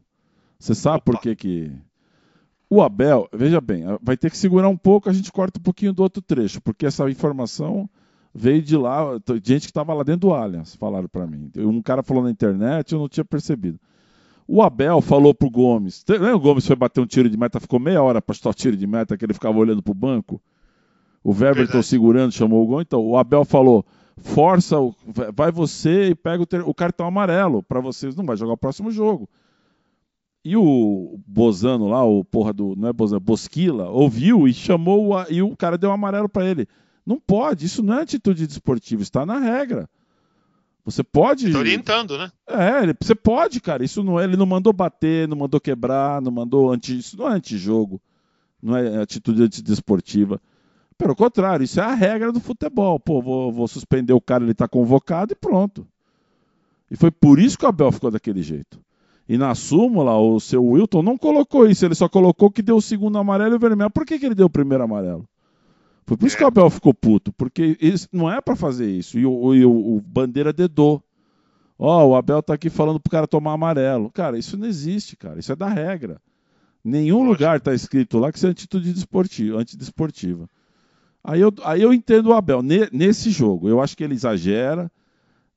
Você 0.60 0.73
sabe 0.73 0.97
Opa. 0.97 1.12
por 1.12 1.21
que 1.21 1.36
que 1.36 1.71
o 2.69 2.82
Abel, 2.82 3.30
veja 3.34 3.62
bem, 3.62 3.84
vai 4.01 4.17
ter 4.17 4.30
que 4.30 4.38
segurar 4.38 4.67
um 4.67 4.77
pouco, 4.77 5.10
a 5.10 5.13
gente 5.13 5.32
corta 5.32 5.60
um 5.60 5.63
pouquinho 5.63 5.93
do 5.93 6.03
outro 6.03 6.21
trecho, 6.21 6.62
porque 6.62 6.86
essa 6.86 7.10
informação 7.10 7.89
veio 8.34 8.62
de 8.62 8.75
lá, 8.75 9.19
gente 9.43 9.62
que 9.62 9.71
estava 9.71 9.93
lá 9.93 10.03
dentro 10.03 10.21
do 10.21 10.34
Allianz, 10.34 10.75
falaram 10.75 11.08
para 11.08 11.25
mim. 11.25 11.49
Um 11.58 11.82
cara 11.82 12.03
falou 12.03 12.23
na 12.23 12.30
internet, 12.30 12.93
eu 12.93 12.99
não 12.99 13.08
tinha 13.08 13.25
percebido. 13.25 13.80
O 14.47 14.62
Abel 14.62 15.01
falou 15.01 15.34
pro 15.34 15.49
Gomes, 15.49 16.06
lembra 16.08 16.36
o 16.36 16.39
Gomes 16.39 16.65
foi 16.65 16.75
bater 16.75 17.01
um 17.01 17.06
tiro 17.06 17.30
de 17.30 17.38
meta, 17.38 17.60
ficou 17.60 17.80
meia 17.80 18.01
hora 18.01 18.21
para 18.21 18.34
chutar 18.36 18.51
o 18.51 18.53
tiro 18.53 18.77
de 18.77 18.88
meta, 18.88 19.17
que 19.17 19.25
ele 19.25 19.34
ficava 19.34 19.58
olhando 19.58 19.82
pro 19.82 19.93
banco? 19.93 20.41
O 21.23 21.32
Weberton 21.32 21.82
segurando, 21.82 22.32
chamou 22.32 22.63
o 22.63 22.67
gol. 22.67 22.82
Então, 22.82 23.06
o 23.06 23.17
Abel 23.17 23.43
falou: 23.43 23.86
força, 24.17 24.77
vai 25.36 25.51
você 25.51 26.10
e 26.10 26.15
pega 26.15 26.41
o, 26.41 26.45
ter, 26.45 26.62
o 26.62 26.73
cartão 26.73 27.06
amarelo 27.06 27.62
para 27.62 27.82
vocês, 27.82 28.15
não 28.15 28.25
vai 28.25 28.38
jogar 28.38 28.53
o 28.53 28.58
próximo 28.58 28.91
jogo. 28.91 29.27
E 30.48 30.56
o 30.56 31.20
Bozano 31.28 31.90
lá, 31.90 32.06
o 32.06 32.24
porra 32.24 32.54
do. 32.54 32.74
Não 32.78 32.88
é 32.88 32.94
Bozano, 32.94 33.20
Bosquila, 33.20 33.90
ouviu 33.90 34.48
e 34.48 34.54
chamou. 34.54 35.18
A, 35.18 35.28
e 35.30 35.42
o 35.42 35.54
cara 35.58 35.78
deu 35.78 35.90
um 35.90 35.94
amarelo 35.94 36.30
para 36.30 36.46
ele. 36.46 36.66
Não 37.06 37.20
pode, 37.20 37.66
isso 37.66 37.84
não 37.84 37.96
é 37.96 38.04
atitude 38.04 38.48
desportiva, 38.48 39.02
está 39.02 39.26
na 39.26 39.40
regra. 39.40 39.90
Você 40.86 41.04
pode. 41.04 41.48
Está 41.48 41.60
orientando, 41.60 42.18
né? 42.18 42.32
É, 42.48 42.96
você 42.98 43.14
pode, 43.14 43.60
cara. 43.60 43.84
Isso 43.84 44.02
não 44.02 44.18
é. 44.18 44.24
Ele 44.24 44.38
não 44.38 44.46
mandou 44.46 44.72
bater, 44.72 45.28
não 45.28 45.36
mandou 45.36 45.60
quebrar, 45.60 46.22
não 46.22 46.32
mandou 46.32 46.72
anti. 46.72 46.98
Isso 46.98 47.18
não 47.18 47.28
é 47.28 47.34
antijogo. 47.34 48.02
Não 48.64 48.78
é 48.78 49.02
atitude 49.02 49.44
antidesportiva. 49.44 50.42
Pelo 50.98 51.14
contrário, 51.14 51.66
isso 51.66 51.82
é 51.82 51.84
a 51.84 51.94
regra 51.94 52.32
do 52.32 52.40
futebol. 52.40 52.98
Pô, 53.02 53.22
vou, 53.22 53.52
vou 53.52 53.68
suspender 53.68 54.14
o 54.14 54.22
cara, 54.22 54.46
ele 54.46 54.54
está 54.54 54.66
convocado 54.66 55.34
e 55.34 55.36
pronto. 55.36 55.86
E 56.90 56.96
foi 56.96 57.12
por 57.12 57.38
isso 57.38 57.58
que 57.58 57.66
o 57.66 57.68
Abel 57.68 57.92
ficou 57.92 58.10
daquele 58.10 58.42
jeito. 58.42 58.80
E 59.28 59.38
na 59.38 59.54
súmula, 59.54 60.18
o 60.18 60.40
seu 60.40 60.63
Wilton 60.63 61.04
não 61.04 61.18
colocou 61.18 61.68
isso, 61.68 61.86
ele 61.86 61.96
só 61.96 62.08
colocou 62.08 62.50
que 62.50 62.62
deu 62.62 62.78
o 62.78 62.82
segundo 62.82 63.18
amarelo 63.18 63.56
e 63.56 63.58
o 63.58 63.60
vermelho. 63.60 63.92
Por 63.92 64.06
que, 64.06 64.18
que 64.18 64.26
ele 64.26 64.36
deu 64.36 64.46
o 64.46 64.50
primeiro 64.50 64.84
amarelo? 64.84 65.28
Foi 66.06 66.16
por 66.16 66.26
isso 66.26 66.38
que 66.38 66.44
o 66.44 66.48
Abel 66.48 66.70
ficou 66.70 66.94
puto, 66.94 67.34
porque 67.34 67.78
isso 67.82 68.08
não 68.13 68.32
é 68.32 68.40
para 68.40 68.56
fazer 68.56 68.90
isso. 68.90 69.20
E 69.20 69.26
o, 69.26 69.54
e 69.54 69.66
o, 69.66 69.98
o 69.98 70.02
Bandeira 70.02 70.54
dedou. 70.54 71.04
Ó, 71.78 72.04
oh, 72.04 72.10
o 72.12 72.16
Abel 72.16 72.42
tá 72.42 72.54
aqui 72.54 72.70
falando 72.70 73.00
pro 73.00 73.12
cara 73.12 73.28
tomar 73.28 73.52
amarelo. 73.52 74.10
Cara, 74.12 74.40
isso 74.40 74.56
não 74.56 74.66
existe, 74.66 75.18
cara. 75.18 75.38
Isso 75.38 75.52
é 75.52 75.56
da 75.56 75.68
regra. 75.68 76.22
Nenhum 76.82 77.18
Lógico. 77.18 77.34
lugar 77.34 77.60
tá 77.60 77.74
escrito 77.74 78.18
lá 78.18 78.32
que 78.32 78.38
isso 78.38 78.48
é 78.48 78.52
atitude 78.52 78.94
desportiva, 78.94 79.60
antidesportiva. 79.60 80.50
Aí 81.22 81.42
eu, 81.42 81.54
aí 81.66 81.82
eu 81.82 81.94
entendo 81.94 82.28
o 82.28 82.34
Abel. 82.34 82.62
nesse 82.63 83.30
jogo, 83.30 83.68
eu 83.68 83.82
acho 83.82 83.98
que 83.98 84.04
ele 84.06 84.13
exagera. 84.13 84.90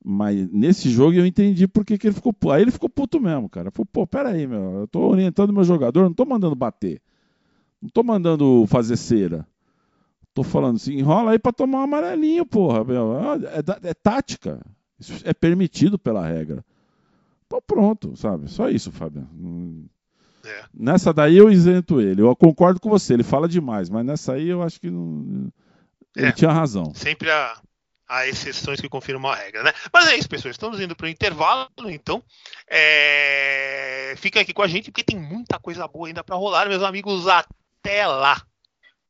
Mas 0.02 0.50
nesse 0.50 0.88
jogo 0.88 1.14
eu 1.14 1.26
entendi 1.26 1.68
por 1.68 1.84
que, 1.84 1.98
que 1.98 2.06
ele 2.06 2.14
ficou 2.14 2.32
puto. 2.32 2.52
Aí 2.52 2.62
ele 2.62 2.70
ficou 2.70 2.88
puto 2.88 3.20
mesmo, 3.20 3.48
cara. 3.48 3.70
Falei, 3.70 3.88
pô, 3.92 4.06
peraí, 4.06 4.46
meu. 4.46 4.80
Eu 4.80 4.88
tô 4.88 5.00
orientando 5.00 5.52
meu 5.52 5.64
jogador, 5.64 6.04
não 6.04 6.14
tô 6.14 6.24
mandando 6.24 6.54
bater. 6.54 7.02
Não 7.80 7.88
tô 7.90 8.02
mandando 8.02 8.64
fazer 8.66 8.96
cera. 8.96 9.46
Tô 10.32 10.42
falando 10.42 10.76
assim, 10.76 10.94
enrola 10.94 11.32
aí 11.32 11.38
pra 11.38 11.52
tomar 11.52 11.80
um 11.80 11.82
amarelinho, 11.82 12.46
porra. 12.46 12.82
Meu. 12.84 13.14
É, 13.14 13.58
é, 13.58 13.90
é 13.90 13.94
tática. 13.94 14.60
Isso 14.98 15.20
é 15.24 15.34
permitido 15.34 15.98
pela 15.98 16.26
regra. 16.26 16.64
Então 17.46 17.60
pronto, 17.66 18.16
sabe? 18.16 18.48
Só 18.50 18.68
isso, 18.70 18.92
Fábio. 18.92 19.26
É. 20.44 20.64
Nessa 20.72 21.12
daí 21.12 21.36
eu 21.36 21.50
isento 21.50 22.00
ele. 22.00 22.22
Eu 22.22 22.34
concordo 22.36 22.80
com 22.80 22.88
você, 22.88 23.14
ele 23.14 23.22
fala 23.22 23.48
demais, 23.48 23.90
mas 23.90 24.06
nessa 24.06 24.34
aí 24.34 24.48
eu 24.48 24.62
acho 24.62 24.80
que 24.80 24.90
não. 24.90 25.50
Ele 26.16 26.26
é. 26.26 26.32
tinha 26.32 26.52
razão. 26.52 26.92
Sempre 26.94 27.30
a, 27.30 27.60
há 28.10 28.26
exceções 28.26 28.80
que 28.80 28.88
confirmam 28.88 29.30
a 29.30 29.36
regra, 29.36 29.62
né? 29.62 29.72
Mas 29.92 30.08
é 30.08 30.16
isso, 30.16 30.28
pessoal. 30.28 30.50
Estamos 30.50 30.80
indo 30.80 30.96
para 30.96 31.06
o 31.06 31.08
intervalo, 31.08 31.68
então. 31.86 32.22
É... 32.68 34.14
Fica 34.18 34.40
aqui 34.40 34.52
com 34.52 34.62
a 34.62 34.66
gente, 34.66 34.90
porque 34.90 35.04
tem 35.04 35.16
muita 35.16 35.60
coisa 35.60 35.86
boa 35.86 36.08
ainda 36.08 36.24
para 36.24 36.34
rolar, 36.34 36.68
meus 36.68 36.82
amigos. 36.82 37.28
Até 37.28 38.06
lá! 38.06 38.42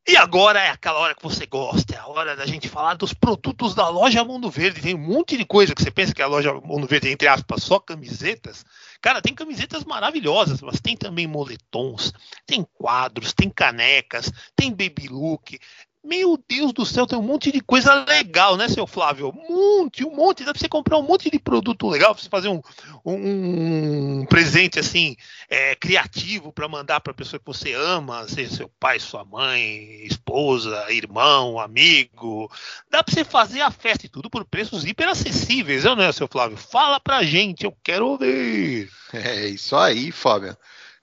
E 0.08 0.16
agora 0.16 0.58
é 0.58 0.70
aquela 0.70 0.98
hora 0.98 1.14
que 1.14 1.22
você 1.22 1.46
gosta, 1.46 1.94
é 1.94 1.98
a 1.98 2.06
hora 2.06 2.34
da 2.34 2.46
gente 2.46 2.68
falar 2.68 2.94
dos 2.94 3.12
produtos 3.12 3.74
da 3.74 3.88
loja 3.88 4.24
Mundo 4.24 4.50
Verde. 4.50 4.80
Tem 4.80 4.94
um 4.94 4.98
monte 4.98 5.36
de 5.36 5.44
coisa 5.44 5.74
que 5.74 5.82
você 5.82 5.90
pensa 5.90 6.14
que 6.14 6.22
a 6.22 6.26
loja 6.26 6.54
Mundo 6.54 6.86
Verde 6.86 7.08
é, 7.08 7.12
entre 7.12 7.28
aspas, 7.28 7.62
só 7.62 7.78
camisetas. 7.78 8.64
Cara, 9.00 9.20
tem 9.22 9.34
camisetas 9.34 9.84
maravilhosas, 9.84 10.62
mas 10.62 10.80
tem 10.80 10.96
também 10.96 11.26
moletons, 11.26 12.12
tem 12.46 12.66
quadros, 12.74 13.32
tem 13.32 13.48
canecas, 13.50 14.32
tem 14.56 14.70
baby 14.70 15.06
look, 15.08 15.58
meu 16.02 16.42
Deus 16.48 16.72
do 16.72 16.86
céu, 16.86 17.06
tem 17.06 17.18
um 17.18 17.22
monte 17.22 17.52
de 17.52 17.60
coisa 17.60 18.04
legal, 18.04 18.56
né, 18.56 18.68
seu 18.68 18.86
Flávio? 18.86 19.28
Um 19.28 19.80
monte, 19.80 20.04
um 20.04 20.14
monte. 20.14 20.44
Dá 20.44 20.52
pra 20.52 20.60
você 20.60 20.68
comprar 20.68 20.98
um 20.98 21.02
monte 21.02 21.30
de 21.30 21.38
produto 21.38 21.88
legal, 21.88 22.14
pra 22.14 22.22
você 22.22 22.28
fazer 22.28 22.48
um, 22.48 22.62
um, 23.04 24.20
um 24.20 24.26
presente 24.26 24.78
assim, 24.78 25.16
é, 25.48 25.74
criativo 25.74 26.52
para 26.52 26.68
mandar 26.68 27.00
pra 27.00 27.12
pessoa 27.12 27.38
que 27.38 27.46
você 27.46 27.74
ama, 27.74 28.26
seja 28.28 28.56
seu 28.56 28.68
pai, 28.80 28.98
sua 28.98 29.24
mãe, 29.24 30.04
esposa, 30.04 30.90
irmão, 30.90 31.60
amigo. 31.60 32.50
Dá 32.90 33.04
pra 33.04 33.14
você 33.14 33.24
fazer 33.24 33.60
a 33.60 33.70
festa 33.70 34.06
e 34.06 34.08
tudo 34.08 34.30
por 34.30 34.44
preços 34.44 34.84
hiper 34.84 35.08
acessíveis, 35.08 35.84
não 35.84 36.00
é, 36.00 36.10
seu 36.12 36.26
Flávio? 36.26 36.56
Fala 36.56 36.98
pra 36.98 37.22
gente, 37.22 37.64
eu 37.64 37.76
quero 37.82 38.06
ouvir. 38.06 38.90
É 39.12 39.46
isso 39.46 39.76
aí, 39.76 40.10
Fábio. 40.10 40.56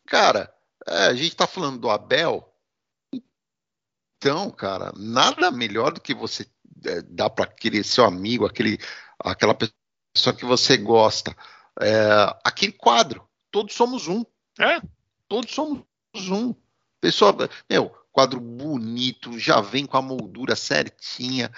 Cara, 0.08 0.52
é, 0.88 1.08
a 1.08 1.14
gente 1.14 1.36
tá 1.36 1.46
falando 1.46 1.80
do 1.80 1.90
Abel 1.90 2.48
então, 4.18 4.50
cara, 4.50 4.92
nada 4.98 5.52
melhor 5.52 5.94
do 5.94 6.02
que 6.02 6.14
você 6.14 6.48
é, 6.86 7.02
dar 7.04 7.30
para 7.30 7.46
aquele 7.46 7.84
seu 7.84 8.04
amigo, 8.04 8.46
aquele, 8.46 8.80
aquela 9.20 9.54
pessoa 9.54 10.36
que 10.36 10.44
você 10.44 10.76
gosta, 10.76 11.36
é, 11.80 12.36
aquele 12.44 12.72
quadro. 12.72 13.28
Todos 13.52 13.76
somos 13.76 14.08
um. 14.08 14.26
É? 14.60 14.82
Todos 15.28 15.54
somos 15.54 15.84
um. 16.16 16.54
Pessoa, 17.00 17.36
meu, 17.70 17.90
quadro 18.12 18.40
bonito, 18.40 19.38
já 19.38 19.62
vem 19.62 19.86
com 19.86 19.98
a 19.98 20.02
moldura 20.02 20.56
certinha. 20.56 21.52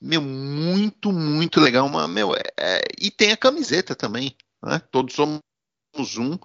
Meu, 0.00 0.22
muito, 0.22 1.12
muito 1.12 1.60
legal. 1.60 1.86
Uma, 1.86 2.08
meu, 2.08 2.34
é, 2.34 2.42
é 2.58 2.80
e 2.98 3.10
tem 3.10 3.30
a 3.32 3.36
camiseta 3.36 3.94
também. 3.94 4.34
Né? 4.62 4.80
Todos 4.90 5.14
somos 5.14 5.42
um. 6.16 6.38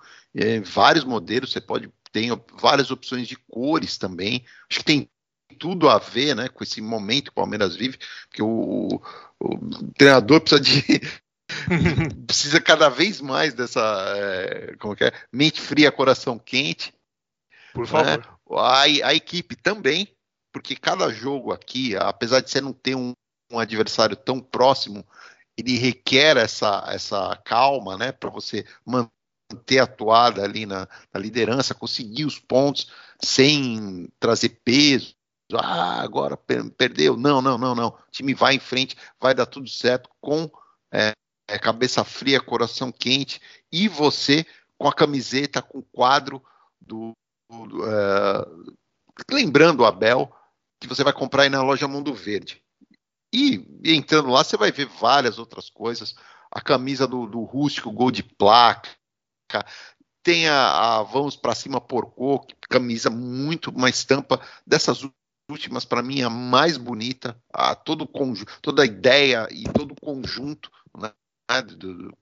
Vários 0.65 1.05
modelos, 1.05 1.53
você 1.53 1.61
pode. 1.61 1.89
Tem 2.11 2.29
várias 2.53 2.91
opções 2.91 3.27
de 3.27 3.37
cores 3.37 3.97
também. 3.97 4.45
Acho 4.69 4.79
que 4.79 4.85
tem 4.85 5.09
tudo 5.59 5.89
a 5.89 5.97
ver 5.97 6.35
né, 6.35 6.49
com 6.49 6.63
esse 6.63 6.81
momento 6.81 7.25
que 7.25 7.29
o 7.31 7.33
Palmeiras 7.33 7.75
vive, 7.75 7.97
porque 8.27 8.41
o, 8.41 9.01
o, 9.39 9.91
treinador 9.97 10.41
precisa 10.41 10.61
de, 10.61 10.81
precisa 12.25 12.61
cada 12.61 12.89
vez 12.89 13.21
mais 13.21 13.53
dessa 13.53 13.81
é, 14.17 14.75
como 14.77 14.95
é, 14.99 15.11
mente 15.31 15.61
fria, 15.61 15.91
coração 15.91 16.39
quente. 16.39 16.93
Por 17.73 17.87
favor. 17.87 18.17
Né? 18.17 18.23
A, 18.57 18.81
a, 18.81 19.13
equipe 19.13 19.55
também, 19.55 20.07
porque 20.51 20.75
cada 20.75 21.09
jogo 21.09 21.51
aqui, 21.51 21.95
apesar 21.95 22.41
de 22.41 22.49
você 22.49 22.61
não 22.61 22.73
ter 22.73 22.95
um, 22.95 23.13
um 23.51 23.59
adversário 23.59 24.15
tão 24.15 24.39
próximo, 24.39 25.05
ele 25.57 25.77
requer 25.77 26.37
essa, 26.37 26.85
essa 26.87 27.35
calma, 27.43 27.97
né, 27.97 28.11
para 28.11 28.29
você 28.29 28.65
manter 28.85 29.79
a 29.79 29.87
toada 29.87 30.43
ali 30.43 30.65
na, 30.65 30.87
na 31.13 31.19
liderança, 31.19 31.73
conseguir 31.73 32.25
os 32.25 32.39
pontos 32.39 32.91
sem 33.21 34.09
trazer 34.19 34.49
peso, 34.63 35.14
ah, 35.53 36.01
agora 36.01 36.37
perdeu. 36.37 37.15
Não, 37.15 37.41
não, 37.41 37.57
não, 37.57 37.75
não. 37.75 37.87
O 37.87 38.11
time 38.11 38.33
vai 38.33 38.55
em 38.55 38.59
frente, 38.59 38.95
vai 39.19 39.33
dar 39.33 39.45
tudo 39.45 39.69
certo 39.69 40.09
com 40.19 40.49
é, 40.91 41.11
é, 41.47 41.59
cabeça 41.59 42.03
fria, 42.03 42.41
coração 42.41 42.91
quente 42.91 43.41
e 43.71 43.87
você 43.87 44.45
com 44.77 44.87
a 44.87 44.93
camiseta, 44.93 45.61
com 45.61 45.79
o 45.79 45.83
quadro 45.83 46.43
do. 46.81 47.11
do 47.49 47.83
uh, 47.83 48.75
lembrando 49.31 49.81
o 49.81 49.85
Abel, 49.85 50.33
que 50.79 50.87
você 50.87 51.03
vai 51.03 51.13
comprar 51.13 51.43
aí 51.43 51.49
na 51.49 51.61
loja 51.61 51.87
Mundo 51.87 52.13
Verde. 52.13 52.61
E, 53.33 53.65
e, 53.83 53.93
entrando 53.95 54.29
lá, 54.29 54.43
você 54.43 54.57
vai 54.57 54.71
ver 54.71 54.87
várias 54.87 55.37
outras 55.37 55.69
coisas. 55.69 56.15
A 56.51 56.61
camisa 56.61 57.05
do, 57.05 57.27
do 57.27 57.43
rústico, 57.43 57.91
gol 57.91 58.09
de 58.09 58.23
placa. 58.23 58.89
Tem 60.23 60.47
a, 60.47 60.97
a 60.97 61.03
Vamos 61.03 61.35
para 61.35 61.53
Cima 61.53 61.79
Porco, 61.79 62.47
camisa 62.67 63.09
muito, 63.09 63.69
uma 63.69 63.89
estampa 63.89 64.41
dessas 64.65 65.03
últimas, 65.49 65.85
para 65.85 66.01
mim, 66.01 66.21
a 66.21 66.29
mais 66.29 66.77
bonita, 66.77 67.37
a 67.53 67.75
todo 67.75 68.09
toda 68.61 68.83
a 68.83 68.85
ideia 68.85 69.47
e 69.51 69.63
todo 69.65 69.91
o 69.91 70.01
conjunto, 70.01 70.71
né, 70.97 71.11
do, 71.61 71.93
do, 71.93 72.17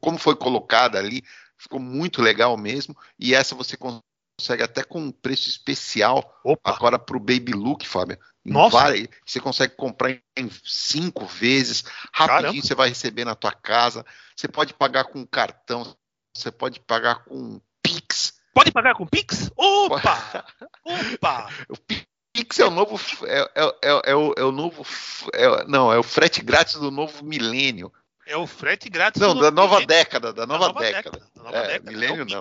como 0.00 0.18
foi 0.18 0.36
colocada 0.36 0.98
ali, 0.98 1.22
ficou 1.56 1.80
muito 1.80 2.22
legal 2.22 2.56
mesmo. 2.56 2.96
E 3.18 3.34
essa 3.34 3.54
você 3.54 3.76
consegue 3.76 4.62
até 4.62 4.82
com 4.82 5.00
um 5.00 5.12
preço 5.12 5.48
especial 5.48 6.40
Opa. 6.44 6.70
agora 6.70 6.98
para 6.98 7.16
o 7.16 7.20
Baby 7.20 7.52
Look, 7.52 7.86
Fábio. 7.86 8.18
Nossa. 8.44 8.76
Várias, 8.76 9.08
você 9.24 9.38
consegue 9.38 9.76
comprar 9.76 10.10
em 10.36 10.50
cinco 10.64 11.26
vezes, 11.26 11.84
rapidinho 12.12 12.42
Caramba. 12.42 12.62
você 12.62 12.74
vai 12.74 12.88
receber 12.88 13.24
na 13.24 13.34
tua 13.34 13.52
casa. 13.52 14.04
Você 14.36 14.48
pode 14.48 14.74
pagar 14.74 15.04
com 15.04 15.24
cartão, 15.26 15.96
você 16.36 16.50
pode 16.50 16.80
pagar 16.80 17.24
com 17.24 17.60
Pix. 17.82 18.34
Pode 18.54 18.72
pagar 18.72 18.94
com 18.94 19.06
Pix? 19.06 19.50
Opa! 19.56 20.44
Opa! 20.84 21.48
o 21.68 21.76
Pix 22.32 22.58
é 22.58 22.64
o 22.64 22.70
novo. 22.70 22.98
É, 23.26 23.40
é, 23.40 23.64
é, 23.82 24.10
é, 24.10 24.14
o, 24.14 24.34
é 24.36 24.44
o 24.44 24.52
novo. 24.52 24.86
É, 25.34 25.64
não, 25.66 25.92
é 25.92 25.98
o 25.98 26.02
frete 26.02 26.42
grátis 26.42 26.74
do 26.74 26.90
novo 26.90 27.24
milênio. 27.24 27.92
É 28.26 28.36
o 28.36 28.46
frete 28.46 28.88
grátis 28.88 29.20
Não, 29.20 29.34
da 29.34 29.50
nova 29.50 29.80
milênio. 29.80 29.88
década. 29.88 30.32
Da 30.32 30.46
nova, 30.46 30.68
da 30.68 30.72
nova 30.72 30.80
década. 30.80 31.10
década. 31.10 31.32
Da 31.34 31.42
nova 31.42 31.56
é, 31.56 31.66
década. 31.66 31.90
Milênio 31.90 32.24
não. 32.24 32.40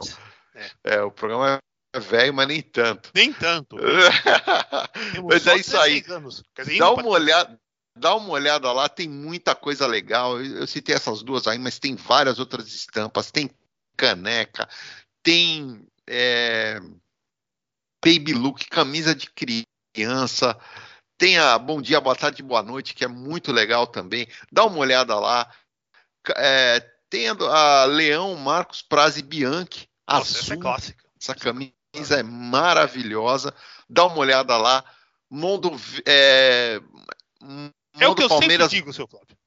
É. 0.83 1.01
o 1.01 1.11
programa 1.11 1.57
é 1.93 1.99
velho, 1.99 2.33
mas 2.33 2.47
nem 2.47 2.61
tanto. 2.61 3.11
Nem 3.13 3.33
tanto. 3.33 3.75
mas 5.29 5.45
é 5.47 5.57
isso 5.57 5.77
aí. 5.77 6.01
Dizer, 6.01 6.77
dá 6.79 6.91
uma 6.91 7.07
olhada. 7.07 7.59
Dá 7.97 8.15
uma 8.15 8.29
olhada 8.29 8.71
lá, 8.71 8.87
tem 8.87 9.09
muita 9.09 9.53
coisa 9.53 9.85
legal. 9.85 10.39
Eu, 10.39 10.59
eu 10.59 10.67
citei 10.67 10.95
essas 10.95 11.21
duas 11.21 11.45
aí, 11.45 11.59
mas 11.59 11.77
tem 11.77 11.95
várias 11.95 12.39
outras 12.39 12.67
estampas. 12.67 13.31
Tem 13.31 13.49
caneca, 13.97 14.69
tem 15.21 15.85
é, 16.07 16.79
baby 18.03 18.33
look, 18.33 18.65
camisa 18.69 19.13
de 19.13 19.29
criança 19.29 19.70
criança. 19.93 20.57
Tem 21.17 21.37
a 21.37 21.57
Bom 21.57 21.81
Dia, 21.81 22.01
Boa 22.01 22.15
Tarde, 22.15 22.41
Boa 22.41 22.63
Noite, 22.63 22.93
que 22.93 23.05
é 23.05 23.07
muito 23.07 23.51
legal 23.51 23.85
também. 23.85 24.27
Dá 24.51 24.65
uma 24.65 24.79
olhada 24.79 25.19
lá. 25.19 25.51
É, 26.35 26.79
tem 27.09 27.27
a 27.29 27.85
Leão 27.85 28.35
Marcos 28.35 28.81
Praze 28.81 29.21
Bianchi. 29.21 29.87
Nossa, 30.09 30.21
azul. 30.21 30.41
Essa 30.41 30.53
é 30.53 30.57
clássica. 30.57 31.05
Essa 31.21 31.35
camisa 31.35 31.73
é 32.17 32.23
maravilhosa. 32.23 33.53
Dá 33.89 34.05
uma 34.05 34.17
olhada 34.17 34.57
lá. 34.57 34.83
Mundo. 35.29 35.71
É, 36.05 36.81
é 37.99 38.07
o 38.07 38.15
que 38.15 38.23
eu 38.23 38.29
Palmeiras, 38.29 38.69
sempre 38.69 38.79
digo, 38.79 38.93
seu 38.93 39.07
Cláudio. 39.07 39.37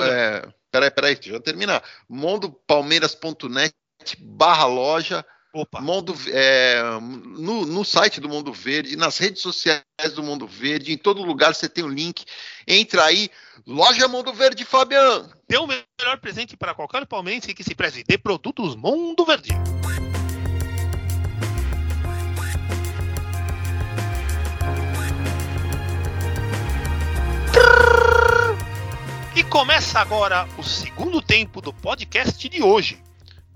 É, 0.00 0.48
peraí, 0.70 0.90
peraí, 0.90 1.14
deixa 1.16 1.30
eu 1.30 1.40
terminar. 1.40 1.82
Mondopalmeiras.net 2.08 3.74
barra 4.20 4.66
loja 4.66 5.26
Opa. 5.56 5.80
Mundo, 5.80 6.14
é, 6.28 6.82
no, 7.00 7.64
no, 7.64 7.82
site 7.82 8.20
do 8.20 8.28
Mundo 8.28 8.52
Verde, 8.52 8.94
nas 8.94 9.16
redes 9.16 9.40
sociais 9.40 9.82
do 10.14 10.22
Mundo 10.22 10.46
Verde, 10.46 10.92
em 10.92 10.98
todo 10.98 11.22
lugar 11.22 11.54
você 11.54 11.66
tem 11.66 11.82
o 11.82 11.86
um 11.86 11.90
link. 11.90 12.26
Entra 12.68 13.06
aí, 13.06 13.30
Loja 13.66 14.06
Mundo 14.06 14.34
Verde, 14.34 14.66
Fabiano. 14.66 15.30
Dê 15.48 15.56
o 15.56 15.66
melhor 15.66 16.18
presente 16.20 16.58
para 16.58 16.74
qualquer 16.74 17.06
palmeirense 17.06 17.54
que 17.54 17.64
se 17.64 17.74
preze 17.74 18.04
de 18.06 18.18
produtos 18.18 18.76
Mundo 18.76 19.24
Verde. 19.24 19.48
E 29.34 29.42
começa 29.44 30.00
agora 30.00 30.46
o 30.58 30.62
segundo 30.62 31.22
tempo 31.22 31.62
do 31.62 31.72
podcast 31.72 32.46
de 32.46 32.62
hoje 32.62 33.05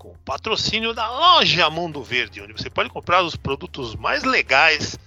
com 0.01 0.15
patrocínio 0.25 0.95
da 0.95 1.07
loja 1.07 1.69
Mundo 1.69 2.01
Verde, 2.01 2.41
onde 2.41 2.53
você 2.53 2.71
pode 2.71 2.89
comprar 2.89 3.21
os 3.21 3.35
produtos 3.35 3.93
mais 3.95 4.23
legais 4.23 4.97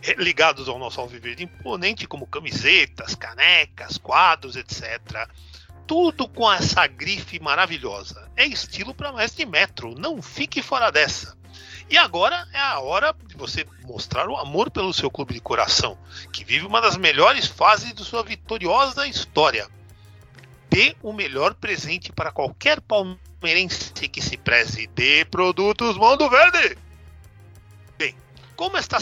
eh, 0.00 0.14
ligados 0.16 0.68
ao 0.68 0.78
nosso 0.78 1.00
Alviverde 1.00 1.42
imponente, 1.42 2.06
como 2.06 2.24
camisetas, 2.24 3.16
canecas, 3.16 3.98
quadros, 3.98 4.54
etc. 4.54 5.28
Tudo 5.88 6.28
com 6.28 6.52
essa 6.52 6.86
grife 6.86 7.40
maravilhosa. 7.40 8.30
É 8.36 8.46
estilo 8.46 8.94
para 8.94 9.10
mais 9.10 9.34
de 9.34 9.44
metro, 9.44 9.92
não 9.98 10.22
fique 10.22 10.62
fora 10.62 10.92
dessa. 10.92 11.36
E 11.90 11.98
agora 11.98 12.46
é 12.52 12.60
a 12.60 12.78
hora 12.78 13.12
de 13.26 13.34
você 13.34 13.66
mostrar 13.82 14.28
o 14.28 14.36
amor 14.36 14.70
pelo 14.70 14.94
seu 14.94 15.10
clube 15.10 15.34
de 15.34 15.40
coração, 15.40 15.98
que 16.32 16.44
vive 16.44 16.64
uma 16.64 16.80
das 16.80 16.96
melhores 16.96 17.48
fases 17.48 17.92
de 17.92 18.04
sua 18.04 18.22
vitoriosa 18.22 19.04
história. 19.04 19.68
Dê 20.70 20.94
o 21.02 21.12
melhor 21.12 21.54
presente 21.54 22.12
para 22.12 22.30
qualquer 22.30 22.80
palmeirense 22.80 23.20
palmeirense 23.42 23.92
que 24.08 24.22
se 24.22 24.36
preze 24.36 24.86
de 24.86 25.24
produtos 25.24 25.96
Mundo 25.96 26.30
Verde. 26.30 26.78
Bem, 27.98 28.14
como 28.54 28.76
esta 28.76 28.98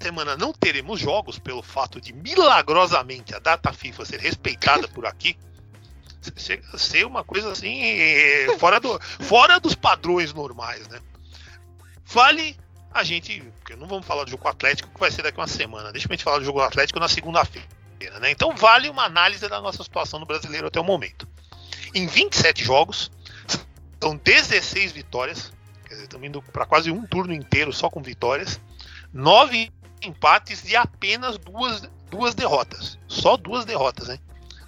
semana 0.00 0.36
não 0.36 0.52
teremos 0.52 0.98
jogos 0.98 1.38
pelo 1.38 1.62
fato 1.62 2.00
de 2.00 2.12
milagrosamente 2.12 3.34
a 3.34 3.38
data 3.38 3.72
FIFA 3.72 4.04
ser 4.04 4.20
respeitada 4.20 4.88
por 4.88 5.06
aqui, 5.06 5.38
chega 6.36 6.66
a 6.72 6.78
ser 6.78 7.06
uma 7.06 7.22
coisa 7.22 7.52
assim 7.52 7.80
fora, 8.58 8.80
do, 8.80 8.98
fora 9.20 9.60
dos 9.60 9.76
padrões 9.76 10.32
normais, 10.32 10.88
né? 10.88 10.98
Vale 12.04 12.56
a 12.92 13.04
gente, 13.04 13.40
porque 13.58 13.76
não 13.76 13.86
vamos 13.86 14.06
falar 14.06 14.24
do 14.24 14.30
jogo 14.30 14.48
Atlético 14.48 14.88
que 14.88 14.98
vai 14.98 15.10
ser 15.10 15.22
daqui 15.22 15.38
uma 15.38 15.46
semana. 15.46 15.92
Deixa 15.92 16.08
a 16.08 16.12
gente 16.12 16.24
falar 16.24 16.38
do 16.38 16.44
jogo 16.44 16.60
Atlético 16.60 16.98
na 16.98 17.08
segunda-feira, 17.08 18.18
né? 18.20 18.30
Então 18.30 18.56
vale 18.56 18.88
uma 18.88 19.04
análise 19.04 19.48
da 19.48 19.60
nossa 19.60 19.84
situação 19.84 20.18
no 20.18 20.26
brasileiro 20.26 20.66
até 20.66 20.80
o 20.80 20.84
momento. 20.84 21.28
Em 21.94 22.06
27 22.06 22.64
jogos, 22.64 23.10
são 24.00 24.16
16 24.16 24.92
vitórias, 24.92 25.52
quer 25.84 25.94
dizer, 25.94 26.04
estamos 26.04 26.26
indo 26.26 26.42
para 26.42 26.66
quase 26.66 26.90
um 26.90 27.06
turno 27.06 27.32
inteiro 27.32 27.72
só 27.72 27.88
com 27.88 28.02
vitórias, 28.02 28.60
nove 29.12 29.70
empates 30.02 30.68
e 30.68 30.76
apenas 30.76 31.38
duas, 31.38 31.88
duas 32.10 32.34
derrotas. 32.34 32.98
Só 33.08 33.36
duas 33.36 33.64
derrotas, 33.64 34.08
né? 34.08 34.18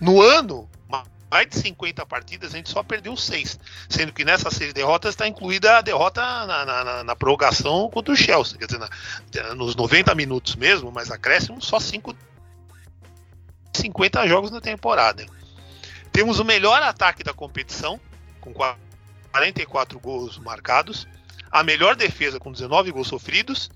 No 0.00 0.22
ano, 0.22 0.68
mais 1.30 1.48
de 1.48 1.58
50 1.58 2.06
partidas, 2.06 2.54
a 2.54 2.56
gente 2.56 2.70
só 2.70 2.82
perdeu 2.82 3.16
seis. 3.16 3.58
Sendo 3.88 4.12
que 4.12 4.24
nessas 4.24 4.54
seis 4.54 4.72
derrotas 4.72 5.10
está 5.10 5.28
incluída 5.28 5.78
a 5.78 5.82
derrota 5.82 6.22
na, 6.46 6.64
na, 6.64 7.04
na, 7.04 7.16
prorrogação 7.16 7.88
contra 7.90 8.12
o 8.12 8.16
Chelsea. 8.16 8.58
Quer 8.58 8.66
dizer, 8.66 8.78
na, 8.78 9.54
nos 9.54 9.76
90 9.76 10.14
minutos 10.14 10.56
mesmo, 10.56 10.90
mas 10.90 11.10
acréscimo, 11.10 11.60
só 11.60 11.78
cinco, 11.78 12.16
50 13.74 14.26
jogos 14.26 14.50
na 14.50 14.60
temporada. 14.60 15.26
Temos 16.10 16.38
o 16.38 16.44
melhor 16.44 16.82
ataque 16.82 17.22
da 17.22 17.34
competição, 17.34 18.00
com 18.40 18.52
44 19.32 19.98
gols 19.98 20.38
marcados, 20.38 21.06
a 21.50 21.62
melhor 21.62 21.96
defesa 21.96 22.38
com 22.38 22.52
19 22.52 22.90
gols 22.90 23.08
sofridos. 23.08 23.70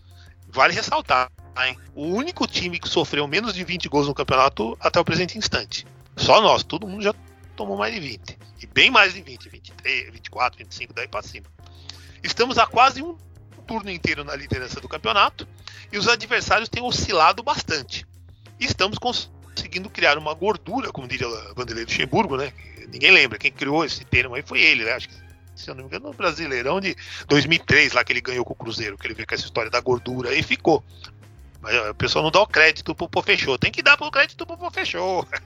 Vale 0.48 0.74
ressaltar, 0.74 1.30
hein? 1.64 1.78
o 1.94 2.06
único 2.08 2.46
time 2.46 2.78
que 2.78 2.88
sofreu 2.88 3.26
menos 3.26 3.54
de 3.54 3.64
20 3.64 3.88
gols 3.88 4.06
no 4.06 4.14
campeonato 4.14 4.76
até 4.80 5.00
o 5.00 5.04
presente 5.04 5.38
instante. 5.38 5.86
Só 6.16 6.42
nós, 6.42 6.62
todo 6.62 6.86
mundo 6.86 7.02
já 7.02 7.14
tomou 7.56 7.76
mais 7.76 7.94
de 7.94 8.00
20. 8.00 8.38
E 8.60 8.66
bem 8.66 8.90
mais 8.90 9.14
de 9.14 9.22
20, 9.22 9.48
23, 9.48 10.12
24, 10.12 10.58
25, 10.58 10.92
daí 10.92 11.08
para 11.08 11.22
cima. 11.22 11.46
Estamos 12.22 12.58
a 12.58 12.66
quase 12.66 13.02
um 13.02 13.16
turno 13.66 13.90
inteiro 13.90 14.24
na 14.24 14.36
liderança 14.36 14.80
do 14.80 14.88
campeonato 14.88 15.48
e 15.90 15.98
os 15.98 16.08
adversários 16.08 16.68
têm 16.68 16.82
oscilado 16.82 17.42
bastante. 17.42 18.06
Estamos 18.60 18.98
conseguindo 18.98 19.88
criar 19.88 20.18
uma 20.18 20.34
gordura, 20.34 20.92
como 20.92 21.08
diria 21.08 21.26
Vanderlei 21.54 21.84
Luxemburgo, 21.84 22.36
né? 22.36 22.52
Ninguém 22.88 23.10
lembra, 23.10 23.38
quem 23.38 23.50
criou 23.50 23.84
esse 23.84 24.04
termo 24.04 24.34
aí 24.34 24.42
foi 24.42 24.60
ele, 24.60 24.84
né? 24.84 24.92
Acho 24.92 25.08
que 25.08 25.14
se 25.54 25.70
eu 25.70 25.74
não 25.74 25.82
me 25.82 25.88
engano, 25.88 26.08
no 26.08 26.14
Brasileirão 26.14 26.80
de 26.80 26.96
2003, 27.28 27.92
lá 27.92 28.04
que 28.04 28.12
ele 28.12 28.20
ganhou 28.20 28.44
com 28.44 28.52
o 28.52 28.56
Cruzeiro, 28.56 28.96
que 28.96 29.06
ele 29.06 29.14
veio 29.14 29.26
com 29.26 29.34
essa 29.34 29.44
história 29.44 29.70
da 29.70 29.80
gordura 29.80 30.34
e 30.34 30.42
ficou. 30.42 30.84
Mas 31.60 31.90
o 31.90 31.94
pessoal 31.94 32.24
não 32.24 32.30
dá 32.30 32.40
o 32.40 32.46
crédito 32.46 32.94
pro 32.94 33.08
Pô 33.08 33.22
Fechou. 33.22 33.56
Tem 33.56 33.70
que 33.70 33.82
dar 33.82 33.96
o 34.00 34.10
crédito 34.10 34.44
pro 34.44 34.58
Pô 34.58 34.70
Fechou. 34.70 35.26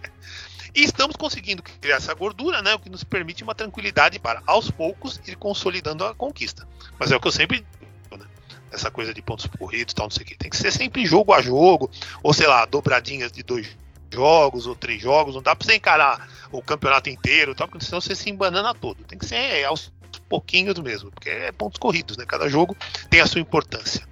E 0.75 0.83
estamos 0.85 1.17
conseguindo 1.17 1.63
criar 1.63 1.97
essa 1.97 2.13
gordura, 2.13 2.61
né, 2.61 2.75
o 2.75 2.79
que 2.79 2.91
nos 2.91 3.03
permite 3.03 3.43
uma 3.43 3.55
tranquilidade 3.55 4.19
para, 4.19 4.43
aos 4.47 4.71
poucos, 4.71 5.19
ir 5.27 5.35
consolidando 5.35 6.05
a 6.05 6.15
conquista. 6.15 6.69
Mas 6.99 7.11
é 7.11 7.17
o 7.17 7.21
que 7.21 7.27
eu 7.27 7.33
sempre 7.33 7.65
né? 8.11 8.27
Essa 8.71 8.91
coisa 8.91 9.15
de 9.15 9.23
pontos 9.23 9.47
corridos 9.47 9.95
tal, 9.95 10.05
não 10.05 10.11
sei 10.11 10.23
o 10.23 10.27
que. 10.27 10.37
Tem 10.37 10.51
que 10.51 10.57
ser 10.57 10.71
sempre 10.71 11.07
jogo 11.07 11.33
a 11.33 11.41
jogo, 11.41 11.91
ou 12.23 12.35
sei 12.35 12.47
lá, 12.47 12.67
dobradinhas 12.67 13.33
de 13.33 13.43
dois 13.43 13.75
jogos 14.13 14.67
ou 14.67 14.75
três 14.75 15.01
jogos. 15.01 15.35
Não 15.35 15.41
dá 15.41 15.57
para 15.57 15.67
você 15.67 15.77
encarar 15.77 16.29
o 16.53 16.61
campeonato 16.61 17.09
inteiro, 17.09 17.55
tal, 17.55 17.69
porque 17.69 17.85
senão 17.85 18.01
você 18.01 18.15
se 18.15 18.29
embanana 18.29 18.75
todo. 18.75 19.03
Tem 19.05 19.19
que 19.19 19.25
ser 19.25 19.65
aos 19.65 19.91
pouquinhos 20.29 20.79
mesmo, 20.79 21.11
porque 21.11 21.31
é 21.31 21.53
pontos 21.53 21.79
corridos, 21.79 22.17
né? 22.17 22.25
Cada 22.27 22.49
jogo 22.49 22.77
tem 23.11 23.21
a 23.21 23.27
sua 23.27 23.41
importância. 23.41 24.07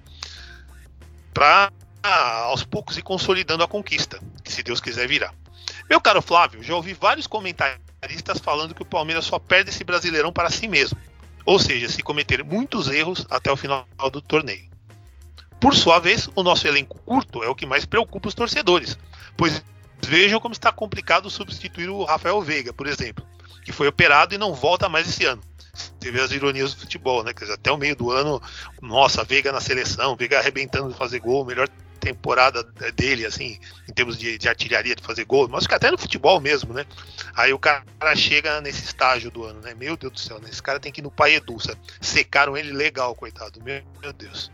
Para 1.33 1.71
aos 2.03 2.63
poucos 2.63 2.97
ir 2.97 3.01
consolidando 3.01 3.63
a 3.63 3.67
conquista, 3.67 4.19
que 4.43 4.51
se 4.51 4.61
Deus 4.63 4.79
quiser 4.79 5.07
virar. 5.07 5.33
Meu 5.89 5.99
caro 5.99 6.21
Flávio, 6.21 6.63
já 6.63 6.75
ouvi 6.75 6.93
vários 6.93 7.27
comentaristas 7.27 8.39
falando 8.39 8.75
que 8.75 8.81
o 8.81 8.85
Palmeiras 8.85 9.25
só 9.25 9.39
perde 9.39 9.69
esse 9.69 9.83
brasileirão 9.83 10.31
para 10.31 10.49
si 10.49 10.67
mesmo. 10.67 10.97
Ou 11.45 11.59
seja, 11.59 11.89
se 11.89 12.01
cometer 12.01 12.43
muitos 12.43 12.87
erros 12.89 13.25
até 13.29 13.51
o 13.51 13.57
final 13.57 13.87
do 14.11 14.21
torneio. 14.21 14.69
Por 15.59 15.75
sua 15.75 15.99
vez, 15.99 16.29
o 16.35 16.43
nosso 16.43 16.67
elenco 16.67 16.99
curto 16.99 17.43
é 17.43 17.47
o 17.47 17.55
que 17.55 17.65
mais 17.65 17.85
preocupa 17.85 18.27
os 18.27 18.35
torcedores, 18.35 18.97
pois 19.37 19.63
vejam 20.01 20.39
como 20.39 20.53
está 20.53 20.71
complicado 20.71 21.29
substituir 21.29 21.89
o 21.89 22.03
Rafael 22.03 22.41
Veiga, 22.41 22.73
por 22.73 22.87
exemplo, 22.87 23.25
que 23.63 23.71
foi 23.71 23.87
operado 23.87 24.35
e 24.35 24.37
não 24.37 24.53
volta 24.53 24.89
mais 24.89 25.07
esse 25.07 25.25
ano. 25.25 25.41
Teve 25.99 26.19
as 26.21 26.31
ironias 26.31 26.73
do 26.73 26.81
futebol, 26.81 27.23
né? 27.23 27.33
Quer 27.33 27.45
dizer, 27.45 27.53
até 27.53 27.71
o 27.71 27.77
meio 27.77 27.95
do 27.95 28.11
ano, 28.11 28.41
nossa, 28.81 29.23
Veiga 29.23 29.51
na 29.51 29.61
seleção, 29.61 30.15
Veiga 30.15 30.39
arrebentando 30.39 30.91
de 30.91 30.97
fazer 30.97 31.19
gol, 31.19 31.45
melhor 31.45 31.67
temporada 31.99 32.63
dele, 32.95 33.25
assim, 33.25 33.57
em 33.89 33.93
termos 33.93 34.17
de, 34.17 34.37
de, 34.37 34.47
artilharia, 34.47 34.95
de 34.95 35.01
fazer 35.01 35.25
gol, 35.25 35.47
mas 35.49 35.65
até 35.69 35.89
no 35.89 35.97
futebol 35.97 36.39
mesmo, 36.39 36.71
né? 36.73 36.85
Aí 37.35 37.51
o 37.51 37.57
cara 37.57 37.83
chega 38.15 38.61
nesse 38.61 38.83
estágio 38.83 39.31
do 39.31 39.43
ano, 39.43 39.59
né? 39.61 39.73
Meu 39.73 39.97
Deus 39.97 40.13
do 40.13 40.19
céu, 40.19 40.39
né? 40.39 40.49
Esse 40.49 40.61
cara 40.61 40.79
tem 40.79 40.91
que 40.91 41.01
ir 41.01 41.03
no 41.03 41.09
Pai 41.09 41.35
Edulça. 41.35 41.75
Secaram 41.99 42.55
ele 42.55 42.71
legal, 42.71 43.15
coitado. 43.15 43.61
Meu, 43.63 43.81
meu 44.01 44.13
Deus. 44.13 44.51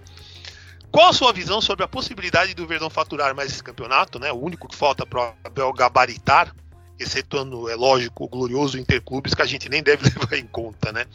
Qual 0.91 1.09
a 1.09 1.13
sua 1.13 1.33
visão 1.33 1.61
sobre 1.61 1.83
a 1.83 1.87
possibilidade 1.87 2.53
do 2.53 2.67
Verdão 2.67 2.89
faturar 2.89 3.35
mais 3.35 3.51
esse 3.51 3.63
campeonato, 3.63 4.19
né? 4.19 4.31
O 4.31 4.39
único 4.39 4.67
que 4.67 4.75
falta 4.75 5.05
para 5.05 5.29
o 5.29 5.33
Abel 5.43 5.73
gabaritar 5.73 6.53
excetuando, 7.01 7.69
é 7.69 7.75
lógico, 7.75 8.23
o 8.23 8.27
glorioso 8.27 8.77
Interclubes, 8.77 9.33
que 9.33 9.41
a 9.41 9.45
gente 9.45 9.69
nem 9.69 9.81
deve 9.81 10.03
levar 10.09 10.37
em 10.37 10.45
conta, 10.45 10.91
né? 10.91 11.05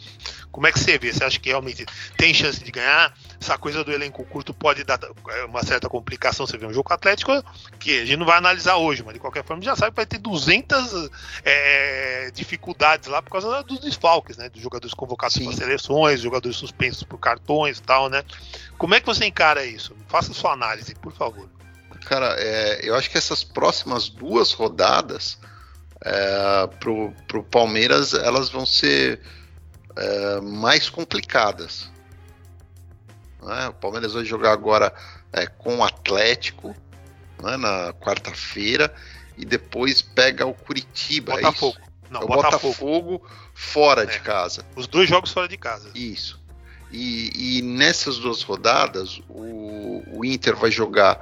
Como 0.51 0.67
é 0.67 0.71
que 0.71 0.79
você 0.79 0.97
vê? 0.97 1.11
Você 1.11 1.23
acha 1.23 1.39
que 1.39 1.49
realmente 1.49 1.85
tem 2.17 2.33
chance 2.33 2.63
de 2.63 2.71
ganhar? 2.71 3.13
Essa 3.39 3.57
coisa 3.57 3.83
do 3.83 3.91
elenco 3.91 4.23
curto 4.25 4.53
pode 4.53 4.83
dar 4.83 4.99
é, 5.29 5.45
uma 5.45 5.63
certa 5.63 5.87
complicação. 5.87 6.47
Você 6.47 6.57
vê 6.57 6.65
um 6.65 6.73
jogo 6.73 6.91
atlético 6.91 7.31
que 7.79 7.99
a 8.01 8.05
gente 8.05 8.17
não 8.17 8.25
vai 8.25 8.37
analisar 8.37 8.77
hoje, 8.77 9.03
mas 9.03 9.13
de 9.13 9.19
qualquer 9.19 9.43
forma 9.43 9.61
já 9.63 9.75
sabe 9.75 9.91
que 9.91 9.97
vai 9.97 10.05
ter 10.05 10.17
200 10.17 11.09
é, 11.43 12.31
dificuldades 12.33 13.07
lá 13.07 13.21
por 13.21 13.31
causa 13.31 13.63
dos 13.63 13.79
desfalques, 13.79 14.37
né? 14.37 14.49
Dos 14.49 14.61
jogadores 14.61 14.93
convocados 14.93 15.37
para 15.37 15.51
seleções, 15.53 16.21
jogadores 16.21 16.57
suspensos 16.57 17.03
por 17.03 17.19
cartões 17.19 17.77
e 17.77 17.83
tal, 17.83 18.09
né? 18.09 18.23
Como 18.77 18.95
é 18.95 18.99
que 18.99 19.05
você 19.05 19.25
encara 19.25 19.65
isso? 19.65 19.95
Faça 20.07 20.33
sua 20.33 20.53
análise, 20.53 20.95
por 20.95 21.13
favor. 21.13 21.49
Cara, 22.05 22.35
é, 22.39 22.79
eu 22.87 22.95
acho 22.95 23.09
que 23.09 23.17
essas 23.17 23.43
próximas 23.43 24.07
duas 24.07 24.53
rodadas 24.53 25.37
é, 26.03 26.67
pro, 26.79 27.13
pro 27.27 27.43
Palmeiras 27.43 28.13
elas 28.13 28.49
vão 28.49 28.65
ser 28.65 29.19
é, 29.95 30.41
mais 30.41 30.89
complicadas. 30.89 31.89
Né? 33.41 33.67
O 33.69 33.73
Palmeiras 33.73 34.13
vai 34.13 34.25
jogar 34.25 34.51
agora 34.51 34.93
é, 35.33 35.47
com 35.47 35.77
o 35.77 35.83
Atlético 35.83 36.75
né, 37.41 37.57
na 37.57 37.93
quarta-feira 37.93 38.93
e 39.37 39.45
depois 39.45 40.01
pega 40.01 40.45
o 40.45 40.53
Curitiba. 40.53 41.33
É 41.33 41.35
Botafogo. 41.37 41.77
Não, 42.09 42.21
o 42.21 42.27
Botafogo. 42.27 42.67
Botafogo 42.67 43.27
fora 43.53 44.05
de 44.05 44.17
é. 44.17 44.19
casa. 44.19 44.65
Os 44.75 44.87
dois 44.87 45.09
jogos 45.09 45.31
fora 45.31 45.47
de 45.47 45.57
casa. 45.57 45.89
Isso. 45.93 46.39
E, 46.91 47.57
e 47.57 47.61
nessas 47.61 48.17
duas 48.17 48.41
rodadas, 48.43 49.19
o, 49.27 50.03
o 50.17 50.25
Inter 50.25 50.55
vai 50.55 50.71
jogar 50.71 51.19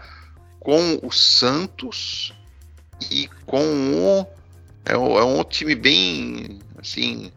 com 0.60 1.00
o 1.02 1.12
Santos 1.12 2.34
e 3.10 3.28
com 3.46 3.64
o 3.64 4.35
é 4.86 4.98
um, 4.98 5.18
é 5.18 5.24
um 5.24 5.44
time 5.44 5.76
bem 5.76 6.60
assim. 6.78 7.32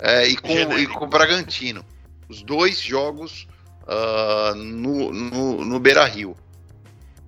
É, 0.00 0.26
e, 0.26 0.36
com, 0.36 0.78
e 0.78 0.86
com 0.86 1.04
o 1.04 1.08
Bragantino. 1.08 1.84
Os 2.28 2.42
dois 2.42 2.80
jogos 2.80 3.46
uh, 3.82 4.54
no, 4.54 5.12
no, 5.12 5.64
no 5.64 5.80
Beira 5.80 6.04
Rio. 6.04 6.36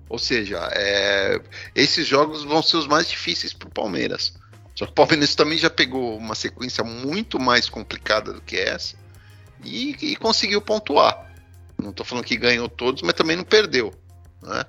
Ou 0.09 0.19
seja, 0.19 0.69
é, 0.73 1.39
esses 1.75 2.07
jogos 2.07 2.43
vão 2.43 2.61
ser 2.61 2.77
os 2.77 2.87
mais 2.87 3.07
difíceis 3.09 3.53
para 3.53 3.67
o 3.67 3.71
Palmeiras. 3.71 4.33
Só 4.75 4.85
que 4.85 4.91
o 4.91 4.95
Palmeiras 4.95 5.35
também 5.35 5.57
já 5.57 5.69
pegou 5.69 6.17
uma 6.17 6.35
sequência 6.35 6.83
muito 6.83 7.39
mais 7.39 7.67
complicada 7.67 8.31
do 8.31 8.41
que 8.41 8.57
essa 8.57 8.95
e, 9.63 9.95
e 10.01 10.15
conseguiu 10.15 10.61
pontuar. 10.61 11.25
Não 11.81 11.91
estou 11.91 12.05
falando 12.05 12.25
que 12.25 12.37
ganhou 12.37 12.67
todos, 12.69 13.01
mas 13.01 13.13
também 13.13 13.35
não 13.35 13.43
perdeu. 13.43 13.93
Né? 14.41 14.65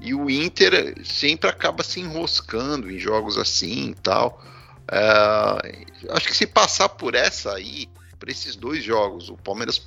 E 0.00 0.14
o 0.14 0.30
Inter 0.30 0.94
sempre 1.04 1.50
acaba 1.50 1.82
se 1.82 2.00
enroscando 2.00 2.90
em 2.90 2.98
jogos 2.98 3.36
assim 3.36 3.90
e 3.90 3.94
tal. 3.94 4.42
É, 4.90 5.84
acho 6.10 6.28
que 6.28 6.36
se 6.36 6.46
passar 6.46 6.88
por 6.88 7.14
essa 7.14 7.54
aí, 7.54 7.88
por 8.18 8.28
esses 8.28 8.56
dois 8.56 8.82
jogos, 8.82 9.28
o 9.28 9.36
Palmeiras 9.36 9.80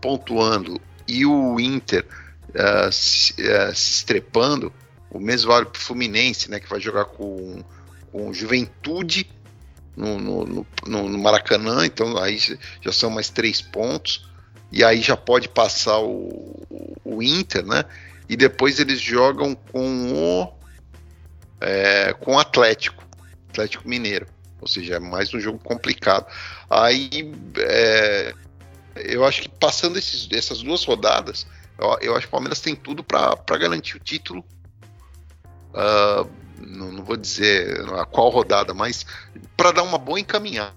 pontuando 0.00 0.80
e 1.06 1.26
o 1.26 1.60
Inter 1.60 2.06
é, 2.54 2.90
se, 2.90 3.34
é, 3.42 3.74
se, 3.74 3.92
estrepando, 3.92 4.72
o 5.10 5.20
mesmo 5.20 5.50
vale 5.50 5.66
para 5.66 5.78
o 5.78 5.82
Fluminense, 5.82 6.50
né, 6.50 6.58
que 6.58 6.68
vai 6.68 6.80
jogar 6.80 7.04
com, 7.04 7.62
com 8.10 8.32
Juventude 8.32 9.30
no, 9.96 10.18
no, 10.18 10.44
no, 10.86 11.08
no, 11.08 11.18
Maracanã, 11.18 11.86
então 11.86 12.16
aí 12.18 12.38
já 12.80 12.92
são 12.92 13.10
mais 13.10 13.30
três 13.30 13.60
pontos, 13.60 14.28
e 14.70 14.84
aí 14.84 15.00
já 15.00 15.16
pode 15.16 15.48
passar 15.48 15.98
o, 16.00 16.66
o 17.04 17.22
Inter, 17.22 17.64
né? 17.64 17.84
E 18.28 18.36
depois 18.36 18.80
eles 18.80 19.00
jogam 19.00 19.54
com 19.54 20.12
o 20.12 20.56
é, 21.60 22.12
com 22.14 22.34
o 22.34 22.38
Atlético, 22.38 23.02
Atlético 23.50 23.88
Mineiro. 23.88 24.26
Ou 24.60 24.68
seja, 24.68 24.96
é 24.96 24.98
mais 24.98 25.32
um 25.32 25.40
jogo 25.40 25.58
complicado. 25.58 26.26
Aí 26.68 27.32
é, 27.58 28.34
eu 28.96 29.24
acho 29.24 29.42
que 29.42 29.48
passando 29.48 29.98
esses, 29.98 30.28
essas 30.32 30.62
duas 30.62 30.84
rodadas, 30.84 31.46
eu, 31.78 31.98
eu, 32.00 32.16
acho 32.16 32.22
que 32.22 32.28
o 32.28 32.30
Palmeiras 32.30 32.60
tem 32.60 32.74
tudo 32.74 33.04
para 33.04 33.58
garantir 33.58 33.96
o 33.96 34.00
título. 34.00 34.44
Uh, 35.72 36.28
não, 36.58 36.90
não, 36.90 37.04
vou 37.04 37.16
dizer 37.16 37.80
a 37.94 38.06
qual 38.06 38.30
rodada, 38.30 38.72
mas 38.72 39.04
para 39.56 39.72
dar 39.72 39.82
uma 39.82 39.98
boa 39.98 40.18
encaminhada. 40.18 40.72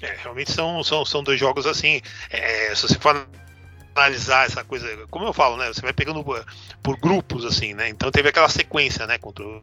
É, 0.00 0.14
realmente 0.22 0.52
são, 0.52 0.82
são, 0.84 1.04
são 1.04 1.24
dois 1.24 1.40
jogos 1.40 1.66
assim. 1.66 2.00
É, 2.30 2.72
se 2.74 2.82
você 2.82 2.94
for 2.94 3.28
analisar 3.98 4.46
essa 4.46 4.64
coisa, 4.64 4.88
como 5.10 5.26
eu 5.26 5.32
falo, 5.32 5.56
né? 5.56 5.68
Você 5.68 5.80
vai 5.80 5.92
pegando 5.92 6.24
por, 6.82 6.96
grupos, 6.98 7.44
assim, 7.44 7.74
né? 7.74 7.88
Então 7.88 8.10
teve 8.10 8.28
aquela 8.28 8.48
sequência, 8.48 9.06
né? 9.06 9.18
Contra 9.18 9.44
o, 9.44 9.62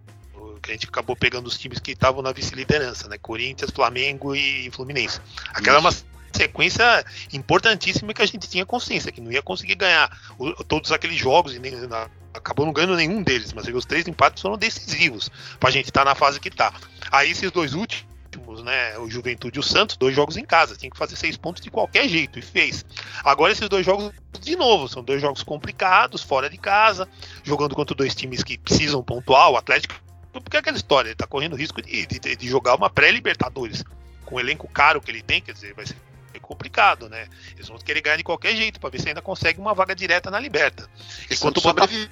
que 0.61 0.71
a 0.71 0.73
gente 0.73 0.87
acabou 0.87 1.15
pegando 1.15 1.47
os 1.47 1.57
times 1.57 1.79
que 1.79 1.91
estavam 1.91 2.21
na 2.21 2.31
vice-liderança, 2.31 3.07
né? 3.07 3.17
Corinthians, 3.17 3.71
Flamengo 3.71 4.35
e 4.35 4.69
Fluminense. 4.71 5.19
Aquela 5.49 5.77
Isso. 5.79 5.87
é 5.87 5.89
uma 5.89 6.15
sequência 6.33 7.05
importantíssima 7.31 8.13
que 8.13 8.21
a 8.21 8.25
gente 8.25 8.49
tinha 8.49 8.65
consciência 8.65 9.11
que 9.11 9.21
não 9.21 9.31
ia 9.31 9.41
conseguir 9.41 9.75
ganhar 9.75 10.11
o, 10.37 10.51
todos 10.63 10.91
aqueles 10.91 11.17
jogos 11.17 11.55
e 11.55 11.59
nem, 11.59 11.71
na, 11.87 12.09
acabou 12.33 12.65
não 12.65 12.73
ganhando 12.73 12.95
nenhum 12.95 13.23
deles, 13.23 13.53
mas 13.53 13.67
os 13.67 13.85
três 13.85 14.07
empates 14.07 14.41
foram 14.41 14.57
decisivos 14.57 15.29
para 15.59 15.69
a 15.69 15.71
gente 15.71 15.85
estar 15.85 16.01
tá 16.01 16.05
na 16.05 16.15
fase 16.15 16.39
que 16.39 16.49
está. 16.49 16.73
Aí 17.11 17.31
esses 17.31 17.51
dois 17.51 17.73
últimos 17.73 18.14
últimos, 18.35 18.63
né? 18.63 18.97
O 18.99 19.09
Juventude 19.09 19.57
e 19.57 19.59
o 19.59 19.63
Santos, 19.63 19.97
dois 19.97 20.15
jogos 20.15 20.37
em 20.37 20.45
casa. 20.45 20.75
Tinha 20.75 20.89
que 20.89 20.97
fazer 20.97 21.15
seis 21.15 21.37
pontos 21.37 21.61
de 21.61 21.71
qualquer 21.71 22.07
jeito 22.07 22.37
e 22.39 22.41
fez. 22.41 22.85
Agora 23.23 23.51
esses 23.51 23.67
dois 23.69 23.85
jogos, 23.85 24.11
de 24.39 24.55
novo, 24.55 24.87
são 24.87 25.03
dois 25.03 25.21
jogos 25.21 25.43
complicados, 25.43 26.21
fora 26.21 26.49
de 26.49 26.57
casa, 26.57 27.07
jogando 27.43 27.75
contra 27.75 27.95
dois 27.95 28.13
times 28.13 28.43
que 28.43 28.57
precisam 28.57 29.01
pontuar. 29.03 29.51
O 29.51 29.57
Atlético, 29.57 29.95
porque 30.31 30.57
é 30.57 30.59
aquela 30.59 30.77
história, 30.77 31.09
ele 31.09 31.15
tá 31.15 31.27
correndo 31.27 31.55
risco 31.55 31.81
de, 31.81 32.05
de, 32.05 32.35
de 32.35 32.47
jogar 32.47 32.75
uma 32.75 32.89
pré-Libertadores 32.89 33.83
com 34.25 34.35
o 34.35 34.39
elenco 34.39 34.67
caro 34.67 34.99
que 34.99 35.11
ele 35.11 35.21
tem, 35.21 35.39
quer 35.39 35.53
dizer, 35.53 35.73
vai 35.75 35.85
ser 35.85 35.95
complicado, 36.39 37.09
né? 37.09 37.27
Eles 37.55 37.67
vão 37.67 37.77
querer 37.77 38.01
ganhar 38.01 38.17
de 38.17 38.23
qualquer 38.23 38.55
jeito 38.55 38.79
para 38.79 38.89
ver 38.89 39.01
se 39.01 39.07
ainda 39.07 39.21
consegue 39.21 39.59
uma 39.59 39.73
vaga 39.73 39.95
direta 39.95 40.31
na 40.31 40.39
Liberta. 40.39 40.89
Enquanto 41.29 41.57
o 41.57 41.61
Botafogo, 41.61 42.09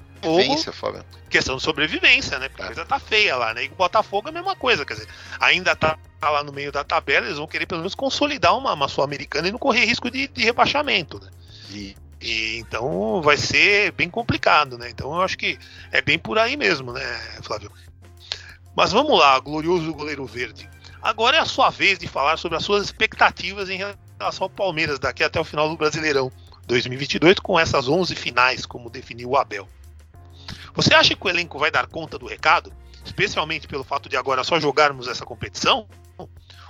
Fábio. 0.73 1.05
questão 1.29 1.57
de 1.57 1.63
sobrevivência, 1.63 2.39
né? 2.39 2.49
Porque 2.49 2.61
é. 2.61 2.65
a 2.65 2.67
coisa 2.67 2.85
tá 2.85 2.99
feia 2.99 3.35
lá, 3.35 3.53
né? 3.53 3.65
E 3.65 3.67
o 3.67 3.75
Botafogo 3.75 4.27
é 4.27 4.31
a 4.31 4.33
mesma 4.33 4.55
coisa, 4.55 4.85
quer 4.85 4.93
dizer, 4.93 5.07
ainda 5.39 5.75
tá 5.75 5.97
lá 6.21 6.43
no 6.43 6.53
meio 6.53 6.71
da 6.71 6.83
tabela, 6.83 7.25
eles 7.25 7.37
vão 7.37 7.47
querer 7.47 7.65
pelo 7.65 7.81
menos 7.81 7.95
consolidar 7.95 8.57
uma, 8.57 8.73
uma 8.73 8.87
sul-americana 8.87 9.47
e 9.47 9.51
não 9.51 9.59
correr 9.59 9.85
risco 9.85 10.09
de, 10.09 10.27
de 10.27 10.43
rebaixamento, 10.43 11.19
né? 11.19 11.29
E, 11.69 11.95
e, 12.21 12.57
então 12.59 13.21
vai 13.21 13.37
ser 13.37 13.91
bem 13.91 14.09
complicado, 14.09 14.77
né? 14.77 14.89
Então 14.89 15.13
eu 15.13 15.21
acho 15.21 15.37
que 15.37 15.59
é 15.91 16.01
bem 16.01 16.17
por 16.17 16.37
aí 16.39 16.55
mesmo, 16.55 16.93
né, 16.93 17.01
Flávio? 17.41 17.71
Mas 18.75 18.91
vamos 18.91 19.17
lá, 19.19 19.37
glorioso 19.39 19.93
goleiro 19.93 20.25
verde. 20.25 20.69
Agora 21.01 21.37
é 21.37 21.39
a 21.39 21.45
sua 21.45 21.69
vez 21.69 21.99
de 21.99 22.07
falar 22.07 22.37
sobre 22.37 22.57
as 22.57 22.63
suas 22.63 22.85
expectativas 22.85 23.69
em 23.69 23.77
relação 23.77 23.99
ao 24.23 24.49
Palmeiras 24.49 24.99
daqui 24.99 25.23
até 25.23 25.39
o 25.39 25.43
final 25.43 25.69
do 25.69 25.77
Brasileirão 25.77 26.31
2022 26.67 27.39
com 27.39 27.59
essas 27.59 27.87
11 27.87 28.15
finais, 28.15 28.65
como 28.65 28.89
definiu 28.89 29.29
o 29.29 29.37
Abel. 29.37 29.67
Você 30.73 30.93
acha 30.93 31.15
que 31.15 31.25
o 31.25 31.29
elenco 31.29 31.59
vai 31.59 31.69
dar 31.69 31.87
conta 31.87 32.17
do 32.17 32.25
recado? 32.25 32.71
especialmente 33.03 33.67
pelo 33.67 33.83
fato 33.83 34.07
de 34.09 34.15
agora 34.15 34.43
só 34.43 34.59
jogarmos 34.59 35.07
essa 35.07 35.25
competição? 35.25 35.85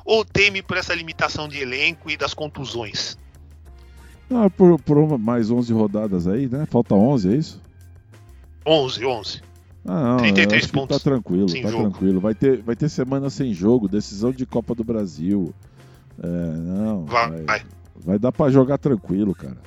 Ou 0.05 0.25
teme 0.25 0.61
por 0.61 0.77
essa 0.77 0.93
limitação 0.93 1.47
de 1.47 1.59
elenco 1.59 2.09
e 2.09 2.17
das 2.17 2.33
contusões? 2.33 3.17
Não, 4.29 4.49
por, 4.49 4.79
por 4.79 5.17
mais 5.17 5.49
11 5.49 5.71
rodadas 5.71 6.27
aí, 6.27 6.47
né? 6.47 6.65
Falta 6.65 6.95
11, 6.95 7.33
é 7.33 7.37
isso? 7.37 7.61
11, 8.65 9.05
11. 9.05 9.41
Ah, 9.85 10.03
não, 10.03 10.17
33 10.17 10.67
pontos. 10.67 10.97
Tá 10.97 11.03
tranquilo, 11.03 11.45
tá 11.45 11.69
jogo. 11.69 11.89
tranquilo. 11.89 12.19
Vai 12.19 12.33
ter, 12.33 12.61
vai 12.61 12.75
ter 12.75 12.89
semana 12.89 13.29
sem 13.29 13.53
jogo, 13.53 13.87
decisão 13.87 14.31
de 14.31 14.45
Copa 14.45 14.73
do 14.73 14.83
Brasil. 14.83 15.53
É, 16.21 16.27
não. 16.27 17.05
Vai, 17.05 17.31
vai. 17.43 17.61
vai. 18.03 18.19
dar 18.19 18.31
para 18.31 18.51
jogar 18.51 18.77
tranquilo, 18.77 19.33
cara. 19.33 19.57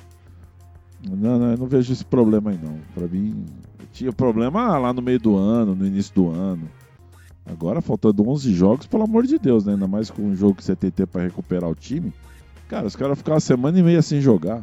Não, 1.07 1.39
não, 1.39 1.51
eu 1.51 1.57
não 1.57 1.67
vejo 1.67 1.93
esse 1.93 2.05
problema 2.05 2.51
aí 2.51 2.59
não. 2.61 2.79
Para 2.93 3.07
mim, 3.07 3.45
tinha 3.91 4.11
problema 4.11 4.77
lá 4.77 4.93
no 4.93 5.01
meio 5.01 5.19
do 5.19 5.35
ano, 5.35 5.75
no 5.75 5.85
início 5.85 6.13
do 6.13 6.29
ano. 6.29 6.69
Agora, 7.45 7.81
faltando 7.81 8.27
11 8.27 8.53
jogos, 8.53 8.87
pelo 8.87 9.03
amor 9.03 9.25
de 9.25 9.39
Deus, 9.39 9.65
né? 9.65 9.73
Ainda 9.73 9.87
mais 9.87 10.09
com 10.09 10.21
um 10.21 10.35
jogo 10.35 10.55
que 10.55 10.63
você 10.63 10.75
tem 10.75 10.91
tempo 10.91 11.13
pra 11.13 11.23
recuperar 11.23 11.69
o 11.69 11.75
time. 11.75 12.11
Cara, 12.67 12.85
os 12.85 12.95
caras 12.95 13.17
ficaram 13.17 13.35
uma 13.35 13.39
semana 13.39 13.79
e 13.79 13.83
meia 13.83 14.01
sem 14.01 14.19
jogar. 14.19 14.61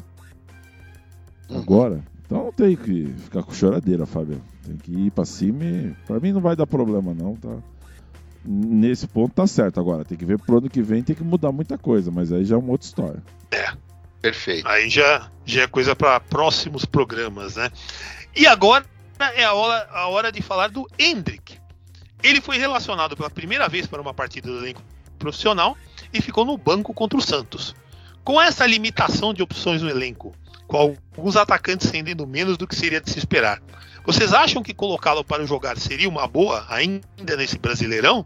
Uhum. 1.48 1.58
Agora. 1.58 2.04
Então 2.26 2.44
não 2.44 2.52
tem 2.52 2.76
que 2.76 3.06
ficar 3.18 3.42
com 3.42 3.52
choradeira, 3.52 4.06
Fábio. 4.06 4.40
Tem 4.66 4.76
que 4.76 4.92
ir 4.92 5.10
pra 5.10 5.24
cima 5.24 5.64
e. 5.64 5.94
Pra 6.06 6.20
mim 6.20 6.32
não 6.32 6.40
vai 6.40 6.56
dar 6.56 6.66
problema, 6.66 7.14
não, 7.14 7.36
tá? 7.36 7.56
Nesse 8.44 9.06
ponto 9.06 9.34
tá 9.34 9.46
certo. 9.46 9.80
Agora, 9.80 10.04
tem 10.04 10.18
que 10.18 10.24
ver 10.24 10.38
pro 10.38 10.58
ano 10.58 10.68
que 10.68 10.82
vem, 10.82 11.02
tem 11.02 11.16
que 11.16 11.24
mudar 11.24 11.50
muita 11.50 11.78
coisa, 11.78 12.10
mas 12.10 12.30
aí 12.32 12.44
já 12.44 12.56
é 12.56 12.58
uma 12.58 12.72
outra 12.72 12.86
história. 12.86 13.22
É. 13.50 13.72
Perfeito. 14.24 14.66
Aí 14.66 14.88
já, 14.88 15.30
já 15.44 15.64
é 15.64 15.66
coisa 15.66 15.94
para 15.94 16.18
próximos 16.18 16.86
programas, 16.86 17.56
né? 17.56 17.70
E 18.34 18.46
agora 18.46 18.82
é 19.34 19.44
a 19.44 19.52
hora, 19.52 19.88
a 19.92 20.08
hora 20.08 20.32
de 20.32 20.40
falar 20.40 20.68
do 20.68 20.88
Hendrick. 20.98 21.58
Ele 22.22 22.40
foi 22.40 22.56
relacionado 22.56 23.14
pela 23.14 23.28
primeira 23.28 23.68
vez 23.68 23.86
para 23.86 24.00
uma 24.00 24.14
partida 24.14 24.48
do 24.48 24.56
elenco 24.56 24.82
profissional 25.18 25.76
e 26.10 26.22
ficou 26.22 26.44
no 26.46 26.56
banco 26.56 26.94
contra 26.94 27.18
o 27.18 27.22
Santos. 27.22 27.74
Com 28.24 28.40
essa 28.40 28.66
limitação 28.66 29.34
de 29.34 29.42
opções 29.42 29.82
no 29.82 29.90
elenco, 29.90 30.34
com 30.66 30.78
alguns 30.78 31.36
atacantes 31.36 31.90
rendendo 31.90 32.26
menos 32.26 32.56
do 32.56 32.66
que 32.66 32.74
seria 32.74 33.02
de 33.02 33.10
se 33.10 33.18
esperar, 33.18 33.60
vocês 34.04 34.34
acham 34.34 34.62
que 34.62 34.74
colocá-lo 34.74 35.24
para 35.24 35.46
jogar 35.46 35.78
seria 35.78 36.08
uma 36.08 36.26
boa 36.26 36.64
ainda 36.68 37.36
nesse 37.36 37.58
Brasileirão? 37.58 38.24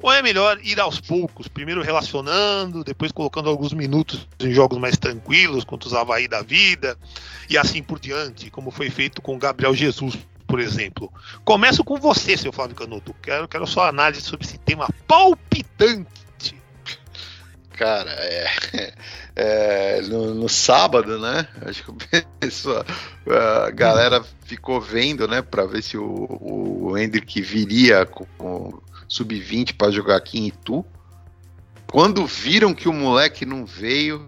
Ou 0.00 0.12
é 0.12 0.22
melhor 0.22 0.58
ir 0.62 0.78
aos 0.78 1.00
poucos, 1.00 1.48
primeiro 1.48 1.82
relacionando, 1.82 2.84
depois 2.84 3.10
colocando 3.10 3.48
alguns 3.48 3.72
minutos 3.72 4.28
em 4.38 4.52
jogos 4.52 4.78
mais 4.78 4.96
tranquilos, 4.96 5.64
contra 5.64 5.88
os 5.88 5.94
Havaí 5.94 6.28
da 6.28 6.42
vida, 6.42 6.96
e 7.48 7.56
assim 7.56 7.82
por 7.82 7.98
diante, 7.98 8.50
como 8.50 8.70
foi 8.70 8.90
feito 8.90 9.22
com 9.22 9.38
Gabriel 9.38 9.74
Jesus, 9.74 10.16
por 10.46 10.60
exemplo. 10.60 11.12
Começo 11.44 11.82
com 11.82 11.96
você, 11.96 12.36
seu 12.36 12.52
Flávio 12.52 12.76
Canuto. 12.76 13.14
Quero, 13.22 13.48
quero 13.48 13.66
sua 13.66 13.88
análise 13.88 14.22
sobre 14.22 14.46
esse 14.46 14.58
tema 14.58 14.88
palpitante. 15.08 16.25
Cara, 17.76 18.10
é, 18.10 18.92
é 19.36 20.00
no, 20.02 20.34
no, 20.34 20.48
sábado, 20.48 21.18
né? 21.18 21.46
Acho 21.66 21.84
que 21.84 21.92
a 23.30 23.70
galera 23.70 24.24
ficou 24.44 24.80
vendo, 24.80 25.28
né, 25.28 25.42
para 25.42 25.66
ver 25.66 25.82
se 25.82 25.98
o, 25.98 26.26
o 26.40 26.96
Hendrick 26.96 27.40
viria 27.42 28.06
com, 28.06 28.24
com 28.38 28.80
sub-20 29.06 29.76
para 29.76 29.92
jogar 29.92 30.16
aqui 30.16 30.38
em 30.38 30.46
Itu. 30.46 30.84
Quando 31.86 32.26
viram 32.26 32.74
que 32.74 32.88
o 32.88 32.92
moleque 32.92 33.44
não 33.44 33.66
veio, 33.66 34.26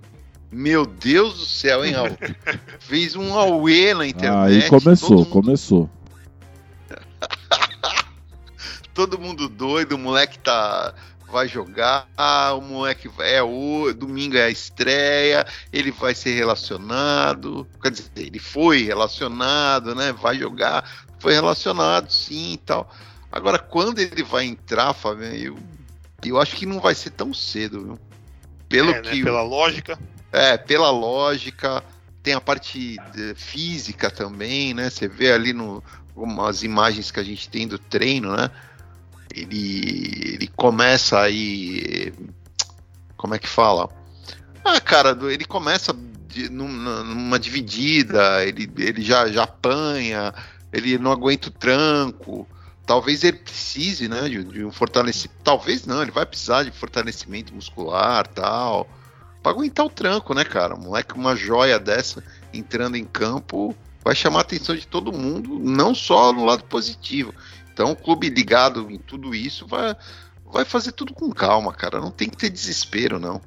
meu 0.52 0.84
Deus 0.84 1.38
do 1.38 1.46
céu, 1.46 1.84
hein, 1.84 1.92
Raul? 1.92 2.18
Fez 2.78 3.16
um 3.16 3.34
auê 3.34 3.94
na 3.94 4.06
internet. 4.06 4.64
Aí 4.64 4.68
começou, 4.68 5.18
mundo... 5.18 5.30
começou. 5.30 5.90
todo 8.92 9.18
mundo 9.18 9.48
doido, 9.48 9.94
o 9.94 9.98
moleque 9.98 10.38
tá 10.38 10.94
vai 11.30 11.46
jogar, 11.46 12.08
o 12.56 12.60
moleque 12.60 13.10
é 13.18 13.42
o 13.42 13.92
domingo 13.92 14.36
é 14.36 14.44
a 14.44 14.50
estreia, 14.50 15.46
ele 15.72 15.90
vai 15.90 16.14
ser 16.14 16.34
relacionado, 16.34 17.66
quer 17.82 17.90
dizer, 17.90 18.10
ele 18.16 18.38
foi 18.38 18.82
relacionado, 18.82 19.94
né? 19.94 20.12
Vai 20.12 20.38
jogar, 20.38 21.06
foi 21.18 21.34
relacionado, 21.34 22.10
sim, 22.10 22.54
e 22.54 22.56
tal. 22.58 22.90
Agora, 23.30 23.58
quando 23.58 23.98
ele 23.98 24.22
vai 24.22 24.44
entrar, 24.46 24.94
Fábio, 24.94 25.26
eu, 25.34 25.58
eu 26.24 26.40
acho 26.40 26.56
que 26.56 26.66
não 26.66 26.80
vai 26.80 26.94
ser 26.94 27.10
tão 27.10 27.34
cedo, 27.34 27.84
viu? 27.84 27.98
Pelo 28.68 28.90
é, 28.90 29.02
né? 29.02 29.10
que, 29.10 29.22
pela 29.22 29.42
lógica. 29.42 29.98
É, 30.32 30.56
pela 30.56 30.90
lógica. 30.90 31.82
Tem 32.22 32.34
a 32.34 32.40
parte 32.40 32.96
física 33.36 34.10
também, 34.10 34.74
né? 34.74 34.90
Você 34.90 35.08
vê 35.08 35.32
ali 35.32 35.52
no 35.52 35.82
algumas 36.14 36.64
imagens 36.64 37.12
que 37.12 37.20
a 37.20 37.22
gente 37.22 37.48
tem 37.48 37.66
do 37.66 37.78
treino, 37.78 38.36
né? 38.36 38.50
Ele, 39.42 40.34
ele 40.34 40.48
começa 40.48 41.20
aí. 41.20 42.12
Como 43.16 43.34
é 43.34 43.38
que 43.38 43.48
fala? 43.48 43.88
Ah, 44.64 44.80
cara, 44.80 45.16
ele 45.32 45.44
começa 45.44 45.94
de, 46.28 46.48
numa, 46.48 47.02
numa 47.02 47.38
dividida, 47.38 48.44
ele, 48.44 48.70
ele 48.76 49.02
já, 49.02 49.28
já 49.28 49.44
apanha, 49.44 50.32
ele 50.72 50.98
não 50.98 51.10
aguenta 51.10 51.48
o 51.48 51.52
tranco 51.52 52.46
talvez 52.88 53.22
ele 53.22 53.36
precise, 53.36 54.08
né, 54.08 54.22
de, 54.30 54.42
de, 54.42 54.64
um 54.64 54.72
fortalecimento. 54.72 55.38
Talvez 55.44 55.84
não, 55.84 56.00
ele 56.00 56.10
vai 56.10 56.24
precisar 56.24 56.62
de 56.62 56.70
fortalecimento 56.70 57.54
muscular, 57.54 58.26
tal, 58.26 58.88
para 59.42 59.52
aguentar 59.52 59.84
o 59.84 59.90
tranco, 59.90 60.32
né, 60.32 60.42
cara? 60.42 60.74
Um 60.74 60.84
moleque, 60.84 61.12
uma 61.12 61.36
joia 61.36 61.78
dessa 61.78 62.24
entrando 62.52 62.96
em 62.96 63.04
campo, 63.04 63.76
vai 64.02 64.14
chamar 64.14 64.38
a 64.38 64.40
atenção 64.40 64.74
de 64.74 64.86
todo 64.86 65.12
mundo, 65.12 65.58
não 65.58 65.94
só 65.94 66.32
no 66.32 66.46
lado 66.46 66.64
positivo. 66.64 67.34
Então, 67.78 67.92
o 67.92 67.96
clube 67.96 68.28
ligado 68.28 68.90
em 68.90 68.98
tudo 68.98 69.32
isso 69.32 69.64
vai, 69.64 69.94
vai 70.44 70.64
fazer 70.64 70.90
tudo 70.90 71.14
com 71.14 71.30
calma, 71.30 71.72
cara. 71.72 72.00
Não 72.00 72.10
tem 72.10 72.28
que 72.28 72.36
ter 72.36 72.50
desespero, 72.50 73.20
não. 73.20 73.40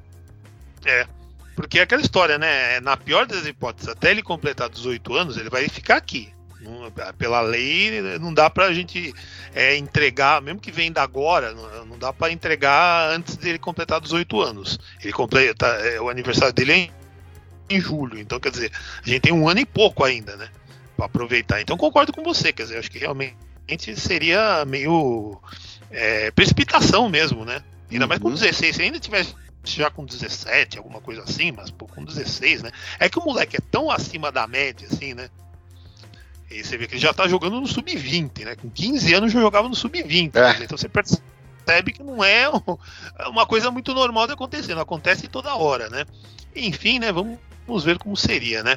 É. 0.86 1.06
Porque 1.54 1.78
é 1.78 1.82
aquela 1.82 2.00
história, 2.00 2.38
né? 2.38 2.80
Na 2.80 2.96
pior 2.96 3.26
das 3.26 3.44
hipóteses, 3.44 3.90
até 3.90 4.10
ele 4.10 4.22
completar 4.22 4.70
18 4.70 5.14
anos, 5.14 5.36
ele 5.36 5.50
vai 5.50 5.68
ficar 5.68 5.98
aqui. 5.98 6.32
Pela 7.18 7.42
lei, 7.42 8.00
não 8.18 8.32
dá 8.32 8.48
pra 8.48 8.72
gente 8.72 9.12
é, 9.54 9.76
entregar, 9.76 10.40
mesmo 10.40 10.60
que 10.60 10.72
venda 10.72 11.02
agora, 11.02 11.52
não, 11.52 11.98
dá 11.98 12.10
para 12.10 12.32
entregar 12.32 13.10
antes 13.10 13.36
dele 13.36 13.58
completar 13.58 14.00
18 14.00 14.40
anos. 14.40 14.80
Ele 15.02 15.12
completa, 15.12 15.66
é, 15.66 16.00
o 16.00 16.08
aniversário 16.08 16.54
dele 16.54 16.72
é 16.72 16.76
em, 16.76 16.92
em, 17.68 17.80
julho, 17.80 18.18
então 18.18 18.40
quer 18.40 18.50
dizer, 18.50 18.72
a 19.04 19.06
gente 19.06 19.20
tem 19.20 19.32
um 19.32 19.46
ano 19.46 19.60
e 19.60 19.66
pouco 19.66 20.04
ainda, 20.04 20.36
né? 20.36 20.48
Pra 20.96 21.04
aproveitar. 21.04 21.60
Então 21.60 21.76
concordo 21.76 22.14
com 22.14 22.22
você, 22.22 22.50
quer 22.50 22.62
dizer, 22.62 22.78
acho 22.78 22.90
que 22.90 22.98
realmente 22.98 23.36
seria 23.96 24.64
meio 24.64 25.40
é, 25.90 26.30
precipitação 26.30 27.08
mesmo, 27.08 27.44
né? 27.44 27.62
Ainda 27.90 28.04
uhum. 28.04 28.08
mais 28.08 28.20
com 28.20 28.30
16, 28.30 28.76
se 28.76 28.82
ainda 28.82 28.98
tivesse 28.98 29.34
já 29.64 29.90
com 29.90 30.04
17, 30.04 30.78
alguma 30.78 31.00
coisa 31.00 31.22
assim, 31.22 31.52
mas 31.52 31.70
pô, 31.70 31.86
com 31.86 32.04
16, 32.04 32.62
né? 32.62 32.72
É 32.98 33.08
que 33.08 33.18
o 33.18 33.24
moleque 33.24 33.56
é 33.56 33.60
tão 33.70 33.90
acima 33.90 34.32
da 34.32 34.46
média, 34.46 34.88
assim, 34.90 35.14
né? 35.14 35.28
E 36.50 36.62
você 36.62 36.76
vê 36.76 36.86
que 36.86 36.94
ele 36.94 37.00
já 37.00 37.14
tá 37.14 37.26
jogando 37.28 37.60
no 37.60 37.66
sub-20, 37.66 38.44
né? 38.44 38.56
Com 38.56 38.68
15 38.68 39.14
anos 39.14 39.32
já 39.32 39.40
jogava 39.40 39.68
no 39.68 39.74
sub-20. 39.74 40.34
É. 40.34 40.40
Né? 40.40 40.64
Então 40.64 40.76
você 40.76 40.88
percebe 40.88 41.92
que 41.92 42.02
não 42.02 42.22
é 42.22 42.50
uma 43.26 43.46
coisa 43.46 43.70
muito 43.70 43.94
normal 43.94 44.26
de 44.26 44.34
acontecer, 44.34 44.74
não 44.74 44.82
acontece 44.82 45.28
toda 45.28 45.54
hora, 45.54 45.88
né? 45.88 46.04
Enfim, 46.54 46.98
né? 46.98 47.10
Vamos, 47.10 47.38
vamos 47.66 47.84
ver 47.84 47.98
como 47.98 48.16
seria, 48.16 48.62
né? 48.62 48.76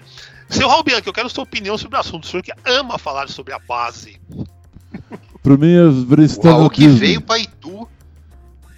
Seu 0.50 0.70
Raul 0.70 0.84
Bianchi, 0.84 1.08
eu 1.08 1.14
quero 1.14 1.30
sua 1.30 1.44
opinião 1.44 1.78
sobre 1.78 1.98
o 1.98 2.00
assunto. 2.00 2.24
O 2.24 2.28
senhor 2.28 2.44
que 2.44 2.54
ama 2.64 2.98
falar 2.98 3.28
sobre 3.28 3.54
a 3.54 3.60
base. 3.60 4.22
Pra 5.42 5.58
mim, 5.58 5.76
deveria 6.02 6.26
estar 6.26 6.58
na 6.58 6.70
que 6.70 6.82
Disney. 6.82 7.00
veio 7.00 7.22
pra 7.22 7.40
Itu. 7.40 7.88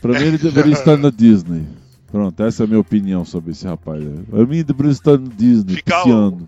Pra 0.01 0.13
mim, 0.13 0.25
ele 0.25 0.37
deveria 0.37 0.73
estar 0.73 0.97
na 0.97 1.09
Disney. 1.09 1.65
Pronto, 2.11 2.41
essa 2.43 2.63
é 2.63 2.65
a 2.65 2.67
minha 2.67 2.79
opinião 2.79 3.25
sobre 3.25 3.51
esse 3.51 3.65
rapaz. 3.65 4.03
Pra 4.29 4.45
mim, 4.45 4.63
deveria 4.63 4.91
estar 4.91 5.17
no 5.17 5.29
Disney, 5.29 5.75
ficar 5.75 6.05
um, 6.05 6.47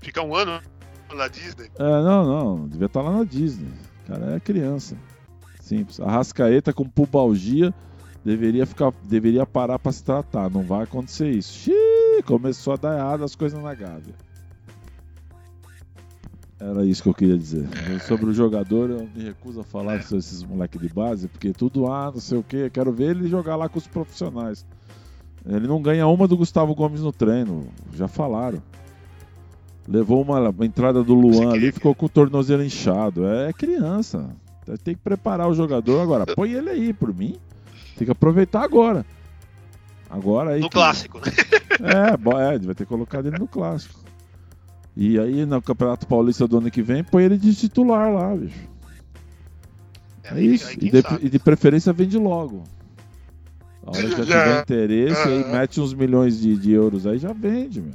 ficar 0.00 0.22
um 0.22 0.34
ano 0.34 0.60
na 1.14 1.28
Disney? 1.28 1.68
É, 1.78 1.82
não, 1.82 2.24
não. 2.26 2.68
Devia 2.68 2.86
estar 2.86 3.02
lá 3.02 3.18
na 3.18 3.24
Disney. 3.24 3.68
O 4.04 4.12
cara 4.12 4.36
é 4.36 4.40
criança. 4.40 4.96
Simples. 5.60 6.00
A 6.00 6.10
Rascaeta 6.10 6.72
com 6.72 6.84
pubalgia 6.84 7.72
deveria 8.24 8.66
ficar, 8.66 8.92
deveria 9.02 9.46
parar 9.46 9.78
para 9.78 9.92
se 9.92 10.02
tratar. 10.02 10.50
Não 10.50 10.62
vai 10.62 10.84
acontecer 10.84 11.30
isso. 11.30 11.52
Xiii, 11.58 12.22
começou 12.24 12.74
a 12.74 12.76
dar 12.76 12.96
errado 12.98 13.24
as 13.24 13.34
coisas 13.34 13.62
na 13.62 13.74
Gávea. 13.74 14.14
Era 16.64 16.82
isso 16.82 17.02
que 17.02 17.08
eu 17.10 17.14
queria 17.14 17.36
dizer. 17.36 17.68
É. 17.94 17.98
Sobre 17.98 18.24
o 18.24 18.32
jogador, 18.32 18.88
eu 18.88 19.06
me 19.14 19.22
recuso 19.22 19.60
a 19.60 19.64
falar 19.64 19.96
é. 19.96 20.00
sobre 20.00 20.18
esses 20.20 20.42
moleques 20.42 20.80
de 20.80 20.88
base, 20.88 21.28
porque 21.28 21.52
tudo, 21.52 21.86
ah, 21.86 22.10
não 22.10 22.20
sei 22.20 22.38
o 22.38 22.42
que, 22.42 22.70
quero 22.70 22.90
ver 22.90 23.10
ele 23.10 23.28
jogar 23.28 23.54
lá 23.54 23.68
com 23.68 23.78
os 23.78 23.86
profissionais. 23.86 24.64
Ele 25.46 25.66
não 25.66 25.82
ganha 25.82 26.06
uma 26.06 26.26
do 26.26 26.38
Gustavo 26.38 26.74
Gomes 26.74 27.02
no 27.02 27.12
treino, 27.12 27.68
já 27.92 28.08
falaram. 28.08 28.62
Levou 29.86 30.22
uma, 30.22 30.48
uma 30.48 30.64
entrada 30.64 31.04
do 31.04 31.12
Luan 31.12 31.52
ali, 31.52 31.70
ficou 31.70 31.94
com 31.94 32.06
o 32.06 32.08
tornozelo 32.08 32.64
inchado. 32.64 33.26
É 33.26 33.52
criança. 33.52 34.30
Tem 34.82 34.94
que 34.94 35.02
preparar 35.02 35.46
o 35.50 35.54
jogador 35.54 36.00
agora. 36.00 36.24
Põe 36.24 36.52
ele 36.52 36.70
aí, 36.70 36.94
por 36.94 37.14
mim. 37.14 37.36
Tem 37.94 38.06
que 38.06 38.10
aproveitar 38.10 38.62
agora. 38.62 39.04
Agora 40.08 40.52
aí. 40.52 40.60
No 40.60 40.70
que... 40.70 40.76
clássico, 40.76 41.18
né? 41.18 41.30
É, 41.82 42.54
é, 42.54 42.58
vai 42.58 42.74
ter 42.74 42.86
colocado 42.86 43.26
ele 43.26 43.38
no 43.38 43.46
clássico. 43.46 44.03
E 44.96 45.18
aí 45.18 45.44
no 45.44 45.60
Campeonato 45.60 46.06
Paulista 46.06 46.46
do 46.46 46.58
ano 46.58 46.70
que 46.70 46.82
vem, 46.82 47.02
põe 47.02 47.24
ele 47.24 47.36
de 47.36 47.54
titular 47.54 48.12
lá, 48.12 48.34
bicho. 48.34 48.68
É, 50.24 50.38
é 50.38 50.42
isso. 50.42 50.72
E, 50.72 50.90
de, 50.90 51.02
e, 51.22 51.28
de, 51.28 51.38
preferência 51.38 51.92
vende 51.92 52.16
logo. 52.16 52.64
A 53.84 53.90
hora 53.90 54.08
que 54.08 54.16
já 54.16 54.24
tiver 54.24 54.62
interesse, 54.62 55.28
aí 55.28 55.52
mete 55.52 55.80
uns 55.80 55.92
milhões 55.92 56.40
de, 56.40 56.56
de 56.56 56.72
euros 56.72 57.06
aí 57.06 57.18
já 57.18 57.32
vende, 57.32 57.80
meu. 57.80 57.92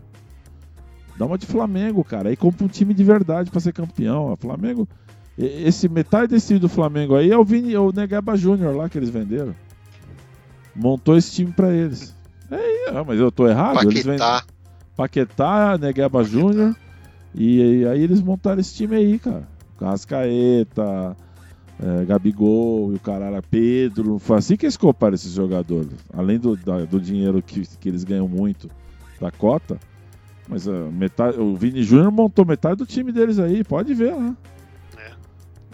Dá 1.17 1.25
uma 1.25 1.37
de 1.37 1.45
Flamengo, 1.45 2.03
cara. 2.03 2.29
Aí 2.29 2.37
compra 2.37 2.65
um 2.65 2.69
time 2.69 2.93
de 2.93 3.03
verdade 3.03 3.49
para 3.49 3.59
ser 3.59 3.73
campeão. 3.73 4.31
O 4.31 4.37
Flamengo. 4.37 4.87
Esse 5.37 5.87
metade 5.87 6.27
desse 6.27 6.47
time 6.47 6.59
do 6.59 6.69
Flamengo 6.69 7.15
aí 7.15 7.31
é 7.31 7.37
o 7.37 7.45
Vini, 7.45 7.73
é 7.73 7.79
o 7.79 7.93
Negaba 7.93 8.35
Júnior 8.35 8.75
lá 8.75 8.89
que 8.89 8.97
eles 8.97 9.09
venderam. 9.09 9.55
Montou 10.75 11.17
esse 11.17 11.31
time 11.31 11.51
para 11.51 11.73
eles. 11.73 12.15
É, 12.51 12.89
é, 12.89 13.03
mas 13.03 13.19
eu 13.19 13.31
tô 13.31 13.47
errado. 13.47 13.75
Paquetá. 13.75 13.91
Eles 13.91 14.05
vendem... 14.05 14.27
Paquetá, 14.95 15.77
Negueba 15.77 16.23
Júnior. 16.23 16.75
E, 17.33 17.81
e, 17.81 17.87
aí 17.87 18.01
eles 18.01 18.21
montaram 18.21 18.59
esse 18.59 18.75
time 18.75 18.95
aí, 18.95 19.19
cara. 19.19 19.47
Cascaeta, 19.79 21.15
é, 21.81 22.05
Gabigol 22.05 22.91
e 22.91 22.95
o 22.95 22.99
caralho 22.99 23.41
Pedro. 23.49 24.19
Foi 24.19 24.37
assim 24.37 24.57
que 24.57 24.65
eles 24.65 24.77
compraram 24.77 25.15
esses 25.15 25.31
jogadores. 25.31 25.91
Além 26.13 26.37
do, 26.37 26.55
da, 26.57 26.85
do 26.85 26.99
dinheiro 26.99 27.41
que, 27.41 27.65
que 27.77 27.89
eles 27.89 28.03
ganham 28.03 28.27
muito 28.27 28.69
da 29.19 29.31
cota. 29.31 29.79
Mas 30.47 30.65
uh, 30.65 30.91
metade, 30.91 31.39
o 31.39 31.55
Vini 31.55 31.83
Júnior 31.83 32.11
montou 32.11 32.43
metade 32.43 32.77
do 32.77 32.85
time 32.85 33.11
deles 33.11 33.37
aí, 33.37 33.63
pode 33.63 33.93
ver 33.93 34.15
lá. 34.15 34.35
É. 34.97 35.11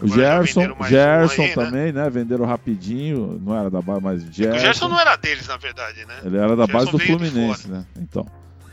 O 0.01 0.07
Gerson, 0.07 0.75
Gerson 0.83 1.41
aí, 1.43 1.47
né? 1.47 1.53
também, 1.53 1.91
né? 1.93 2.03
né? 2.03 2.09
Venderam 2.09 2.45
rapidinho, 2.45 3.41
não 3.41 3.57
era 3.57 3.69
da 3.69 3.81
base, 3.81 4.01
mas 4.01 4.23
Gerson. 4.23 4.53
É 4.53 4.57
o 4.57 4.59
Gerson 4.59 4.87
não 4.89 4.99
era 4.99 5.15
deles, 5.15 5.47
na 5.47 5.55
verdade, 5.55 6.05
né? 6.05 6.15
Ele 6.25 6.37
era 6.37 6.57
da 6.57 6.67
base 6.67 6.91
do 6.91 6.99
Fluminense, 6.99 7.69
né? 7.69 7.85
Então. 7.97 8.27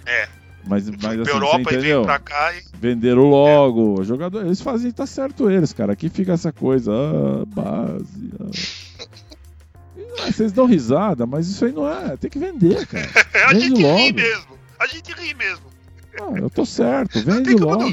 É. 0.05 0.29
Mas, 0.67 0.89
mas 0.89 1.21
assim, 1.21 1.31
Europa 1.31 1.75
e 1.75 2.03
pra 2.05 2.19
cá 2.19 2.55
e... 2.55 2.63
Venderam 2.79 3.29
logo. 3.29 4.01
É. 4.01 4.05
Jogador, 4.05 4.45
eles 4.45 4.61
fazem, 4.61 4.93
tá 4.93 5.07
certo 5.07 5.51
eles, 5.51 5.73
cara. 5.73 5.93
Aqui 5.93 6.09
fica 6.09 6.33
essa 6.33 6.53
coisa, 6.53 6.93
ah, 6.93 7.45
base. 7.47 8.33
Ah. 10.19 10.27
vocês 10.31 10.53
dão 10.53 10.67
risada, 10.67 11.27
mas 11.27 11.49
isso 11.49 11.65
aí 11.65 11.73
não 11.73 11.89
é. 11.89 12.17
Tem 12.17 12.31
que 12.31 12.39
vender, 12.39 12.87
cara. 12.87 13.09
a 13.49 13.55
gente 13.55 13.83
logo. 13.83 13.97
ri 13.97 14.13
mesmo. 14.13 14.59
A 14.79 14.87
gente 14.87 15.13
ri 15.13 15.35
mesmo. 15.35 15.67
Ah, 16.21 16.39
eu 16.39 16.51
tô 16.51 16.65
certo, 16.65 17.21
vende 17.21 17.55
logo. 17.55 17.93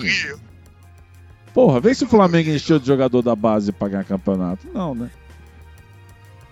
Porra, 1.53 1.79
vê 1.79 1.95
se 1.95 2.03
o 2.03 2.07
Flamengo 2.07 2.49
encheu 2.49 2.79
de 2.79 2.85
jogador 2.85 3.21
da 3.21 3.35
base 3.35 3.71
pra 3.71 3.87
ganhar 3.87 4.03
campeonato. 4.03 4.67
Não, 4.71 4.93
né? 4.93 5.09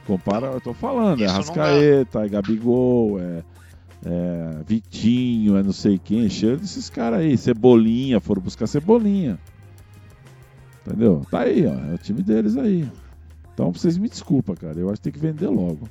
Compara, 0.08 0.48
eu 0.48 0.62
tô 0.62 0.74
falando, 0.74 1.22
é 1.22 1.26
Isso 1.26 1.34
é 1.34 1.38
Rascaeta, 1.38 2.26
é 2.26 2.30
Gabigol, 2.30 3.20
é, 3.20 3.44
é, 4.06 4.64
Vitinho, 4.66 5.58
é 5.58 5.64
não 5.64 5.74
sei 5.74 5.98
quem, 5.98 6.26
encheram 6.26 6.58
desses 6.58 6.90
caras 6.90 7.20
aí. 7.20 7.38
Cebolinha, 7.38 8.20
foram 8.20 8.42
buscar 8.42 8.68
Cebolinha. 8.68 9.40
Entendeu? 10.86 11.26
Tá 11.30 11.42
aí, 11.42 11.66
ó. 11.66 11.74
É 11.92 11.96
o 11.96 11.98
time 11.98 12.22
deles 12.22 12.56
aí. 12.56 12.90
Então 13.54 13.72
vocês 13.72 13.98
me 13.98 14.08
desculpa, 14.08 14.56
cara. 14.56 14.80
Eu 14.80 14.90
acho 14.90 14.98
que 14.98 15.10
tem 15.10 15.14
que 15.14 15.20
vender 15.20 15.48
logo. 15.48 15.90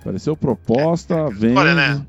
Apareceu 0.00 0.36
proposta, 0.36 1.14
é, 1.14 1.26
é 1.26 1.30
vende. 1.30 1.58
Olha, 1.58 1.74
né? 1.74 2.06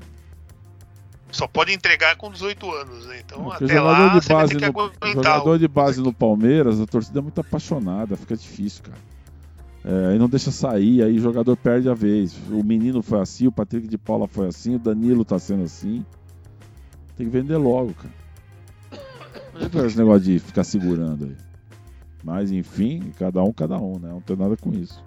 Só 1.30 1.46
pode 1.46 1.72
entregar 1.72 2.16
com 2.16 2.30
18 2.30 2.72
anos, 2.72 3.06
né? 3.06 3.20
Então 3.24 3.50
até 3.52 3.66
jogador 3.66 4.06
lá 4.06 4.18
de 4.18 4.28
base 4.28 4.54
no, 4.54 5.12
jogador 5.12 5.58
de 5.58 5.68
base 5.68 6.00
no 6.00 6.12
Palmeiras, 6.12 6.80
a 6.80 6.86
torcida 6.86 7.18
é 7.18 7.22
muito 7.22 7.40
apaixonada, 7.40 8.16
fica 8.16 8.34
difícil, 8.34 8.84
cara. 8.84 8.96
É, 9.84 10.18
não 10.18 10.28
deixa 10.28 10.50
sair, 10.50 11.02
aí 11.02 11.16
o 11.16 11.20
jogador 11.20 11.56
perde 11.56 11.88
a 11.88 11.94
vez. 11.94 12.36
O 12.50 12.62
menino 12.64 13.02
foi 13.02 13.20
assim, 13.20 13.46
o 13.46 13.52
Patrick 13.52 13.86
de 13.88 13.96
Paula 13.96 14.26
foi 14.26 14.48
assim, 14.48 14.74
o 14.74 14.78
Danilo 14.78 15.24
tá 15.24 15.38
sendo 15.38 15.64
assim. 15.64 16.04
Tem 17.16 17.26
que 17.26 17.32
vender 17.32 17.56
logo, 17.56 17.94
cara. 17.94 18.14
Não 19.54 19.68
tem 19.68 19.86
esse 19.86 19.98
negócio 19.98 20.22
de 20.22 20.38
ficar 20.38 20.64
segurando 20.64 21.24
aí. 21.24 21.36
Mas 22.22 22.50
enfim, 22.50 23.12
cada 23.18 23.42
um, 23.42 23.52
cada 23.52 23.76
um, 23.76 23.98
né? 23.98 24.08
Não 24.08 24.20
tem 24.20 24.36
nada 24.36 24.56
com 24.56 24.72
isso. 24.72 25.02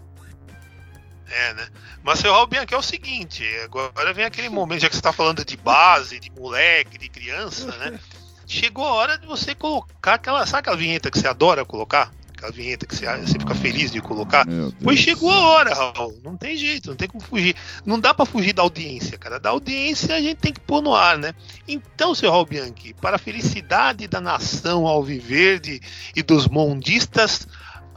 É, 1.29 1.53
né? 1.53 1.67
Mas, 2.03 2.19
seu 2.19 2.31
Raul 2.31 2.47
Bianchi, 2.47 2.73
é 2.73 2.77
o 2.77 2.81
seguinte, 2.81 3.43
agora 3.63 4.13
vem 4.13 4.25
aquele 4.25 4.49
momento, 4.49 4.81
já 4.81 4.89
que 4.89 4.95
você 4.95 4.99
está 4.99 5.13
falando 5.13 5.45
de 5.45 5.55
base, 5.55 6.19
de 6.19 6.29
moleque, 6.31 6.97
de 6.97 7.07
criança, 7.07 7.67
né? 7.77 7.97
Chegou 8.45 8.85
a 8.85 8.93
hora 8.93 9.17
de 9.17 9.25
você 9.25 9.55
colocar 9.55 10.15
aquela. 10.15 10.45
Sabe 10.45 10.59
aquela 10.59 10.75
vinheta 10.75 11.09
que 11.09 11.17
você 11.17 11.27
adora 11.27 11.63
colocar? 11.63 12.11
Aquela 12.41 12.51
vinheta 12.51 12.85
que 12.87 12.95
você, 12.95 13.05
você 13.05 13.37
fica 13.37 13.53
feliz 13.53 13.91
de 13.91 14.01
colocar? 14.01 14.45
Pois 14.83 14.97
chegou 14.97 15.29
a 15.29 15.39
hora, 15.39 15.73
Raul. 15.73 16.19
Não 16.23 16.35
tem 16.35 16.57
jeito, 16.57 16.89
não 16.89 16.95
tem 16.95 17.07
como 17.07 17.23
fugir. 17.23 17.55
Não 17.85 17.99
dá 17.99 18.13
para 18.13 18.25
fugir 18.25 18.53
da 18.53 18.63
audiência, 18.63 19.17
cara. 19.17 19.39
Da 19.39 19.51
audiência 19.51 20.15
a 20.15 20.19
gente 20.19 20.37
tem 20.37 20.51
que 20.51 20.59
pôr 20.59 20.81
no 20.81 20.95
ar, 20.95 21.17
né? 21.17 21.33
Então, 21.67 22.15
seu 22.15 22.31
Raul 22.31 22.45
Bianchi, 22.45 22.93
para 22.95 23.17
a 23.17 23.19
felicidade 23.19 24.07
da 24.07 24.19
nação 24.19 24.87
alviverde 24.87 25.79
e 26.15 26.23
dos 26.23 26.47
mondistas, 26.47 27.47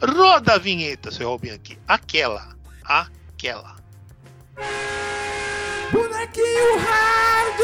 roda 0.00 0.54
a 0.54 0.58
vinheta, 0.58 1.10
seu 1.10 1.26
Raul 1.26 1.38
Bianchi. 1.38 1.78
Aquela. 1.88 2.54
Aquela 2.84 3.24
aquela. 3.44 3.76
Bonequinho 5.92 6.78
hard! 6.78 7.60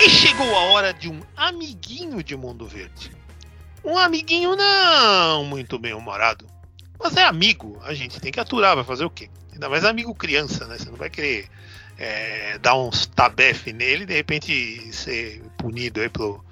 E 0.00 0.10
chegou 0.10 0.54
a 0.54 0.64
hora 0.72 0.92
de 0.92 1.08
um 1.08 1.20
amiguinho 1.36 2.22
de 2.22 2.36
Mundo 2.36 2.66
Verde. 2.66 3.12
Um 3.84 3.98
amiguinho 3.98 4.56
não 4.56 5.44
muito 5.44 5.78
bem 5.78 5.92
humorado. 5.92 6.46
Mas 6.98 7.16
é 7.16 7.24
amigo, 7.24 7.78
a 7.84 7.92
gente 7.92 8.18
tem 8.18 8.32
que 8.32 8.40
aturar, 8.40 8.74
vai 8.74 8.84
fazer 8.84 9.04
o 9.04 9.10
quê? 9.10 9.28
Ainda 9.52 9.68
mais 9.68 9.84
amigo 9.84 10.14
criança, 10.14 10.66
né? 10.66 10.78
Você 10.78 10.90
não 10.90 10.96
vai 10.96 11.10
querer 11.10 11.48
é, 11.98 12.58
dar 12.58 12.76
uns 12.76 13.04
tabef 13.06 13.72
nele 13.72 14.04
e 14.04 14.06
de 14.06 14.14
repente 14.14 14.92
ser 14.92 15.42
punido 15.58 16.00
aí 16.00 16.08
pelo, 16.08 16.42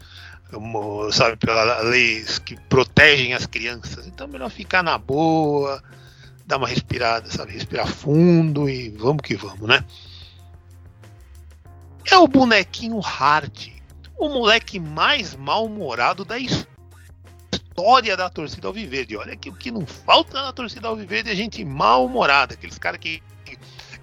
sabe, 1.11 1.37
pelas 1.37 1.85
leis 1.85 2.39
que 2.39 2.55
protegem 2.69 3.33
as 3.33 3.47
crianças. 3.47 4.07
Então 4.07 4.29
melhor 4.29 4.51
ficar 4.51 4.83
na 4.83 4.99
boa, 4.99 5.83
dar 6.47 6.59
uma 6.59 6.69
respirada, 6.69 7.31
sabe? 7.31 7.53
Respirar 7.53 7.89
fundo 7.89 8.69
e 8.69 8.91
vamos 8.91 9.23
que 9.23 9.37
vamos, 9.37 9.67
né? 9.67 9.83
É 12.05 12.19
o 12.19 12.29
bonequinho 12.29 12.99
Hard, 12.99 13.69
o 14.19 14.29
moleque 14.29 14.79
mais 14.79 15.35
mal-humorado 15.35 16.25
da 16.25 16.39
história 16.39 16.72
da 18.17 18.31
torcida 18.31 18.69
Alviverde. 18.69 19.17
Olha 19.17 19.37
que 19.37 19.49
o 19.49 19.55
que 19.55 19.71
não 19.71 19.87
falta 19.87 20.43
na 20.43 20.53
torcida 20.53 20.89
Alviverde 20.89 21.31
é 21.31 21.35
gente 21.35 21.65
mal-humorada, 21.65 22.55
aqueles 22.55 22.79
caras 22.79 23.01
que 23.01 23.23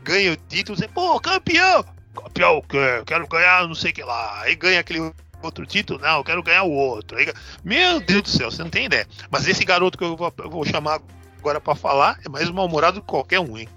ganham 0.03 0.35
títulos 0.47 0.81
e, 0.81 0.87
pô, 0.87 1.19
campeão! 1.19 1.85
Campeão, 2.13 2.63
quero 3.05 3.27
ganhar 3.27 3.67
não 3.67 3.75
sei 3.75 3.91
o 3.91 3.93
que 3.93 4.03
lá. 4.03 4.41
Aí 4.41 4.55
ganha 4.55 4.79
aquele 4.79 5.13
outro 5.41 5.65
título, 5.65 5.99
não, 5.99 6.17
eu 6.17 6.23
quero 6.23 6.43
ganhar 6.43 6.63
o 6.63 6.71
outro. 6.71 7.17
Aí, 7.17 7.31
meu 7.63 7.99
Deus 7.99 8.23
do 8.23 8.29
céu, 8.29 8.51
você 8.51 8.61
não 8.61 8.69
tem 8.69 8.85
ideia. 8.85 9.07
Mas 9.29 9.47
esse 9.47 9.63
garoto 9.63 9.97
que 9.97 10.03
eu 10.03 10.17
vou, 10.17 10.33
eu 10.39 10.49
vou 10.49 10.65
chamar 10.65 11.01
agora 11.37 11.61
para 11.61 11.75
falar, 11.75 12.19
é 12.25 12.29
mais 12.29 12.49
mal-humorado 12.49 13.01
que 13.01 13.07
qualquer 13.07 13.39
um, 13.39 13.57
hein? 13.57 13.69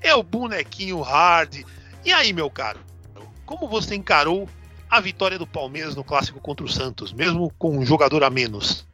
É 0.00 0.14
o 0.14 0.22
bonequinho 0.22 1.00
hard. 1.00 1.64
E 2.04 2.12
aí, 2.12 2.32
meu 2.32 2.50
caro, 2.50 2.80
como 3.44 3.68
você 3.68 3.94
encarou 3.94 4.48
a 4.88 5.00
vitória 5.00 5.38
do 5.38 5.46
Palmeiras 5.46 5.94
no 5.94 6.04
clássico 6.04 6.40
contra 6.40 6.64
o 6.64 6.68
Santos, 6.68 7.12
mesmo 7.12 7.52
com 7.58 7.78
um 7.78 7.84
jogador 7.84 8.24
a 8.24 8.30
menos? 8.30 8.86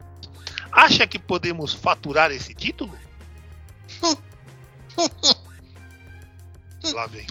Acha 0.71 1.07
que 1.07 1.17
podemos 1.19 1.73
faturar 1.73 2.31
esse 2.31 2.53
título? 2.53 2.97
Lá 6.93 7.07
vem. 7.07 7.25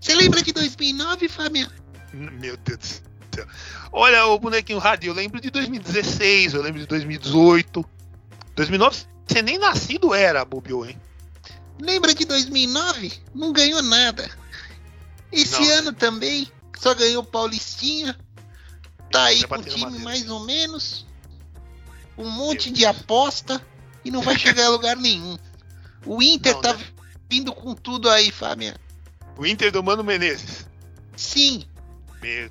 Você 0.00 0.14
lembra 0.14 0.42
de 0.42 0.52
2009, 0.52 1.28
Fábio? 1.28 1.70
Meu 2.12 2.56
Deus 2.56 3.02
do 3.30 3.36
céu. 3.36 3.46
Olha, 3.92 4.26
o 4.26 4.38
bonequinho 4.38 4.78
hard, 4.78 5.04
eu 5.04 5.12
lembro 5.12 5.40
de 5.40 5.50
2016, 5.50 6.54
eu 6.54 6.62
lembro 6.62 6.80
de 6.80 6.86
2018. 6.86 7.84
2009 8.54 9.06
você 9.26 9.42
nem 9.42 9.58
nascido 9.58 10.14
era, 10.14 10.44
Bobiô, 10.44 10.84
hein? 10.84 11.00
Lembra 11.80 12.14
de 12.14 12.24
2009? 12.24 13.12
Não 13.34 13.52
ganhou 13.52 13.82
nada. 13.82 14.30
Esse 15.32 15.60
não. 15.60 15.74
ano 15.74 15.92
também 15.92 16.50
só 16.78 16.94
ganhou 16.94 17.24
Paulistinha. 17.24 18.16
Tá 19.10 19.24
aí 19.24 19.44
com 19.44 19.56
o 19.56 19.62
time 19.62 19.98
mais 19.98 20.30
ou 20.30 20.40
menos. 20.40 21.06
Um 22.16 22.30
monte 22.30 22.70
de 22.70 22.84
aposta 22.86 23.60
e 24.04 24.10
não 24.10 24.22
vai 24.22 24.38
chegar 24.38 24.66
a 24.66 24.70
lugar 24.70 24.96
nenhum. 24.96 25.36
O 26.04 26.22
Inter 26.22 26.54
não, 26.54 26.62
tá 26.62 26.74
né? 26.74 26.84
vindo 27.28 27.52
com 27.52 27.74
tudo 27.74 28.08
aí, 28.08 28.30
Fábio. 28.30 28.74
O 29.36 29.44
Inter 29.44 29.70
do 29.72 29.82
Mano 29.82 30.04
Menezes. 30.04 30.66
Sim. 31.16 31.64
Meu 32.22 32.50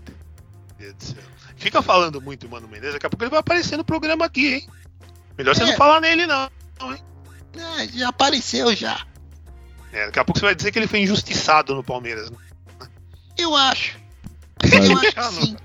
Deus 0.78 0.93
do 0.93 1.03
céu. 1.03 1.24
Fica 1.55 1.82
falando 1.82 2.22
muito 2.22 2.49
Mano 2.49 2.68
Menezes, 2.68 2.93
daqui 2.93 3.05
a 3.05 3.09
pouco 3.09 3.24
ele 3.24 3.32
vai 3.32 3.39
aparecer 3.39 3.78
no 3.78 3.86
programa 3.86 4.26
aqui, 4.26 4.55
hein? 4.55 4.70
Melhor 5.38 5.51
é. 5.51 5.55
você 5.55 5.63
não 5.63 5.74
é. 5.74 5.78
falar 5.78 6.01
nele, 6.01 6.28
não. 6.28 6.49
É, 7.57 7.88
já 7.88 8.09
apareceu 8.09 8.76
já. 8.76 9.05
É, 9.91 10.07
daqui 10.07 10.20
a 10.20 10.26
pouco 10.26 10.39
você 10.39 10.45
vai 10.45 10.55
dizer 10.55 10.72
que 10.72 10.80
ele 10.80 10.88
foi 10.88 10.99
injustiçado 10.99 11.74
no 11.74 11.84
Palmeiras. 11.84 12.30
Né? 12.30 12.38
Eu 13.38 13.55
acho. 13.55 13.97
Eu 14.61 14.97
acho 14.97 15.34
sim. 15.34 15.57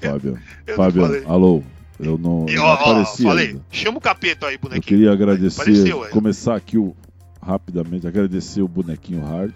Fábio, 0.00 0.38
Fábio, 0.76 1.30
alô. 1.30 1.64
Eu 2.04 2.18
não, 2.18 2.46
eu, 2.48 2.56
não 2.56 2.66
apareci 2.70 3.22
falei, 3.22 3.48
ainda. 3.48 3.62
chama 3.70 3.98
o 3.98 4.00
capeta 4.00 4.46
aí, 4.46 4.58
bonequinho. 4.58 4.78
Eu 4.78 4.82
queria 4.82 5.12
agradecer, 5.12 5.60
Apareceu, 5.62 6.08
começar 6.10 6.54
aqui 6.54 6.76
o, 6.78 6.94
rapidamente, 7.40 8.06
agradecer 8.06 8.62
o 8.62 8.68
bonequinho 8.68 9.24
Hard. 9.24 9.54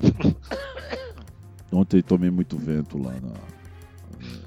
Ontem 1.72 2.02
tomei 2.02 2.30
muito 2.30 2.56
vento 2.56 2.98
lá 2.98 3.12
na, 3.12 3.32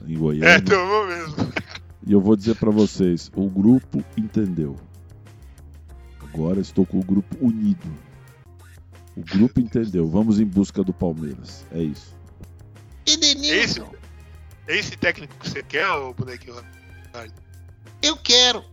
em 0.08 0.18
Goiânia. 0.18 0.50
É, 0.50 0.62
tomou 0.62 1.08
mesmo. 1.08 1.36
E 2.08 2.14
eu 2.14 2.22
vou 2.22 2.36
dizer 2.36 2.56
para 2.56 2.72
vocês, 2.72 3.30
o 3.36 3.48
grupo 3.48 4.04
entendeu. 4.18 4.78
Agora 6.22 6.60
estou 6.60 6.86
com 6.86 6.98
o 6.98 7.04
grupo 7.04 7.38
unido. 7.40 7.88
O 9.16 9.22
grupo 9.22 9.60
entendeu. 9.60 10.08
Vamos 10.08 10.40
em 10.40 10.46
busca 10.46 10.82
do 10.82 10.94
Palmeiras. 10.94 11.66
É 11.72 11.84
isso. 11.84 12.16
Esse, 14.70 14.80
esse 14.80 14.98
técnico 14.98 15.36
que 15.40 15.50
você 15.50 15.64
quer, 15.64 15.90
o 15.90 16.14
bonequinho? 16.14 16.56
Eu 18.02 18.16
quero. 18.16 18.64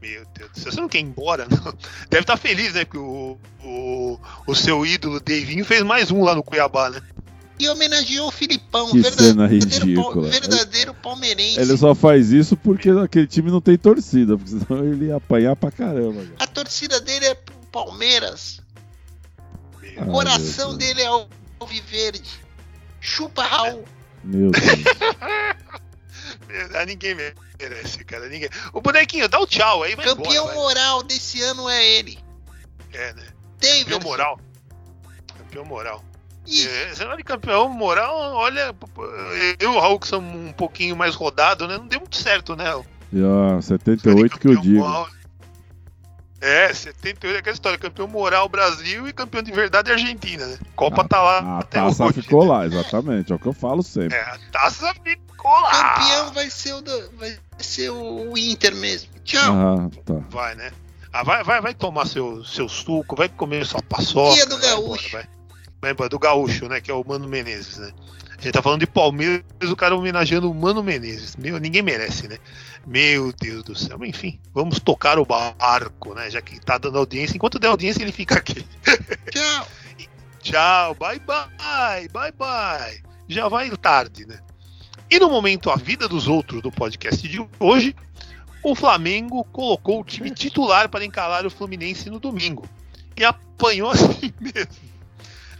Meu 0.00 0.24
Deus 0.34 0.50
do 0.50 0.60
céu, 0.60 0.72
você 0.72 0.80
não 0.80 0.88
quer 0.88 0.98
ir 0.98 1.04
embora, 1.04 1.48
não? 1.50 1.72
Deve 2.10 2.22
estar 2.22 2.36
feliz, 2.36 2.74
né? 2.74 2.84
Que 2.84 2.98
o, 2.98 3.38
o, 3.64 4.20
o 4.46 4.54
seu 4.54 4.84
ídolo, 4.84 5.18
Davinho, 5.18 5.64
fez 5.64 5.82
mais 5.82 6.10
um 6.10 6.22
lá 6.22 6.34
no 6.34 6.42
Cuiabá, 6.42 6.90
né? 6.90 7.00
E 7.58 7.66
homenageou 7.70 8.28
o 8.28 8.30
Filipão, 8.30 8.90
que 8.90 9.00
verdadeiro, 9.00 9.46
ridícula. 9.46 10.28
verdadeiro 10.28 10.92
palmeirense. 10.92 11.58
Ele 11.58 11.74
só 11.78 11.94
faz 11.94 12.30
isso 12.30 12.54
porque 12.54 12.90
aquele 12.90 13.26
time 13.26 13.50
não 13.50 13.62
tem 13.62 13.78
torcida, 13.78 14.36
porque 14.36 14.50
senão 14.50 14.84
ele 14.84 15.06
ia 15.06 15.16
apanhar 15.16 15.56
pra 15.56 15.70
caramba. 15.70 16.22
Cara. 16.22 16.34
A 16.38 16.46
torcida 16.46 17.00
dele 17.00 17.24
é 17.24 17.34
pro 17.34 17.56
Palmeiras. 17.72 18.60
o 19.96 20.12
coração 20.12 20.76
dele 20.76 21.00
é 21.00 21.10
o 21.10 21.26
Alviverde. 21.58 22.28
Chupa 23.00 23.42
Raul. 23.44 23.84
Meu 24.26 24.50
Deus. 24.50 24.64
ninguém 26.86 27.14
merece, 27.14 28.04
cara. 28.04 28.28
Ninguém. 28.28 28.48
O 28.72 28.80
bonequinho, 28.80 29.28
dá 29.28 29.38
o 29.38 29.44
um 29.44 29.46
tchau 29.46 29.82
aí, 29.82 29.94
vai 29.94 30.04
Campeão 30.04 30.44
embora, 30.44 30.54
moral 30.54 31.02
desse 31.02 31.40
ano 31.42 31.68
é 31.68 31.84
ele. 31.84 32.18
É, 32.92 33.12
né? 33.14 33.26
David. 33.58 33.84
Campeão 33.84 34.10
moral. 34.10 34.40
Campeão 35.38 35.64
moral. 35.64 36.04
É, 36.48 36.94
você 36.94 37.16
de 37.16 37.24
campeão 37.24 37.68
moral, 37.68 38.14
olha, 38.34 38.72
eu 39.58 39.72
e 39.72 39.76
o 39.76 39.80
Raul 39.80 39.98
que 39.98 40.06
somos 40.06 40.32
um 40.32 40.52
pouquinho 40.52 40.94
mais 40.94 41.16
rodado, 41.16 41.66
né? 41.66 41.76
Não 41.76 41.88
deu 41.88 41.98
muito 41.98 42.16
certo, 42.16 42.54
né? 42.54 42.66
Ah, 42.70 43.60
78 43.60 44.38
que 44.38 44.46
eu 44.46 44.56
digo. 44.56 44.78
Moral, 44.78 45.08
é, 46.40 46.72
78 46.72 47.36
é 47.36 47.38
aquela 47.38 47.54
história, 47.54 47.78
campeão 47.78 48.06
moral 48.06 48.48
Brasil 48.48 49.08
e 49.08 49.12
campeão 49.12 49.42
de 49.42 49.52
verdade 49.52 49.90
Argentina, 49.90 50.46
né? 50.46 50.58
Copa 50.74 51.02
a, 51.02 51.08
tá 51.08 51.22
lá. 51.22 51.58
A 51.58 51.62
taça 51.62 52.04
hoje, 52.04 52.22
ficou 52.22 52.44
né? 52.44 52.50
lá, 52.50 52.66
exatamente, 52.66 53.32
é 53.32 53.34
o 53.34 53.38
que 53.38 53.46
eu 53.46 53.52
falo 53.52 53.82
sempre. 53.82 54.16
É, 54.16 54.20
a 54.20 54.38
taça 54.52 54.92
ficou 55.02 55.60
lá. 55.60 55.94
Campeão 55.94 56.32
vai 56.32 56.50
ser 56.50 56.74
o, 56.74 56.82
do, 56.82 57.10
vai 57.16 57.38
ser 57.58 57.90
o 57.90 58.36
Inter 58.36 58.74
mesmo. 58.74 59.08
Tchau. 59.24 59.54
Ah, 59.54 59.90
tá. 60.04 60.14
Vai, 60.28 60.54
né? 60.54 60.70
Ah, 61.12 61.22
vai, 61.22 61.42
vai, 61.42 61.60
vai 61.62 61.74
tomar 61.74 62.06
seu, 62.06 62.44
seu 62.44 62.68
suco, 62.68 63.16
vai 63.16 63.28
comer 63.28 63.64
sua 63.64 63.80
paçoca. 63.80 64.34
Dia 64.34 64.46
do 64.46 64.58
gaúcho. 64.58 65.12
Vai, 65.12 65.26
vai, 65.80 65.94
vai, 65.94 66.08
do 66.10 66.18
gaúcho, 66.18 66.68
né? 66.68 66.80
Que 66.80 66.90
é 66.90 66.94
o 66.94 67.02
Mano 67.06 67.26
Menezes, 67.26 67.78
né? 67.78 67.90
A 68.38 68.42
gente 68.42 68.52
tá 68.52 68.62
falando 68.62 68.80
de 68.80 68.86
Palmeiras, 68.86 69.44
o 69.62 69.76
cara 69.76 69.96
homenageando 69.96 70.50
o 70.50 70.54
Mano 70.54 70.82
Menezes. 70.82 71.36
Meu, 71.36 71.58
ninguém 71.58 71.82
merece, 71.82 72.28
né? 72.28 72.38
Meu 72.86 73.32
Deus 73.32 73.62
do 73.64 73.74
céu. 73.74 73.98
Enfim, 74.04 74.38
vamos 74.52 74.78
tocar 74.78 75.18
o 75.18 75.24
barco, 75.24 76.14
né? 76.14 76.30
Já 76.30 76.42
que 76.42 76.60
tá 76.60 76.76
dando 76.76 76.98
audiência. 76.98 77.34
Enquanto 77.34 77.58
der 77.58 77.68
audiência, 77.68 78.02
ele 78.02 78.12
fica 78.12 78.36
aqui. 78.36 78.64
Tchau. 79.32 79.68
Tchau. 80.42 80.94
Bye, 80.94 81.20
bye. 81.20 82.08
Bye, 82.08 82.32
bye. 82.32 83.02
Já 83.26 83.48
vai 83.48 83.70
tarde, 83.70 84.26
né? 84.26 84.38
E 85.10 85.18
no 85.18 85.30
momento 85.30 85.70
A 85.70 85.76
Vida 85.76 86.06
dos 86.06 86.28
Outros 86.28 86.60
do 86.60 86.70
podcast 86.70 87.26
de 87.26 87.44
hoje, 87.58 87.94
o 88.62 88.74
Flamengo 88.74 89.44
colocou 89.44 90.00
o 90.00 90.04
time 90.04 90.30
titular 90.30 90.88
para 90.88 91.04
encarar 91.04 91.46
o 91.46 91.50
Fluminense 91.50 92.10
no 92.10 92.20
domingo. 92.20 92.68
E 93.16 93.24
apanhou 93.24 93.90
assim 93.90 94.32
mesmo. 94.38 94.95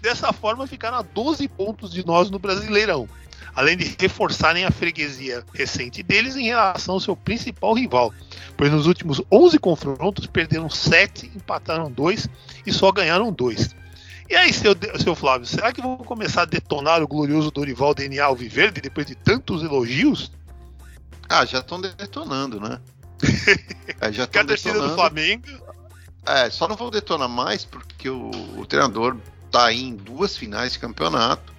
Dessa 0.07 0.33
forma, 0.33 0.69
ficaram 0.69 0.99
a 0.99 1.03
12 1.03 1.49
pontos 1.49 1.91
de 1.91 2.07
nós 2.07 2.31
no 2.31 2.39
Brasileirão 2.39 3.09
além 3.57 3.77
de 3.77 3.97
reforçarem 3.99 4.65
a 4.65 4.71
freguesia 4.71 5.43
recente 5.53 6.03
deles 6.03 6.37
em 6.37 6.45
relação 6.45 6.95
ao 6.95 7.01
seu 7.01 7.17
principal 7.17 7.73
rival, 7.73 8.13
pois 8.55 8.71
nos 8.71 8.87
últimos 8.87 9.21
11 9.33 9.59
confrontos 9.59 10.27
perderam 10.27 10.69
7, 10.69 11.33
empataram 11.35 11.91
2 11.91 12.29
e 12.67 12.73
só 12.73 12.93
ganharam 12.93 13.33
2. 13.33 13.75
E 14.29 14.37
aí, 14.37 14.53
seu, 14.53 14.77
seu 15.03 15.15
Flávio, 15.15 15.47
será 15.47 15.73
que 15.73 15.81
vão 15.81 15.97
começar 15.97 16.43
a 16.43 16.45
detonar 16.45 17.03
o 17.03 17.09
glorioso 17.09 17.51
Dorival 17.51 17.95
DNA 17.95 18.23
Alviverde 18.23 18.83
depois 18.83 19.07
de 19.07 19.15
tantos 19.15 19.63
elogios? 19.63 20.31
Ah, 21.29 21.47
já 21.47 21.61
estão 21.61 21.81
detonando, 21.81 22.61
né? 22.61 22.79
é, 24.01 24.13
já 24.13 24.25
a 24.25 24.27
torcida 24.27 24.81
do 24.81 24.95
Flamengo. 24.95 25.47
É, 26.27 26.51
só 26.51 26.69
não 26.69 26.77
vão 26.77 26.91
detonar 26.91 27.29
mais 27.29 27.65
porque 27.65 28.11
o, 28.11 28.31
o 28.59 28.67
treinador 28.67 29.17
tá 29.51 29.67
aí 29.67 29.83
em 29.83 29.97
duas 29.97 30.37
finais 30.37 30.73
de 30.73 30.79
campeonato 30.79 31.55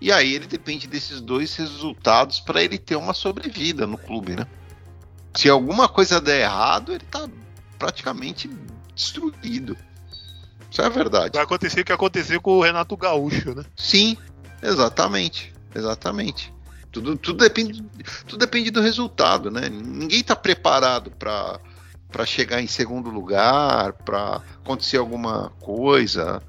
e 0.00 0.12
aí 0.12 0.34
ele 0.34 0.46
depende 0.46 0.86
desses 0.86 1.20
dois 1.20 1.56
resultados 1.56 2.40
para 2.40 2.62
ele 2.62 2.78
ter 2.78 2.96
uma 2.96 3.14
sobrevida 3.14 3.86
no 3.86 3.96
clube, 3.96 4.36
né? 4.36 4.46
Se 5.34 5.48
alguma 5.48 5.88
coisa 5.88 6.20
der 6.20 6.42
errado, 6.42 6.92
ele 6.92 7.04
tá 7.10 7.28
praticamente 7.78 8.48
destruído. 8.94 9.76
Isso 10.70 10.82
é 10.82 10.86
a 10.86 10.90
verdade. 10.90 11.32
Vai 11.34 11.44
acontecer 11.44 11.80
o 11.80 11.84
que 11.84 11.92
aconteceu 11.92 12.40
com 12.40 12.58
o 12.58 12.62
Renato 12.62 12.96
Gaúcho, 12.96 13.54
né? 13.54 13.64
Sim, 13.76 14.16
exatamente. 14.62 15.52
Exatamente. 15.74 16.52
Tudo, 16.92 17.16
tudo, 17.16 17.38
depende, 17.38 17.82
tudo 18.26 18.38
depende 18.38 18.70
do 18.70 18.80
resultado, 18.80 19.50
né? 19.50 19.68
Ninguém 19.68 20.20
está 20.20 20.36
preparado 20.36 21.10
para 21.10 21.58
para 22.14 22.24
chegar 22.24 22.62
em 22.62 22.68
segundo 22.68 23.10
lugar, 23.10 23.92
para 23.92 24.40
acontecer 24.62 24.98
alguma 24.98 25.50
coisa, 25.58 26.40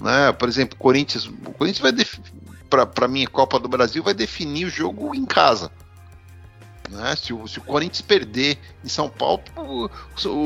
né? 0.00 0.32
Por 0.32 0.48
exemplo, 0.48 0.78
Corinthians, 0.78 1.26
o 1.26 1.52
Corinthians 1.52 1.80
vai 1.80 2.86
para 2.86 3.08
mim, 3.08 3.26
Copa 3.26 3.58
do 3.58 3.68
Brasil 3.68 4.02
vai 4.02 4.14
definir 4.14 4.66
o 4.66 4.70
jogo 4.70 5.14
em 5.14 5.26
casa. 5.26 5.70
Né? 6.88 7.14
Se, 7.16 7.32
o, 7.32 7.46
se 7.46 7.58
o 7.58 7.62
Corinthians 7.62 8.00
perder 8.00 8.58
em 8.84 8.88
São 8.88 9.08
Paulo, 9.08 9.42
o, 9.56 9.90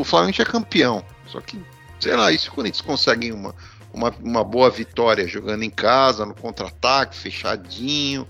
o 0.01 0.05
Flamengo 0.05 0.41
é 0.41 0.45
campeão. 0.45 1.05
Só 1.27 1.41
que, 1.41 1.63
sei 2.01 2.17
lá, 2.17 2.33
e 2.33 2.39
se 2.39 2.49
o 2.49 2.53
Corinthians 2.53 2.81
consegue 2.81 3.31
uma, 3.31 3.55
uma, 3.93 4.11
uma 4.23 4.45
boa 4.45 4.71
vitória 4.71 5.27
jogando 5.29 5.63
em 5.63 5.71
casa, 5.71 6.27
no 6.27 6.35
contra-ataque, 6.35 7.17
fechadinho, 7.17 8.27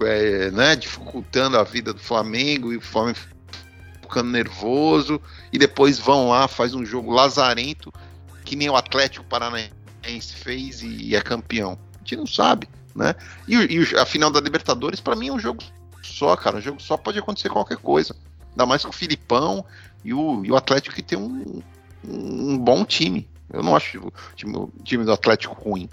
é, 0.00 0.50
né, 0.50 0.76
dificultando 0.76 1.58
a 1.58 1.64
vida 1.64 1.92
do 1.92 2.00
Flamengo 2.00 2.72
e 2.72 2.76
o 2.76 2.80
Flamengo 2.80 3.18
ficando 4.02 4.30
nervoso, 4.30 5.20
e 5.52 5.58
depois 5.58 5.98
vão 5.98 6.28
lá, 6.28 6.48
faz 6.48 6.74
um 6.74 6.84
jogo 6.84 7.12
lazarento, 7.12 7.92
que 8.44 8.56
nem 8.56 8.70
o 8.70 8.76
Atlético 8.76 9.26
Paranaense 9.26 9.77
fez 10.34 10.82
e, 10.82 11.14
é 11.14 11.20
campeão. 11.20 11.78
A 11.94 11.98
gente 11.98 12.16
não 12.16 12.26
sabe 12.26 12.68
né? 12.98 13.14
E, 13.46 13.54
e 13.54 13.96
a 13.96 14.04
final 14.04 14.30
da 14.30 14.40
Libertadores, 14.40 15.00
para 15.00 15.14
mim, 15.14 15.28
é 15.28 15.32
um 15.32 15.38
jogo 15.38 15.62
só, 16.02 16.36
cara. 16.36 16.56
Um 16.56 16.60
jogo 16.60 16.82
só 16.82 16.96
pode 16.96 17.18
acontecer 17.18 17.48
qualquer 17.48 17.78
coisa. 17.78 18.14
Ainda 18.50 18.66
mais 18.66 18.82
com 18.82 18.90
o 18.90 18.94
Filipão 18.94 19.64
e 20.04 20.12
o, 20.12 20.44
e 20.44 20.50
o 20.50 20.56
Atlético 20.56 20.96
que 20.96 21.02
tem 21.02 21.16
um, 21.16 21.62
um 22.04 22.58
bom 22.58 22.84
time. 22.84 23.28
Eu 23.50 23.62
não 23.62 23.76
acho 23.76 23.98
o 24.00 24.12
time, 24.34 24.56
o 24.56 24.72
time 24.82 25.04
do 25.04 25.12
Atlético 25.12 25.54
ruim. 25.54 25.88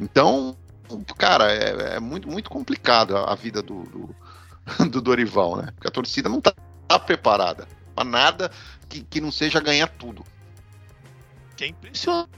Então, 0.00 0.56
cara, 1.18 1.52
é, 1.52 1.96
é 1.96 2.00
muito, 2.00 2.28
muito 2.28 2.48
complicado 2.48 3.16
a, 3.16 3.32
a 3.32 3.34
vida 3.34 3.62
do, 3.62 3.84
do, 3.84 4.16
do, 4.90 5.02
Dorival, 5.02 5.56
né? 5.56 5.68
Porque 5.74 5.86
a 5.86 5.92
torcida 5.92 6.28
não 6.28 6.40
tá, 6.40 6.52
tá 6.88 6.98
preparada 6.98 7.68
para 7.94 8.04
nada 8.04 8.50
que, 8.88 9.02
que 9.02 9.20
não 9.20 9.30
seja 9.30 9.60
ganhar 9.60 9.86
tudo. 9.86 10.24
Que 11.56 11.64
é 11.64 11.68
impressionante, 11.68 12.30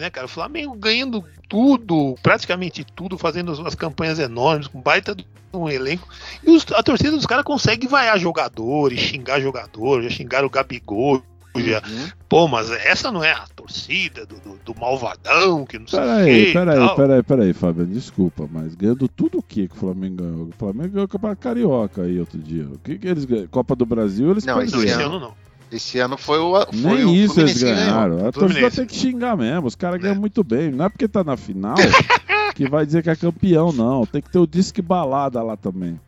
né, 0.00 0.10
cara? 0.10 0.26
O 0.26 0.30
Flamengo 0.30 0.74
ganhando 0.74 1.24
tudo, 1.48 2.14
praticamente 2.22 2.84
tudo, 2.84 3.16
fazendo 3.16 3.52
as 3.66 3.74
campanhas 3.74 4.18
enormes, 4.18 4.66
com 4.66 4.80
baita 4.80 5.16
um 5.52 5.68
elenco. 5.68 6.06
E 6.46 6.50
os, 6.50 6.66
a 6.72 6.82
torcida 6.82 7.12
dos 7.12 7.26
caras 7.26 7.44
consegue 7.44 7.86
vaiar 7.86 8.18
jogadores, 8.18 9.00
xingar 9.00 9.40
jogadores, 9.40 10.04
já 10.04 10.16
xingaram 10.16 10.46
o 10.46 10.50
Gabigol. 10.50 11.22
Já. 11.56 11.78
Uhum. 11.78 12.08
Pô, 12.28 12.46
mas 12.46 12.70
essa 12.70 13.10
não 13.10 13.24
é 13.24 13.32
a 13.32 13.44
torcida 13.56 14.24
do, 14.24 14.36
do, 14.36 14.60
do 14.64 14.78
malvadão 14.78 15.66
que 15.66 15.76
não 15.76 15.88
sei 15.88 15.98
peraí, 15.98 16.52
Peraí, 16.52 16.94
peraí, 16.94 17.22
peraí, 17.22 17.52
Fábio, 17.52 17.86
desculpa, 17.86 18.48
mas 18.48 18.76
ganhando 18.76 19.08
tudo 19.08 19.38
o 19.38 19.42
que, 19.42 19.66
que 19.66 19.74
o 19.74 19.78
Flamengo 19.78 20.22
ganhou? 20.22 20.48
O 20.48 20.52
Flamengo 20.56 20.90
ganhou 20.90 21.06
o 21.06 21.08
Campeonato 21.08 21.40
Carioca 21.40 22.02
aí 22.02 22.20
outro 22.20 22.38
dia. 22.38 22.64
O 22.64 22.78
que, 22.78 22.98
que 22.98 23.08
eles 23.08 23.24
ganham? 23.24 23.48
Copa 23.48 23.74
do 23.74 23.84
Brasil, 23.84 24.30
eles 24.30 24.44
não, 24.44 24.58
perderam. 24.58 24.84
Esse 24.84 25.02
ano 25.02 25.18
não. 25.18 25.47
Esse 25.70 25.98
ano 25.98 26.16
foi 26.16 26.38
o. 26.38 26.54
Foi 26.66 26.96
Nem 26.96 27.04
o 27.04 27.14
isso 27.14 27.40
eles 27.40 27.62
ganharam. 27.62 28.26
A 28.26 28.32
torcida 28.32 28.70
tem 28.70 28.86
que 28.86 28.96
xingar 28.96 29.36
mesmo. 29.36 29.66
Os 29.66 29.74
caras 29.74 30.00
ganham 30.00 30.16
é. 30.16 30.18
muito 30.18 30.42
bem. 30.42 30.70
Não 30.70 30.86
é 30.86 30.88
porque 30.88 31.06
tá 31.06 31.22
na 31.22 31.36
final 31.36 31.76
que 32.54 32.68
vai 32.68 32.86
dizer 32.86 33.02
que 33.02 33.10
é 33.10 33.16
campeão, 33.16 33.72
não. 33.72 34.06
Tem 34.06 34.22
que 34.22 34.30
ter 34.30 34.38
o 34.38 34.46
disque 34.46 34.80
balada 34.80 35.42
lá 35.42 35.56
também. 35.56 36.00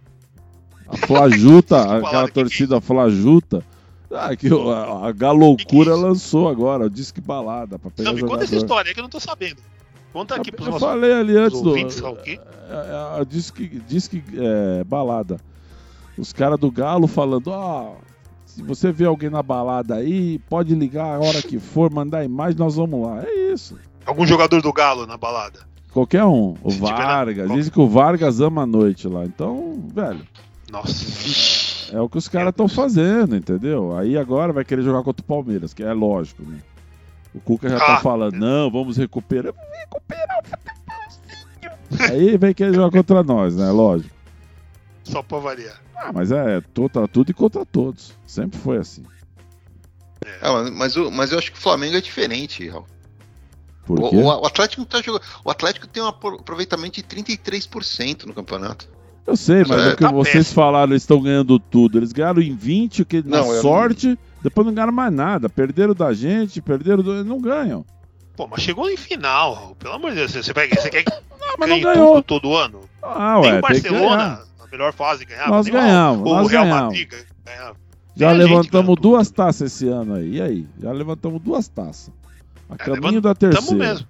A 0.89 0.97
Flajuta, 0.97 1.81
aquela 1.99 2.29
torcida 2.29 2.81
Flajuta. 2.81 3.63
Ah, 4.13 4.35
que 4.35 4.49
a, 4.49 5.09
a 5.09 5.13
Galoucura 5.13 5.91
que 5.91 5.97
que 5.97 6.05
é 6.05 6.09
lançou 6.09 6.49
agora, 6.49 6.87
o 6.87 6.91
disque 6.91 7.21
balada. 7.21 7.79
Pra 7.79 7.91
pegar 7.91 8.11
não, 8.11 8.17
me 8.17 8.27
conta 8.27 8.45
essa 8.45 8.57
história 8.57 8.93
que 8.93 8.99
eu 8.99 9.03
não 9.03 9.11
tô 9.11 9.21
sabendo. 9.21 9.59
Conta 10.13 10.35
aqui 10.35 10.51
pros 10.51 10.67
Eu 10.67 10.81
falei 10.81 11.13
ali 11.13 11.37
antes 11.37 11.61
do. 11.61 11.77
É, 11.77 11.83
é, 11.83 13.21
a 13.21 13.25
disque, 13.29 13.81
disque 13.87 14.25
é, 14.35 14.83
balada. 14.85 15.39
Os 16.19 16.33
caras 16.33 16.59
do 16.59 16.71
Galo 16.71 17.07
falando, 17.07 17.49
ó. 17.49 17.93
Oh, 17.93 18.10
se 18.51 18.63
você 18.63 18.91
vê 18.93 19.05
alguém 19.07 19.31
na 19.31 19.43
balada 19.43 19.95
aí, 19.97 20.39
pode 20.49 20.75
ligar 20.75 21.07
a 21.07 21.19
hora 21.19 21.41
que 21.43 21.59
for, 21.59 21.91
mandar 21.93 22.25
imagem, 22.25 22.59
nós 22.59 22.77
vamos 22.77 23.07
lá. 23.07 23.23
É 23.25 23.53
isso. 23.53 23.79
Algum 24.05 24.27
jogador 24.27 24.61
do 24.63 24.73
Galo 24.73 25.07
na 25.07 25.17
balada? 25.17 25.61
Qualquer 25.93 26.25
um. 26.25 26.55
O 26.63 26.71
Vargas. 26.71 27.49
Na... 27.49 27.55
Dizem 27.55 27.73
que 27.73 27.81
o 27.81 27.89
Vargas 27.89 28.41
ama 28.41 28.63
a 28.63 28.67
noite 28.67 29.09
lá. 29.09 29.25
Então, 29.25 29.83
velho. 29.95 30.21
Nossa. 30.71 31.97
É 31.97 32.01
o 32.01 32.09
que 32.09 32.19
os 32.19 32.29
caras 32.29 32.51
estão 32.51 32.69
fazendo, 32.69 33.35
entendeu? 33.37 33.97
Aí 33.97 34.17
agora 34.17 34.53
vai 34.53 34.65
querer 34.65 34.83
jogar 34.83 35.03
contra 35.03 35.23
o 35.23 35.27
Palmeiras, 35.27 35.75
que 35.75 35.83
é 35.83 35.93
lógico, 35.93 36.43
né? 36.45 36.59
O 37.35 37.41
Cuca 37.41 37.69
já 37.69 37.79
tá 37.79 37.95
Ah. 37.97 38.01
falando, 38.01 38.35
não, 38.35 38.71
vamos 38.71 38.97
recuperar. 38.97 39.53
Vamos 39.53 39.79
recuperar 39.81 40.39
o. 40.39 42.13
Aí 42.13 42.37
vem 42.39 42.55
querer 42.55 42.75
jogar 42.75 42.91
contra 42.91 43.23
nós, 43.23 43.57
né? 43.57 43.71
Lógico. 43.71 44.15
Só 45.03 45.23
pra 45.23 45.39
variar. 45.39 45.81
Ah, 46.03 46.13
mas 46.13 46.33
é 46.33 46.63
contra 46.75 47.07
tudo 47.07 47.31
e 47.31 47.35
contra 47.35 47.65
todos. 47.67 48.13
Sempre 48.27 48.59
foi 48.59 48.79
assim. 48.79 49.03
Ah, 50.43 50.53
mas, 50.53 50.71
mas, 50.71 50.97
o- 50.97 51.11
mas 51.11 51.33
eu 51.33 51.39
acho 51.39 51.53
que 51.53 51.59
o 51.59 51.61
Flamengo 51.61 51.97
é 51.97 52.01
diferente, 52.01 52.69
Raul. 52.69 52.87
Por 53.87 54.01
O, 54.01 54.11
quê? 54.11 54.17
o- 54.17 54.23
o 54.41 54.47
Atlético 54.47 54.81
não 54.83 54.87
tá 54.89 55.03
jogando. 55.03 55.23
O 55.45 55.51
Atlético 55.51 55.87
tem 55.87 56.03
um 56.03 56.07
apro- 56.07 56.37
aproveitamento 56.41 56.97
de 56.97 57.03
33% 57.03 58.25
no 58.27 58.33
campeonato. 58.35 58.89
Eu 59.27 59.37
sei, 59.37 59.65
mas 59.67 59.81
É, 59.83 59.89
é 59.91 59.93
o 59.93 59.97
que 59.97 60.03
tá 60.05 60.11
vocês 60.11 60.35
péssimo. 60.37 60.55
falaram, 60.55 60.93
eles 60.93 61.03
estão 61.03 61.21
ganhando 61.21 61.59
tudo. 61.59 61.99
Eles 61.99 62.13
ganharam 62.13 62.41
em 62.41 62.55
20, 62.55 63.05
que 63.05 63.23
na 63.23 63.39
Não, 63.39 63.49
eu 63.49 63.55
não- 63.55 63.63
sorte, 63.63 64.19
depois 64.43 64.67
não 64.67 64.75
ganharam 64.75 64.93
mais 64.93 65.13
nada. 65.13 65.49
Perderam 65.49 65.95
da 65.95 66.13
gente, 66.13 66.61
perderam 66.63 67.03
do. 67.03 67.25
Não 67.25 67.41
ganham. 67.41 67.85
Pô, 68.37 68.47
mas 68.47 68.63
chegou 68.63 68.89
em 68.91 68.97
final, 68.97 69.55
Raul. 69.55 69.75
Pelo 69.77 69.95
amor 69.95 70.11
de 70.11 70.17
Deus. 70.17 70.33
Você, 70.33 70.53
vai, 70.53 70.69
você 70.69 70.89
quer 70.91 71.05
que 71.05 71.13
Ah, 71.13 71.55
mas 71.59 71.69
não 71.69 71.81
ganhou. 71.81 72.15
tudo 72.17 72.23
todo 72.25 72.55
ano? 72.57 72.81
Ah, 73.03 73.39
Nem 73.43 73.53
ué, 73.53 73.59
o 73.59 73.63
tem 73.63 73.81
que 73.83 73.89
ganhar. 73.89 74.01
Barcelona, 74.01 74.17
na 74.29 74.45
melhor 74.71 74.93
fase, 74.93 75.25
ganhava. 75.25 75.51
Nós 75.51 75.67
ganhamos, 75.69 76.31
O 76.31 76.35
nós 76.35 76.51
Real 76.51 76.65
ganhamos. 76.65 76.83
Madrid 76.85 77.09
ganhava. 77.45 77.77
Já 78.17 78.33
levantamos 78.33 78.97
duas 79.01 79.29
tudo. 79.29 79.37
taças 79.37 79.73
esse 79.73 79.89
ano 79.89 80.15
aí. 80.15 80.37
E 80.37 80.43
aí? 80.43 80.67
Já 80.81 80.93
levantamos 80.93 81.41
duas 81.41 81.69
taças. 81.69 82.11
A 82.69 82.75
É, 82.75 82.77
caminho 82.77 83.21
da 83.21 83.35
terceira. 83.35 83.67
Tamo 83.67 83.79
mesmo. 83.79 84.07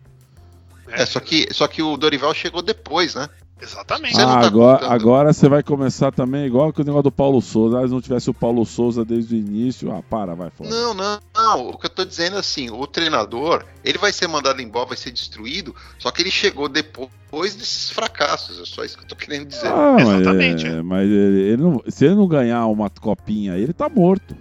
É, 0.88 1.06
só 1.06 1.20
que, 1.20 1.46
só 1.52 1.68
que 1.68 1.82
o 1.82 1.96
Dorival 1.96 2.34
chegou 2.34 2.62
depois, 2.62 3.14
né? 3.14 3.28
Exatamente. 3.62 4.18
Ah, 4.20 4.40
tá 4.40 4.46
agora, 4.46 4.78
contando. 4.78 4.92
agora 4.92 5.32
você 5.32 5.48
vai 5.48 5.62
começar 5.62 6.10
também 6.12 6.46
igual 6.46 6.72
que 6.72 6.80
o 6.80 6.84
negócio 6.84 7.04
do 7.04 7.12
Paulo 7.12 7.40
Souza. 7.42 7.78
Ah, 7.78 7.86
se 7.86 7.92
não 7.92 8.00
tivesse 8.00 8.30
o 8.30 8.34
Paulo 8.34 8.64
Souza 8.64 9.04
desde 9.04 9.34
o 9.34 9.38
início, 9.38 9.92
ah, 9.92 10.02
para, 10.02 10.34
vai 10.34 10.48
fora. 10.50 10.70
Não, 10.70 10.94
não, 10.94 11.20
não. 11.36 11.68
O 11.70 11.78
que 11.78 11.86
eu 11.86 11.90
tô 11.90 12.04
dizendo 12.04 12.36
é 12.36 12.38
assim, 12.40 12.70
o 12.70 12.86
treinador, 12.86 13.64
ele 13.84 13.98
vai 13.98 14.12
ser 14.12 14.26
mandado 14.28 14.62
embora, 14.62 14.86
vai 14.86 14.96
ser 14.96 15.10
destruído, 15.10 15.74
só 15.98 16.10
que 16.10 16.22
ele 16.22 16.30
chegou 16.30 16.68
depois 16.68 17.54
desses 17.54 17.90
fracassos. 17.90 18.58
É 18.60 18.64
só 18.64 18.82
isso 18.82 18.96
que 18.96 19.04
eu 19.04 19.08
tô 19.08 19.16
querendo 19.16 19.46
dizer. 19.48 19.66
Ah, 19.68 19.94
mas, 19.98 20.08
Exatamente, 20.08 20.66
é, 20.66 20.70
é. 20.70 20.82
mas 20.82 21.02
ele, 21.08 21.40
ele 21.42 21.62
não- 21.62 21.82
se 21.86 22.04
ele 22.06 22.14
não 22.14 22.26
ganhar 22.26 22.66
uma 22.66 22.88
copinha 22.88 23.52
aí, 23.52 23.62
ele 23.62 23.72
tá 23.74 23.88
morto. 23.88 24.34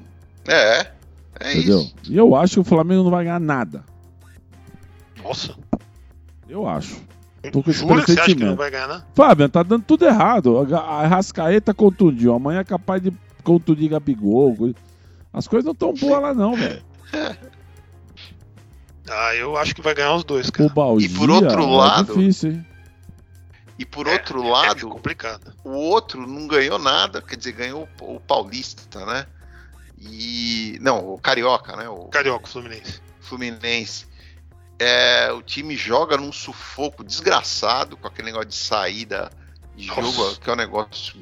É, 0.48 0.88
é 1.42 1.54
entendeu? 1.58 1.80
isso. 1.80 1.96
E 2.10 2.16
eu 2.18 2.36
acho 2.36 2.54
que 2.56 2.60
o 2.62 2.64
Flamengo 2.64 3.04
não 3.04 3.12
vai 3.12 3.26
ganhar 3.26 3.40
nada. 3.40 3.84
Nossa. 5.22 5.54
Eu 6.48 6.68
acho. 6.68 6.98
Tô 7.52 7.64
com 7.64 7.72
Jura 7.72 8.04
que 8.04 8.12
você 8.14 8.20
acha 8.20 8.36
que 8.36 8.44
não 8.44 8.56
vai 8.56 8.70
ganhar, 8.70 8.88
né? 8.88 9.04
Fábio, 9.16 9.48
tá 9.50 9.64
dando 9.64 9.84
tudo 9.84 10.06
errado. 10.06 10.58
A 10.76 11.08
Rascaeta 11.08 11.74
contundiu. 11.74 12.34
Amanhã 12.34 12.60
é 12.60 12.64
capaz 12.66 13.02
de 13.02 13.14
contundir 13.44 13.90
Gabigol. 13.90 14.74
As 15.32 15.48
coisas 15.48 15.66
não 15.66 15.74
tão 15.76 15.94
boas 15.94 16.22
lá, 16.22 16.34
não, 16.34 16.54
velho. 16.56 16.84
Ah, 19.12 19.34
eu 19.36 19.58
acho 19.58 19.74
que 19.74 19.82
vai 19.82 19.96
ganhar 19.96 20.14
os 20.16 20.24
dois, 20.24 20.50
O 20.50 20.52
cara. 20.52 20.70
Baldia 20.70 21.08
E 21.08 21.10
por 21.10 21.30
outro 21.32 21.64
é 21.64 21.66
lado- 21.66 22.14
difícil, 22.14 22.52
hein? 22.52 22.66
E 23.80 23.86
por 23.86 24.08
É, 24.08 24.14
outro 24.14 24.44
É 24.44 24.50
lado, 24.50 24.88
complicado. 24.90 25.54
o 25.64 25.70
outro 25.72 26.28
não 26.28 26.48
ganhou 26.48 26.78
nada, 26.78 27.22
quer 27.22 27.36
dizer, 27.38 27.54
ganhou 27.54 27.88
o, 28.02 28.16
o 28.18 28.20
Paulista, 28.20 29.06
né? 29.06 29.26
E. 30.00 30.78
Não, 30.82 31.14
o 31.14 31.18
Carioca, 31.18 31.76
né? 31.76 31.88
O 31.90 32.06
Carioca, 32.06 32.46
Fluminense. 32.48 33.02
Fluminense. 33.20 34.06
É, 34.80 35.32
o 35.34 35.42
time 35.42 35.76
joga 35.76 36.16
num 36.16 36.32
sufoco 36.32 37.04
desgraçado 37.04 37.98
com 37.98 38.08
aquele 38.08 38.28
negócio 38.28 38.50
de 38.50 38.56
saída 38.56 39.30
de 39.76 39.88
Nossa. 39.88 40.02
jogo, 40.02 40.36
que 40.40 40.50
é 40.50 40.54
um 40.54 40.56
negócio 40.56 41.20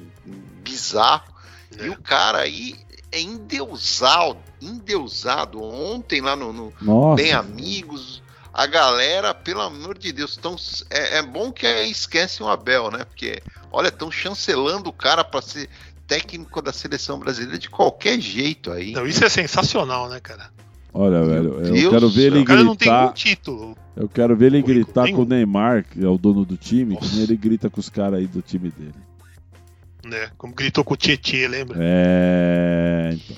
bizarro. 0.64 1.34
E 1.72 1.84
né? 1.84 1.90
o 1.90 2.02
cara 2.02 2.40
aí 2.40 2.76
é 3.12 3.20
endeusado, 3.20 4.38
endeusado. 4.62 5.62
Ontem 5.62 6.22
lá 6.22 6.36
no, 6.36 6.54
no. 6.54 7.16
Bem 7.16 7.34
Amigos, 7.34 8.22
a 8.54 8.66
galera, 8.66 9.34
pelo 9.34 9.62
amor 9.62 9.98
de 9.98 10.12
Deus, 10.12 10.36
tão, 10.36 10.56
é, 10.90 11.18
é 11.18 11.22
bom 11.22 11.52
que 11.52 11.66
aí 11.66 11.92
esquecem 11.92 12.46
o 12.46 12.50
Abel, 12.50 12.90
né? 12.92 13.06
Porque, 13.06 13.42
olha, 13.72 13.90
estão 13.90 14.12
chancelando 14.12 14.90
o 14.90 14.94
cara 14.94 15.24
para 15.24 15.42
ser 15.42 15.70
técnico 16.08 16.62
da 16.62 16.74
seleção 16.74 17.20
brasileira 17.20 17.60
de 17.60 17.70
qualquer 17.70 18.20
jeito 18.20 18.72
aí. 18.72 18.94
Não, 18.94 19.06
isso 19.06 19.24
é 19.24 19.30
sensacional, 19.30 20.10
né, 20.10 20.20
cara? 20.20 20.50
Olha, 20.94 21.24
velho, 21.24 21.54
eu 21.60 21.74
Deus 21.74 21.90
quero 21.94 22.00
do 22.08 22.10
ver 22.10 22.24
ele 22.28 22.40
O 22.40 22.46
cara 22.46 22.64
não 22.64 22.76
tem 22.76 22.92
um 22.92 22.96
gritar. 22.96 23.14
título. 23.14 23.78
Eu 23.96 24.08
quero 24.10 24.36
ver 24.36 24.48
ele 24.48 24.62
gritar 24.62 25.04
nenhum. 25.04 25.18
com 25.18 25.22
o 25.24 25.26
Neymar, 25.26 25.84
que 25.86 26.04
é 26.04 26.08
o 26.08 26.18
dono 26.18 26.44
do 26.46 26.58
time, 26.58 26.96
que 26.96 27.02
Nossa. 27.04 27.16
nem 27.16 27.24
ele 27.24 27.36
grita 27.38 27.70
com 27.70 27.80
os 27.80 27.90
caras 27.90 28.20
aí 28.20 28.28
do 28.28 28.42
time 28.42 28.70
dele. 28.72 28.94
Né? 30.06 30.30
Como 30.38 30.54
gritou 30.54 30.84
com 30.84 30.94
o 30.94 30.98
Tietê, 30.98 31.48
lembra? 31.48 31.78
É. 31.82 33.12
Então. 33.14 33.38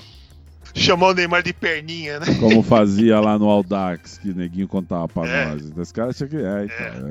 Chamou 0.72 1.10
o 1.10 1.14
Neymar 1.14 1.42
de 1.42 1.52
perninha, 1.52 2.20
né? 2.20 2.26
Como 2.38 2.62
fazia 2.62 3.18
lá 3.20 3.38
no 3.38 3.48
Audax, 3.48 4.18
que 4.18 4.30
o 4.30 4.34
neguinho 4.34 4.68
contava 4.68 5.08
pra 5.08 5.26
É. 5.28 5.46
nós. 5.46 5.64
Então, 5.66 5.82
Os 5.82 5.90
caras 5.92 6.16
tinham 6.16 6.28
que. 6.30 6.36
É, 6.36 6.64
então, 6.64 7.08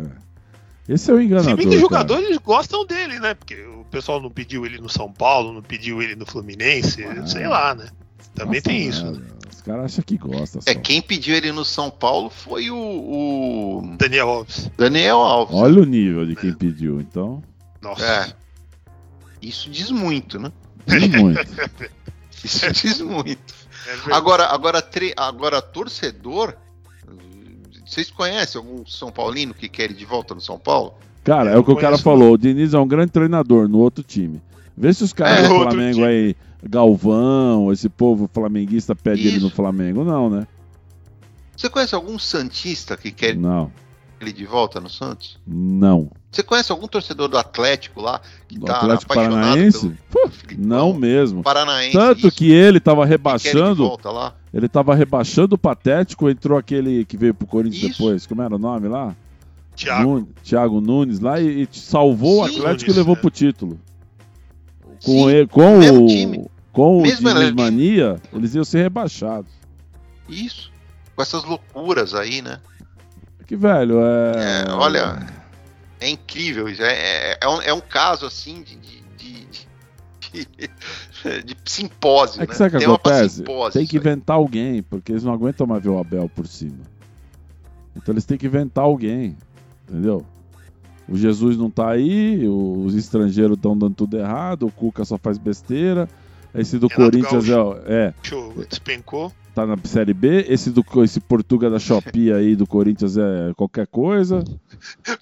é. 0.88 0.94
Esse 0.94 1.12
é 1.12 1.14
o 1.14 1.22
enganador. 1.22 1.52
Se 1.52 1.58
bem 1.58 1.68
que 1.70 1.76
os 1.76 1.90
cara. 1.90 2.02
jogadores 2.08 2.38
gostam 2.38 2.86
dele, 2.86 3.20
né? 3.20 3.34
Porque 3.34 3.56
o 3.56 3.84
pessoal 3.92 4.22
não 4.22 4.32
pediu 4.32 4.66
ele 4.66 4.80
no 4.80 4.90
São 4.90 5.12
Paulo, 5.12 5.52
não 5.54 5.62
pediu 5.62 6.02
ele 6.02 6.16
no 6.16 6.26
Fluminense, 6.26 7.04
Ah. 7.04 7.28
sei 7.28 7.48
lá, 7.48 7.76
né? 7.76 7.88
Também 8.34 8.60
Nossa, 8.60 8.70
tem 8.70 8.88
isso. 8.88 9.04
merda. 9.06 9.22
Os 9.70 9.76
caras 9.76 9.92
acham 9.94 10.04
que 10.04 10.18
gostam. 10.18 10.62
É, 10.66 10.74
só. 10.74 10.80
quem 10.80 11.02
pediu 11.02 11.36
ele 11.36 11.52
no 11.52 11.64
São 11.64 11.90
Paulo 11.92 12.30
foi 12.30 12.72
o, 12.72 12.76
o 12.78 13.96
Daniel 13.98 14.28
Alves. 14.30 14.72
Daniel 14.78 15.18
Alves. 15.18 15.56
Olha 15.56 15.82
o 15.82 15.86
nível 15.86 16.26
de 16.26 16.34
É. 16.34 16.36
quem 16.36 16.54
pediu, 16.54 17.00
então. 17.00 17.44
Nossa. 17.82 18.04
É. 18.04 18.34
Isso 19.42 19.70
diz 19.70 19.92
muito, 19.92 20.40
né? 20.40 20.52
Diz 20.88 21.08
muito. 21.08 21.40
Isso 22.44 22.72
diz 22.72 23.00
muito. 23.02 23.54
É. 24.08 24.14
Agora, 24.14 24.46
agora, 24.48 24.82
tre- 24.82 25.14
agora 25.16 25.62
torcedor. 25.62 26.56
Vocês 27.86 28.10
conhecem 28.12 28.60
algum 28.60 28.86
São 28.86 29.12
Paulino 29.12 29.54
que 29.54 29.68
quer 29.68 29.90
ir 29.92 29.96
de 29.96 30.06
volta 30.06 30.36
no 30.36 30.42
São 30.42 30.60
Paulo? 30.60 30.94
Cara, 31.24 31.52
é 31.52 31.58
o 31.58 31.64
que 31.64 31.72
o 31.72 31.76
cara 31.76 31.98
falou. 31.98 32.34
O 32.34 32.38
Diniz 32.38 32.74
é 32.74 32.80
um 32.80 32.88
grande 32.88 33.12
treinador 33.12 33.68
no 33.68 33.80
outro 33.80 34.04
time. 34.04 34.42
Vê 34.80 34.94
se 34.94 35.04
os 35.04 35.12
caras 35.12 35.40
É, 35.46 35.48
do 35.50 35.56
Flamengo 35.56 35.94
time. 35.96 36.06
aí, 36.08 36.36
Galvão, 36.64 37.72
esse 37.74 37.90
povo 37.90 38.30
flamenguista 38.34 38.96
pede 38.96 39.28
ele 39.28 39.38
Isso. 39.38 39.46
no 39.46 39.52
Flamengo. 39.52 40.04
Não, 40.06 40.30
né? 40.30 40.48
Você 41.58 41.68
conhece 41.70 41.94
algum 41.94 42.18
Santista 42.18 42.96
que 42.96 43.12
quer 43.12 43.36
Não, 43.36 43.70
ele 44.22 44.32
de 44.32 44.46
volta 44.46 44.80
no 44.80 44.90
Santos? 44.90 45.38
não. 45.46 46.10
Você 46.32 46.44
conhece 46.44 46.72
algum 46.72 46.88
torcedor 46.88 47.28
do 47.28 47.38
Atlético 47.40 48.00
lá 48.02 48.22
que 48.48 48.58
Do 48.60 48.68
tá 48.68 48.78
Atlético 48.78 49.12
apaixonado 49.12 49.42
Paranaense? 49.48 49.80
pelo 49.90 49.98
Pô, 50.12 50.30
não 50.60 50.94
mesmo. 50.94 51.42
Paranaense? 51.42 51.92
Tanto 51.98 52.28
isso, 52.28 52.32
que 52.32 52.52
ele 52.52 52.80
tava 52.80 53.02
que 53.02 53.06
ele 53.08 53.12
rebaixando, 53.14 53.98
lá. 54.06 54.36
ele 54.54 54.70
tava 54.70 54.94
rebaixando 54.94 55.56
o 55.56 55.58
Patético, 55.58 56.30
entrou 56.30 56.56
aquele 56.56 57.04
que 57.04 57.18
veio 57.18 57.34
pro 57.34 57.48
Corinthians 57.48 57.82
Isso. 57.94 58.04
depois, 58.04 58.28
como 58.28 58.44
era 58.44 58.56
o 58.56 58.60
nome 58.60 58.88
lá? 58.88 59.16
Thiago. 59.76 60.04
Nunes, 60.08 60.28
Thiago 60.44 60.80
Nunes 60.82 61.20
lá 61.20 61.40
e, 61.42 61.64
e 61.64 61.68
salvou 61.72 62.44
o 62.44 62.48
Sim. 62.48 62.58
Atlético 62.60 62.92
Nunes, 62.92 62.96
e 62.96 63.00
levou 63.00 63.16
é. 63.16 63.20
pro 63.20 63.32
título. 63.32 63.80
Com, 65.04 65.30
Sim, 65.30 65.48
com 65.48 65.78
mesmo 65.78 66.04
o, 66.04 66.08
time. 66.08 66.52
com 66.74 66.98
o 66.98 67.02
Mesmo 67.02 67.30
elenco. 67.30 67.62
Mania, 67.62 68.22
eles 68.34 68.54
iam 68.54 68.64
ser 68.64 68.84
rebaixados. 68.84 69.52
Isso. 70.28 70.72
Com 71.16 71.22
essas 71.22 71.44
loucuras 71.44 72.14
aí, 72.14 72.42
né? 72.42 72.60
Que 73.48 73.56
velho, 73.56 74.00
é. 74.02 74.66
É, 74.68 74.72
olha, 74.72 75.26
é 76.00 76.10
incrível. 76.10 76.70
isso. 76.70 76.84
É, 76.84 76.94
é, 77.32 77.38
é 77.42 77.48
um, 77.50 77.62
é 77.62 77.74
um 77.74 77.82
caso 77.82 78.26
assim 78.26 78.62
de. 78.62 78.76
de, 78.76 79.48
de, 81.44 81.58
simpósio. 81.66 82.44
É 82.44 82.46
que 82.46 82.52
né? 82.52 82.58
sabe 82.58 82.76
o 82.76 82.80
que 82.80 82.86
pra 82.86 82.96
acontece? 82.96 83.44
Tem 83.44 83.86
que 83.86 83.98
isso 83.98 84.08
aí. 84.08 84.14
inventar 84.14 84.36
alguém, 84.36 84.84
porque 84.84 85.12
eles 85.12 85.24
não 85.24 85.34
aguentam 85.34 85.66
mais 85.66 85.82
ver 85.82 85.90
o 85.90 85.98
Abel 85.98 86.30
por 86.30 86.46
cima. 86.46 86.78
Então 87.96 88.14
eles 88.14 88.26
têm 88.26 88.38
que 88.38 88.46
inventar 88.46 88.84
alguém, 88.84 89.36
entendeu? 89.88 90.26
O 91.10 91.18
Jesus 91.18 91.58
não 91.58 91.72
tá 91.72 91.90
aí, 91.90 92.48
os 92.48 92.94
estrangeiros 92.94 93.58
estão 93.58 93.76
dando 93.76 93.96
tudo 93.96 94.18
errado, 94.18 94.68
o 94.68 94.72
Cuca 94.72 95.04
só 95.04 95.18
faz 95.18 95.40
besteira. 95.40 96.08
Esse 96.54 96.78
do 96.78 96.88
Renato 96.88 97.12
Corinthians 97.12 97.50
é, 97.50 97.94
é, 97.94 98.14
Show, 98.24 98.54
despencou. 98.68 99.32
tá 99.54 99.66
na 99.66 99.78
Série 99.84 100.14
B. 100.14 100.46
Esse 100.48 100.72
do 100.72 100.84
esse 101.04 101.20
Portuga 101.20 101.70
da 101.70 101.80
Shopee 101.80 102.32
aí 102.34 102.56
do 102.56 102.66
Corinthians 102.68 103.18
é 103.18 103.54
qualquer 103.56 103.88
coisa. 103.88 104.44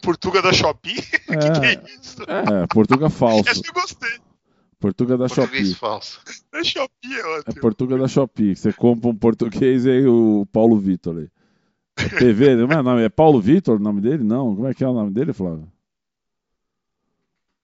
Portuga 0.02 0.42
da 0.42 0.52
Shopee. 0.54 0.96
que, 1.02 1.24
que 1.26 1.66
é 1.66 1.84
isso? 2.00 2.22
É, 2.28 2.68
Portuga 2.68 3.10
falso. 3.10 3.50
Essa 3.50 3.62
eu 3.66 3.74
gostei. 3.74 4.20
Portuga 4.80 5.18
da 5.18 5.28
Português 5.28 5.70
Shopee. 5.70 5.74
falso. 5.74 6.22
A 6.54 6.64
Shopee 6.64 7.14
é 7.14 7.20
É 7.20 7.38
ótimo. 7.40 7.62
Portuga 7.62 7.98
da 7.98 8.08
Shopee. 8.08 8.56
Você 8.56 8.72
compra 8.74 9.10
um 9.10 9.16
português 9.16 9.86
e 9.86 9.90
aí 9.90 10.08
o 10.08 10.46
Paulo 10.52 10.78
Vitor 10.78 11.18
aí. 11.18 11.30
PV, 12.20 12.56
não 12.56 12.72
é 12.72 12.82
nome? 12.82 13.02
É 13.04 13.10
Paulo 13.10 13.42
Vitor 13.42 13.78
o 13.78 13.84
nome 13.84 14.02
dele? 14.02 14.24
Não. 14.24 14.56
Como 14.56 14.68
é 14.68 14.74
que 14.74 14.84
é 14.84 14.88
o 14.88 14.94
nome 14.94 15.12
dele, 15.12 15.34
Flávio? 15.34 15.68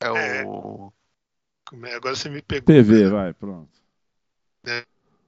É 0.04 0.42
É. 0.42 0.46
o. 0.46 0.92
Como 1.70 1.86
é? 1.86 1.96
Agora 1.96 2.16
você 2.16 2.30
me 2.30 2.42
pegou. 2.42 2.66
PV, 2.66 3.10
vai, 3.10 3.34
pronto. 3.34 3.70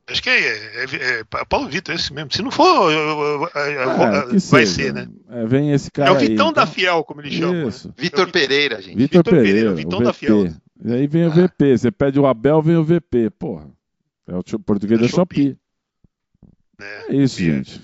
Acho 0.08 0.22
que 0.22 0.30
é, 0.30 0.40
é, 0.40 0.84
é- 0.84 1.20
é 1.20 1.46
Paulo 1.50 1.68
Vitor, 1.68 1.96
esse 1.96 2.14
mesmo. 2.14 2.32
Se 2.32 2.44
não 2.44 2.52
for, 2.52 2.92
eu- 2.92 3.00
eu- 3.00 3.20
eu- 3.20 3.50
eu- 3.56 4.04
É, 4.04 4.22
que 4.22 4.30
vai 4.30 4.40
seja. 4.40 4.68
ser, 4.68 4.94
né? 4.94 5.08
É, 5.30 5.46
vem 5.48 5.72
esse 5.72 5.88
É 5.88 5.92
cara 5.92 6.14
o 6.14 6.20
Vitão 6.20 6.50
aí, 6.50 6.54
da 6.54 6.62
então. 6.62 6.74
Fiel, 6.74 7.04
como 7.04 7.22
ele 7.22 7.32
chama. 7.32 7.54
né? 7.54 7.68
Isso. 7.68 7.92
Vitor 7.98 8.30
Pereira, 8.32 8.80
gente. 8.80 8.96
Vitor 8.96 9.24
Pereira, 9.24 9.48
Pereira, 9.48 9.72
o 9.72 9.76
Vitão 9.76 10.00
o 10.00 10.04
da. 10.04 10.14
Fiel. 10.14 10.54
E 10.84 10.94
aí 10.94 11.08
vem 11.08 11.26
o 11.26 11.32
ah. 11.32 11.34
VP. 11.34 11.78
Você 11.78 11.92
pede 11.92 12.20
o 12.20 12.28
Abel, 12.28 12.62
vem 12.62 12.76
o 12.76 12.84
VP. 12.84 13.32
Porra. 13.32 13.68
É 14.28 14.36
o 14.36 14.44
português 14.60 15.00
da, 15.00 15.08
da 15.08 15.12
Shopee. 15.12 15.50
Shopee. 15.50 15.58
É, 16.82 17.12
é 17.12 17.16
isso, 17.16 17.40
gente. 17.40 17.82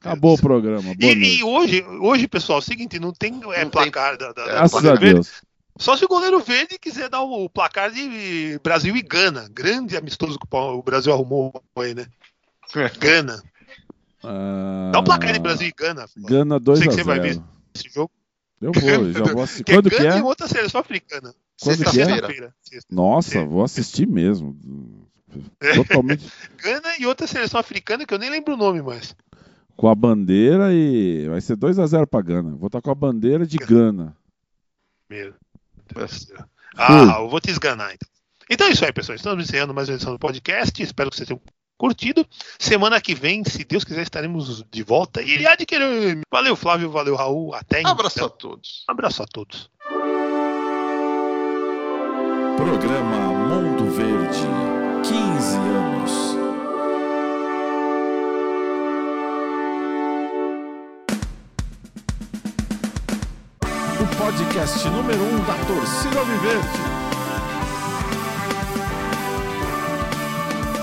Acabou 0.00 0.34
o 0.34 0.40
programa. 0.40 0.94
E, 1.00 1.38
e, 1.38 1.42
hoje, 1.42 1.82
hoje, 1.82 2.28
pessoal, 2.28 2.58
é 2.58 2.62
o 2.62 2.64
seguinte, 2.64 3.00
não 3.00 3.12
tem 3.12 3.40
é, 3.52 3.64
não 3.64 3.70
placar 3.70 4.16
tem... 4.16 4.28
da, 4.28 4.32
da, 4.32 4.44
Graças 4.44 4.84
a 4.84 4.94
Deus. 4.94 5.42
Só 5.76 5.96
se 5.96 6.04
o 6.04 6.08
goleiro 6.08 6.40
verde 6.40 6.78
quiser 6.78 7.08
dar 7.08 7.22
o 7.22 7.48
placar 7.48 7.90
de 7.90 8.58
Brasil 8.62 8.96
e 8.96 9.02
Gana. 9.02 9.48
Grande 9.52 9.96
amistoso 9.96 10.38
que 10.38 10.46
o 10.50 10.82
Brasil 10.82 11.12
arrumou 11.12 11.52
aí, 11.76 11.94
né? 11.94 12.06
Gana. 12.98 13.42
Ah, 14.22 14.90
Dá 14.92 15.00
um 15.00 15.04
placar 15.04 15.32
de 15.32 15.40
Brasil 15.40 15.68
e 15.68 15.72
Gana. 15.76 16.06
Gana 16.16 16.60
2 16.60 16.78
Sei 16.78 16.88
que 16.88 16.94
você 16.94 17.02
vai 17.02 17.18
ver 17.18 17.42
esse 17.74 17.88
jogo. 17.92 18.10
Eu 18.60 18.72
vou, 18.72 19.12
já 19.12 19.32
vou 19.32 19.42
assistir. 19.42 19.64
Quando 19.64 19.90
que 19.90 19.96
é? 19.96 20.18
e 20.18 20.22
outra 20.22 20.46
seleção 20.46 20.80
africana. 20.80 21.34
Sexta-feira. 21.56 22.54
Nossa, 22.90 23.38
é. 23.38 23.44
vou 23.44 23.64
assistir 23.64 24.06
mesmo. 24.06 24.56
Totalmente. 25.74 26.30
Gana 26.62 26.96
e 27.00 27.04
outra 27.04 27.26
seleção 27.26 27.58
africana 27.58 28.06
que 28.06 28.14
eu 28.14 28.18
nem 28.18 28.30
lembro 28.30 28.54
o 28.54 28.56
nome 28.56 28.80
mais. 28.80 29.14
Com 29.76 29.88
a 29.88 29.94
bandeira 29.94 30.72
e. 30.72 31.28
Vai 31.28 31.40
ser 31.40 31.56
2x0 31.56 32.06
pra 32.06 32.22
Gana. 32.22 32.54
Vou 32.54 32.68
estar 32.68 32.80
com 32.80 32.90
a 32.92 32.94
bandeira 32.94 33.44
de 33.44 33.58
Gana. 33.58 34.16
Meu 35.10 35.32
Deus 35.32 35.43
Ah, 36.76 37.18
eu 37.18 37.28
vou 37.28 37.40
te 37.40 37.50
esganar 37.50 37.92
então. 37.94 38.08
Então 38.50 38.66
é 38.66 38.70
isso 38.70 38.84
aí, 38.84 38.92
pessoal. 38.92 39.16
Estamos 39.16 39.44
encerrando 39.44 39.72
mais 39.72 39.88
uma 39.88 39.94
edição 39.94 40.12
do 40.12 40.18
podcast. 40.18 40.82
Espero 40.82 41.10
que 41.10 41.16
vocês 41.16 41.26
tenham 41.26 41.40
curtido. 41.78 42.26
Semana 42.58 43.00
que 43.00 43.14
vem, 43.14 43.42
se 43.44 43.64
Deus 43.64 43.84
quiser, 43.84 44.02
estaremos 44.02 44.62
de 44.70 44.82
volta. 44.82 45.22
E 45.22 45.46
adquirir. 45.46 46.20
Valeu, 46.30 46.56
Flávio. 46.56 46.90
Valeu, 46.90 47.16
Raul. 47.16 47.54
Até 47.54 47.80
então. 47.80 47.92
Abraço 47.92 48.24
a 48.24 48.28
todos. 48.28 48.84
Abraço 48.88 49.22
a 49.22 49.26
todos. 49.26 49.70
Programa 52.56 53.18
Mundo 53.48 53.90
Verde. 53.90 54.40
15 55.02 55.56
anos. 55.56 56.43
Podcast 64.34 64.88
número 64.88 65.22
1 65.22 65.26
um 65.26 65.44
da 65.44 65.54
torcida 65.64 66.18
Alviverde. 66.18 66.68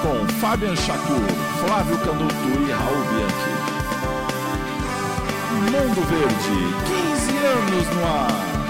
com 0.02 0.28
Fabian 0.40 0.76
Chacur, 0.76 1.22
Flávio 1.60 1.98
Canuto 2.00 2.34
e 2.34 2.72
Raul 2.72 3.04
Bianchi. 3.12 3.52
Mundo 5.70 6.02
Verde, 6.08 6.60
15 6.88 7.38
anos 7.46 7.88
no 7.96 8.06
ar. 8.06 8.61